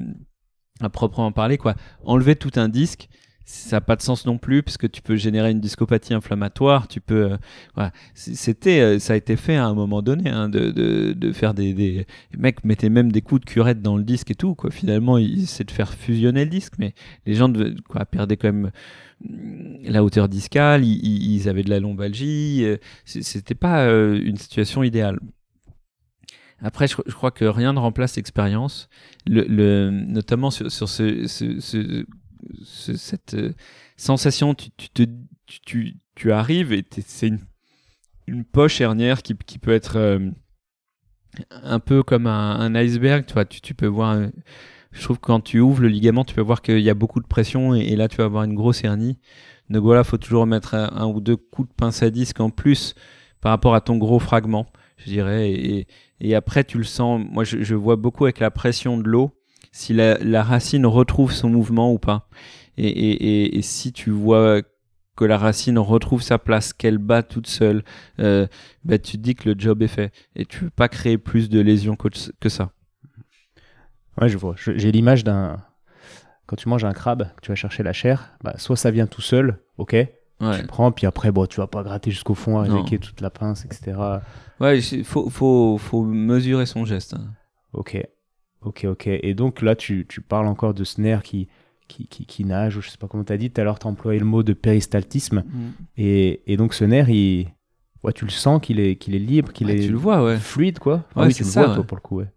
[0.81, 1.59] à proprement parler.
[1.59, 1.75] Quoi.
[2.05, 3.09] Enlever tout un disque,
[3.51, 6.87] ça n'a pas de sens non plus, puisque tu peux générer une discopathie inflammatoire.
[6.87, 7.33] Tu peux,
[7.79, 11.33] euh, C'était, euh, ça a été fait à un moment donné, hein, de, de, de
[11.33, 14.35] faire des, des les mecs mettaient même des coups de curette dans le disque et
[14.35, 14.55] tout.
[14.55, 14.71] Quoi.
[14.71, 16.93] Finalement, c'est de faire fusionner le disque, mais
[17.25, 17.51] les gens
[17.89, 18.71] quoi, perdaient quand même
[19.25, 22.65] mm, la hauteur discale, ils, avaient de la lombalgie.
[22.65, 22.77] euh,
[23.07, 25.19] C'était pas euh, une situation idéale.
[26.61, 28.89] Après, je, je crois que rien ne remplace l'expérience,
[29.27, 32.05] le, le, notamment sur, sur ce, ce, ce-
[32.63, 33.55] ce- cette euh,
[33.97, 34.55] sensation.
[34.55, 35.07] Tu, tu,
[35.65, 37.29] tu, tu, arrives et c'est
[38.27, 40.31] une, poche hernière qui, qui peut être euh,
[41.51, 43.25] un peu comme un, iceberg.
[43.27, 44.17] Tu, vois, tu, peux voir.
[44.17, 44.29] euh,
[44.93, 47.21] je trouve que quand tu ouvres le ligament, tu peux voir qu'il y a beaucoup
[47.21, 49.19] de pression et, là, tu vas avoir une grosse hernie.
[49.71, 52.95] Donc voilà, faut toujours mettre un, ou deux coups de pince à disque en plus
[53.41, 54.67] par rapport à ton gros fragment,
[54.97, 55.87] je dirais.
[56.21, 57.23] Et, après, tu le sens.
[57.31, 59.38] Moi, je vois beaucoup avec la pression de l'eau
[59.73, 62.29] si la, la racine retrouve son mouvement ou pas.
[62.77, 63.13] Et, et,
[63.45, 64.63] et, et si tu vois
[65.17, 67.83] que la racine retrouve sa place, qu'elle bat toute seule,
[68.21, 68.47] euh,
[68.85, 70.13] bah, tu te dis que le job est fait.
[70.37, 72.09] Et tu veux pas créer plus de lésions que,
[72.41, 72.71] que ça.
[74.21, 74.55] Ouais, je vois.
[74.57, 75.57] J'ai l'image d'un.
[76.47, 79.07] Quand tu manges un crabe, que tu vas chercher la chair, bah, soit ça vient
[79.07, 79.93] tout seul, ok,
[80.41, 80.61] Ouais.
[80.61, 83.65] tu prends, puis après, bon, tu vas pas gratter jusqu'au fond, avec toute la pince,
[83.65, 83.97] etc.
[84.61, 87.15] Ouais, il faut, faut, faut mesurer son geste.
[87.15, 87.33] hein.
[87.73, 88.01] Ok,
[88.63, 89.07] ok, ok.
[89.07, 91.49] Et donc là, tu, tu parles encore de ce nerf qui,
[91.89, 93.79] qui, qui, qui nage, ou je sais pas comment tu as dit, tout à l'heure,
[93.79, 95.45] tu as employé le mot de péristaltisme.
[95.97, 97.49] Et, et donc ce nerf, il...
[98.03, 100.25] ouais, tu le sens qu'il est, qu'il est libre, qu'il Ouais, est tu le vois,
[100.25, 100.39] ouais.
[100.39, 101.05] fluide, quoi.
[101.17, 102.29] Ah oui, tu le ça, vois, toi, pour le coup, ouais.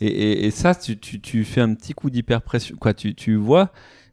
[0.00, 2.76] Et, et, et ça, tu, tu, tu fais un petit coup d'hyperpression.
[2.76, 3.70] Quoi, tu, tu vois,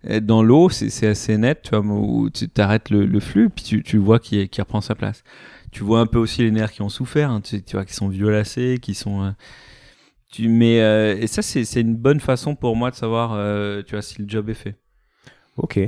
[0.09, 3.63] euh, dans l'eau, c'est assez net, tu vois, où tu t'arrêtes le, le flux, puis
[3.63, 5.23] tu, tu vois qu'il qui reprend sa place.
[5.71, 7.93] Tu vois un peu aussi les nerfs qui ont souffert, hein, tu, tu vois, qui
[7.93, 9.23] sont violacés, qui sont.
[9.23, 9.31] euh,
[10.37, 13.81] tu, mais, euh, et ça, c'est c'est une bonne façon pour moi de savoir, euh,
[13.85, 14.75] tu vois, si le job est fait.
[15.57, 15.79] Ok.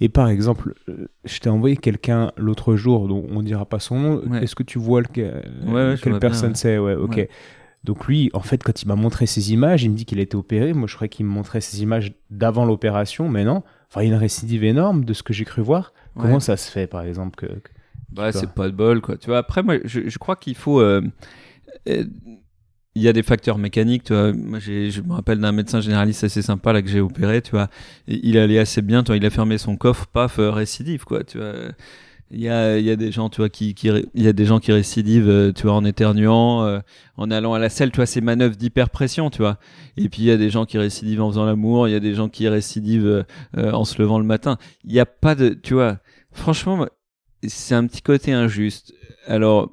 [0.00, 3.98] Et par exemple, euh, je t'ai envoyé quelqu'un l'autre jour, dont on dira pas son
[4.00, 4.16] nom.
[4.26, 4.42] Ouais.
[4.42, 6.78] Est-ce que tu vois lequel- Ouais, quelle personne c'est?
[6.78, 7.28] Ouais, ok.
[7.84, 10.22] Donc lui, en fait, quand il m'a montré ces images, il me dit qu'il a
[10.22, 10.72] été opéré.
[10.72, 13.62] Moi, je croyais qu'il me montrait ces images d'avant l'opération, mais non.
[13.88, 15.92] Enfin, il y a une récidive énorme de ce que j'ai cru voir.
[16.16, 17.46] Comment ça se fait, par exemple que...
[17.46, 17.70] que-
[18.10, 19.16] Bah, c'est pas de bol, quoi.
[19.16, 20.80] Tu vois, après, moi, je, je crois qu'il faut.
[20.80, 21.00] euh,
[21.88, 22.04] euh,
[22.94, 24.32] il y a des facteurs mécaniques, tu vois.
[24.32, 27.68] Moi, je me rappelle d'un médecin généraliste assez sympa là que j'ai opéré, tu vois.
[28.06, 29.16] Il allait assez bien, tu vois.
[29.16, 31.24] Il a fermé son coffre, paf, euh, récidive, quoi.
[31.24, 31.54] Tu vois.
[32.34, 34.32] Il y a, il y a des gens, tu vois, qui, qui, il y a
[34.32, 36.80] des gens qui récidivent, euh, tu vois, en éternuant, euh,
[37.18, 39.58] en allant à la selle, tu vois, ces manœuvres d'hyperpression, tu vois.
[39.98, 42.00] Et puis il y a des gens qui récidivent en faisant l'amour, il y a
[42.00, 43.22] des gens qui récidivent euh,
[43.58, 44.56] euh, en se levant le matin.
[44.84, 45.98] Il n'y a pas de, tu vois.
[46.30, 46.86] Franchement,
[47.46, 48.94] c'est un petit côté injuste.
[49.26, 49.70] Alors,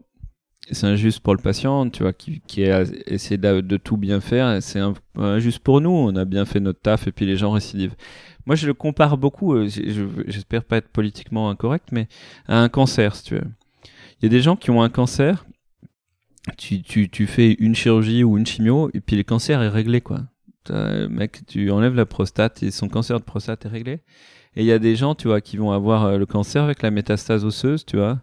[0.71, 4.19] c'est injuste pour le patient, tu vois, qui, qui a essayé de, de tout bien
[4.21, 4.61] faire.
[4.61, 4.81] C'est
[5.15, 5.91] injuste pour nous.
[5.91, 7.95] On a bien fait notre taf et puis les gens récidivent.
[8.45, 9.53] Moi, je le compare beaucoup.
[9.55, 9.67] euh,
[10.27, 12.07] J'espère pas être politiquement incorrect, mais
[12.47, 13.43] à un cancer, tu veux.
[14.21, 15.45] Il y a des gens qui ont un cancer.
[16.57, 20.01] Tu, tu, tu fais une chirurgie ou une chimio et puis le cancer est réglé,
[20.01, 20.21] quoi.
[20.69, 24.01] Mec, tu enlèves la prostate et son cancer de prostate est réglé.
[24.55, 26.81] Et il y a des gens, tu vois, qui vont avoir euh, le cancer avec
[26.81, 28.19] la métastase osseuse, tu vois.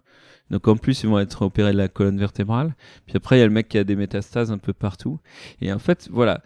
[0.50, 2.74] Donc en plus, ils vont être opérés de la colonne vertébrale.
[3.06, 5.18] Puis après, il y a le mec qui a des métastases un peu partout.
[5.60, 6.42] Et en fait, voilà.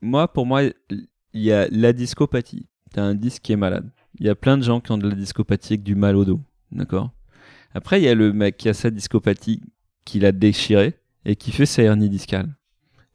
[0.00, 2.68] Moi, pour moi, il y a la discopathie.
[2.92, 3.90] T'as un disque qui est malade.
[4.20, 6.24] Il y a plein de gens qui ont de la discopathie avec du mal au
[6.24, 6.40] dos.
[6.70, 7.10] D'accord?
[7.74, 9.60] Après, il y a le mec qui a sa discopathie,
[10.04, 10.94] qui l'a déchiré
[11.24, 12.54] et qui fait sa hernie discale.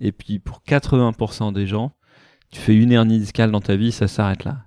[0.01, 1.93] Et puis, pour 80% des gens,
[2.51, 4.65] tu fais une hernie discale dans ta vie, ça s'arrête là.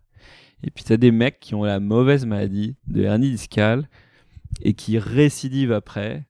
[0.62, 3.88] Et puis, t'as des mecs qui ont la mauvaise maladie de hernie discale
[4.60, 6.26] et qui récidivent après.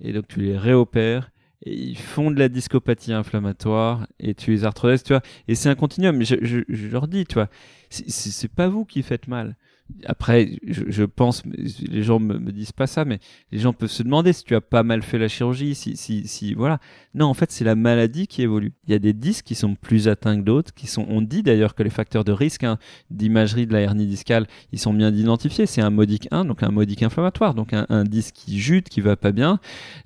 [0.00, 1.30] Et donc tu les réopères
[1.64, 5.22] et ils font de la discopathie inflammatoire et tu les arthrodèses, tu vois.
[5.46, 6.22] Et c'est un continuum.
[6.22, 7.48] Je, je, leur dis, tu vois,
[7.88, 9.56] c'est pas vous qui faites mal.
[10.06, 13.18] Après, je, pense, les gens me, me disent pas ça, mais
[13.50, 16.54] les gens peuvent se demander si tu as pas mal fait la chirurgie, si, si,
[16.54, 16.80] voilà.
[17.14, 18.72] Non, en fait, c'est la maladie qui évolue.
[18.86, 21.42] Il y a des disques qui sont plus atteints que d'autres, qui sont, on dit
[21.42, 22.78] d'ailleurs que les facteurs de risque hein,
[23.10, 25.66] d'imagerie de la hernie discale, ils sont bien identifiés.
[25.66, 29.16] C'est un modique 1, donc un modique inflammatoire, donc un, disque qui jute, qui va
[29.16, 29.60] pas bien.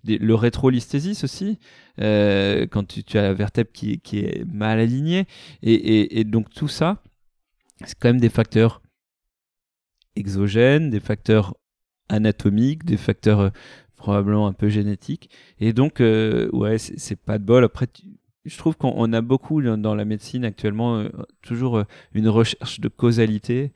[0.04, 1.58] Le rétrolisthésis aussi,
[2.00, 5.26] euh, quand tu, as la vertèbre qui, est mal alignée.
[5.62, 7.02] Et donc tout ça,
[7.84, 8.80] c'est quand même des facteurs
[10.16, 11.54] exogènes, des facteurs
[12.08, 13.50] anatomiques, des facteurs euh,
[13.96, 15.30] probablement un peu génétiques.
[15.60, 17.64] Et donc, euh, ouais, c'est pas de bol.
[17.64, 17.86] Après,
[18.44, 21.08] je trouve qu'on on a beaucoup dans la médecine actuellement euh,
[21.42, 21.82] toujours
[22.12, 23.72] une recherche de causalité.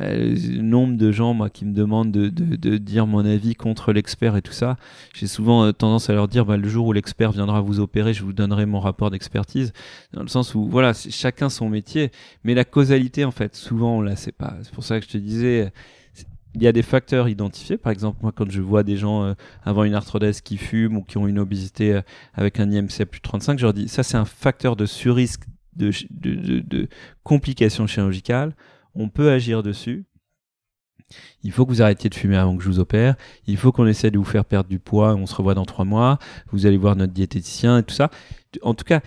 [0.00, 3.92] Euh, le nombre de gens moi qui me demandent de, de, dire mon avis contre
[3.92, 4.76] l'expert et tout ça
[5.14, 8.12] j'ai souvent euh, tendance à leur dire bah, le jour où l'expert viendra vous opérer
[8.12, 9.72] je vous donnerai mon rapport d'expertise.
[10.12, 12.10] Dans le sens où voilà chacun son métier
[12.42, 14.56] mais la causalité en fait souvent on la sait pas.
[14.62, 15.72] C'est pour ça que je te disais
[16.56, 17.76] il y a des facteurs identifiés.
[17.76, 19.34] Par exemple moi quand je vois des gens euh,
[19.64, 22.02] avant une arthrodèse qui fument ou qui ont une obésité euh,
[22.34, 24.86] avec un IMC à plus de 35 je leur dis ça c'est un facteur de
[24.86, 25.44] surrisque
[25.76, 26.88] de, de, de
[27.22, 28.54] complications chirurgicales
[28.94, 30.04] on peut agir dessus.
[31.42, 33.14] Il faut que vous arrêtiez de fumer avant que je vous opère.
[33.46, 35.14] Il faut qu'on essaie de vous faire perdre du poids.
[35.14, 36.18] On se revoit dans trois mois.
[36.50, 38.10] Vous allez voir notre diététicien et tout ça.
[38.62, 39.00] En tout cas,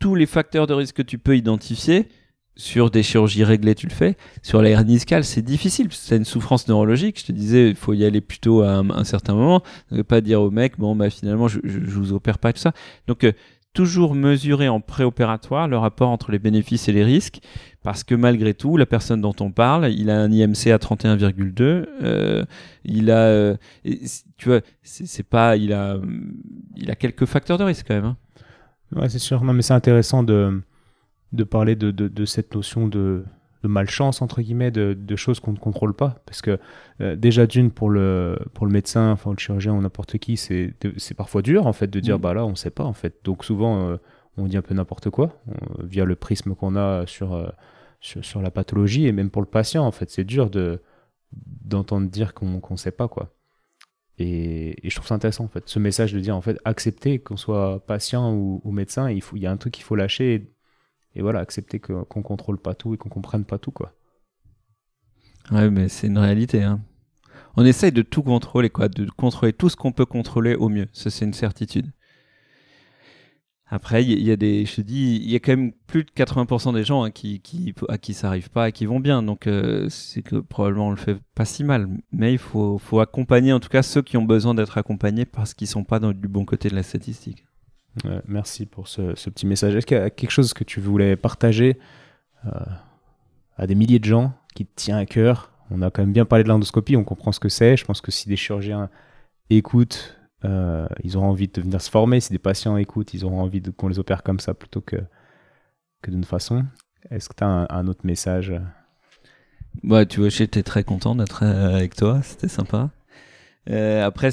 [0.00, 2.08] tous les facteurs de risque que tu peux identifier,
[2.56, 4.16] sur des chirurgies réglées, tu le fais.
[4.42, 7.18] Sur la hernie discale, c'est difficile c'est une souffrance neurologique.
[7.18, 9.62] Je te disais, il faut y aller plutôt à un, certain moment.
[9.90, 12.72] Ne pas dire au mec, bon, bah, finalement, je, je, vous opère pas tout ça.
[13.08, 13.32] Donc, euh,
[13.74, 17.40] toujours mesurer en préopératoire le rapport entre les bénéfices et les risques
[17.82, 21.86] parce que malgré tout, la personne dont on parle, il a un IMC à 31,2,
[22.02, 22.44] euh,
[22.84, 23.56] il a, euh,
[24.38, 25.98] tu vois, c'est pas, il a,
[26.76, 28.04] il a quelques facteurs de risque quand même.
[28.06, 28.16] hein.
[28.96, 29.44] Ouais, c'est sûr.
[29.44, 30.62] Non, mais c'est intéressant de,
[31.32, 33.24] de parler de, de cette notion de,
[33.64, 36.22] de malchance, entre guillemets, de, de choses qu'on ne contrôle pas.
[36.26, 36.58] Parce que
[37.00, 40.74] euh, déjà, d'une, pour le, pour le médecin, enfin, le chirurgien ou n'importe qui, c'est
[40.98, 42.20] c'est parfois dur, en fait, de dire, Mm.
[42.20, 43.14] bah là, on ne sait pas, en fait.
[43.24, 43.96] Donc souvent, euh,
[44.36, 45.40] on dit un peu n'importe quoi,
[45.82, 47.48] via le prisme qu'on a sur, euh,
[48.00, 50.80] sur, sur la pathologie, et même pour le patient, en fait, c'est dur de
[51.64, 53.32] d'entendre dire qu'on qu'on ne sait pas, quoi.
[54.18, 57.18] Et, et je trouve ça intéressant en fait, ce message de dire en fait accepter
[57.18, 59.96] qu'on soit patient ou, ou médecin, il faut, il y a un truc qu'il faut
[59.96, 60.50] lâcher et,
[61.14, 63.92] et voilà accepter qu'on contrôle pas tout et qu'on comprenne pas tout quoi.
[65.50, 66.62] Ouais, mais c'est une réalité.
[66.62, 66.80] Hein.
[67.56, 70.88] On essaye de tout contrôler, quoi, de contrôler tout ce qu'on peut contrôler au mieux.
[70.92, 71.92] Ça, c'est une certitude.
[73.66, 76.10] Après, il y, a des, je te dis, il y a quand même plus de
[76.10, 77.10] 80% des gens hein,
[77.88, 79.22] à qui ça arrive pas et qui vont bien.
[79.22, 81.88] Donc, euh, c'est que probablement on le fait pas si mal.
[82.12, 85.66] Mais il faut, accompagner, en tout cas, ceux qui ont besoin d'être accompagnés parce qu'ils
[85.66, 87.46] sont pas du bon côté de la statistique.
[88.02, 89.74] Ouais, merci pour ce, petit message.
[89.76, 91.78] Est-ce qu'il y a quelque chose que tu voulais partager
[92.46, 92.50] euh,
[93.56, 95.52] à des milliers de gens qui te tient à cœur?
[95.70, 97.76] On a quand même bien parlé de l'endoscopie, on comprend ce que c'est.
[97.76, 98.90] Je pense que si des chirurgiens
[99.48, 102.20] écoutent, euh, ils auront envie de venir se former.
[102.20, 104.96] Si des patients écoutent, ils auront envie qu'on les opère comme ça plutôt que,
[106.06, 106.64] d'une façon.
[107.10, 108.52] Est-ce que tu as un, autre message?
[109.84, 112.90] Ouais, tu vois, j'étais très content d'être euh, avec toi, c'était sympa.
[113.70, 114.30] Euh, après,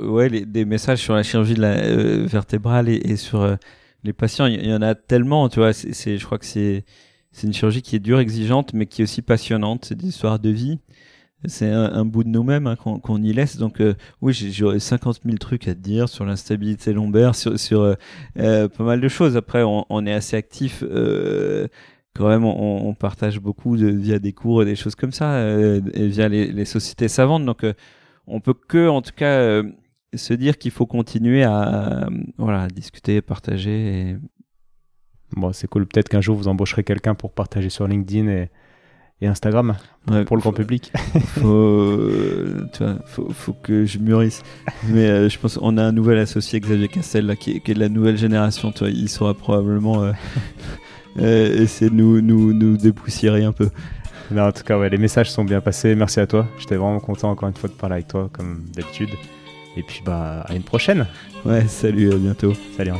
[0.00, 3.56] ouais, des messages sur la chirurgie de la euh, vertébrale et, sur euh,
[4.02, 5.72] les patients, il y, en a tellement, tu vois.
[5.72, 6.84] C'est, je crois que c'est,
[7.32, 9.84] c'est une chirurgie qui est dure, exigeante, mais qui est aussi passionnante.
[9.86, 10.78] C'est des histoires de vie.
[11.44, 13.56] C'est un, bout de nous-mêmes hein, qu'on, y laisse.
[13.58, 13.80] Donc,
[14.22, 17.94] oui, j'aurais 50 000 trucs à te dire sur l'instabilité lombaire, sur, sur
[18.34, 19.36] pas mal de choses.
[19.36, 20.82] Après, on, est assez actif
[22.16, 26.28] quand même, on, partage beaucoup via des cours et des choses comme ça, et via
[26.28, 27.44] les, les, sociétés savantes.
[27.44, 27.64] Donc,
[28.26, 29.62] on peut que, en tout cas, euh,
[30.14, 32.08] se dire qu'il faut continuer à,
[32.38, 34.16] voilà, discuter, partager.
[35.32, 35.86] Bon, c'est cool.
[35.86, 38.50] Peut-être qu'un jour vous embaucherez quelqu'un pour partager sur LinkedIn et,
[39.22, 39.76] Instagram
[40.26, 40.92] pour le grand public.
[41.40, 41.98] Faut,
[42.74, 44.42] tu vois, faut, que je mûrisse.
[44.88, 47.80] Mais euh, je pense qu'on a un nouvel associé, Xavier Castel, là, qui, est, de
[47.80, 48.72] la nouvelle génération.
[48.72, 50.12] Tu vois, il saura probablement euh,
[51.62, 53.70] essayer de nous, nous, nous dépoussiérer un peu
[54.34, 55.94] en tout cas, ouais, les messages sont bien passés.
[55.94, 56.46] Merci à toi.
[56.58, 59.10] J'étais vraiment content encore une fois de parler avec toi, comme d'habitude.
[59.76, 61.06] Et puis, bah, à une prochaine.
[61.44, 62.52] Ouais, salut, à bientôt.
[62.76, 62.92] Salut.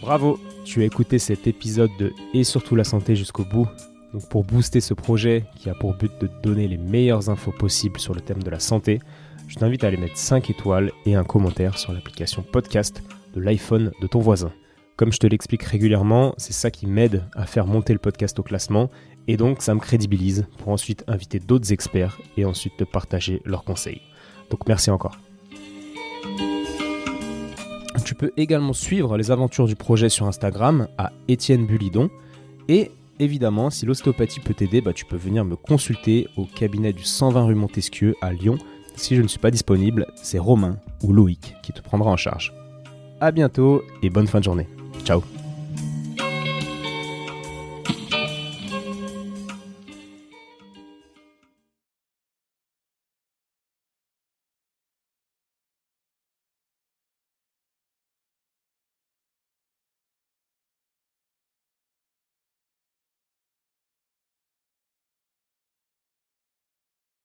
[0.00, 3.66] Bravo, tu as écouté cet épisode de Et surtout la santé jusqu'au bout.
[4.14, 8.00] Donc pour booster ce projet qui a pour but de donner les meilleures infos possibles
[8.00, 9.00] sur le thème de la santé,
[9.48, 13.02] je t'invite à aller mettre 5 étoiles et un commentaire sur l'application podcast
[13.34, 14.52] de l'iPhone de ton voisin.
[14.96, 18.42] Comme je te l'explique régulièrement, c'est ça qui m'aide à faire monter le podcast au
[18.42, 18.90] classement
[19.26, 23.64] et donc ça me crédibilise pour ensuite inviter d'autres experts et ensuite te partager leurs
[23.64, 24.02] conseils.
[24.50, 25.16] Donc merci encore.
[28.04, 32.10] Tu peux également suivre les aventures du projet sur Instagram à Étienne Bulidon
[32.68, 37.04] et évidemment si l'ostéopathie peut t'aider, bah, tu peux venir me consulter au cabinet du
[37.04, 38.58] 120 rue Montesquieu à Lyon
[38.98, 42.52] si je ne suis pas disponible, c'est Romain ou Loïc qui te prendra en charge.
[43.20, 44.68] A bientôt et bonne fin de journée.
[45.04, 45.22] Ciao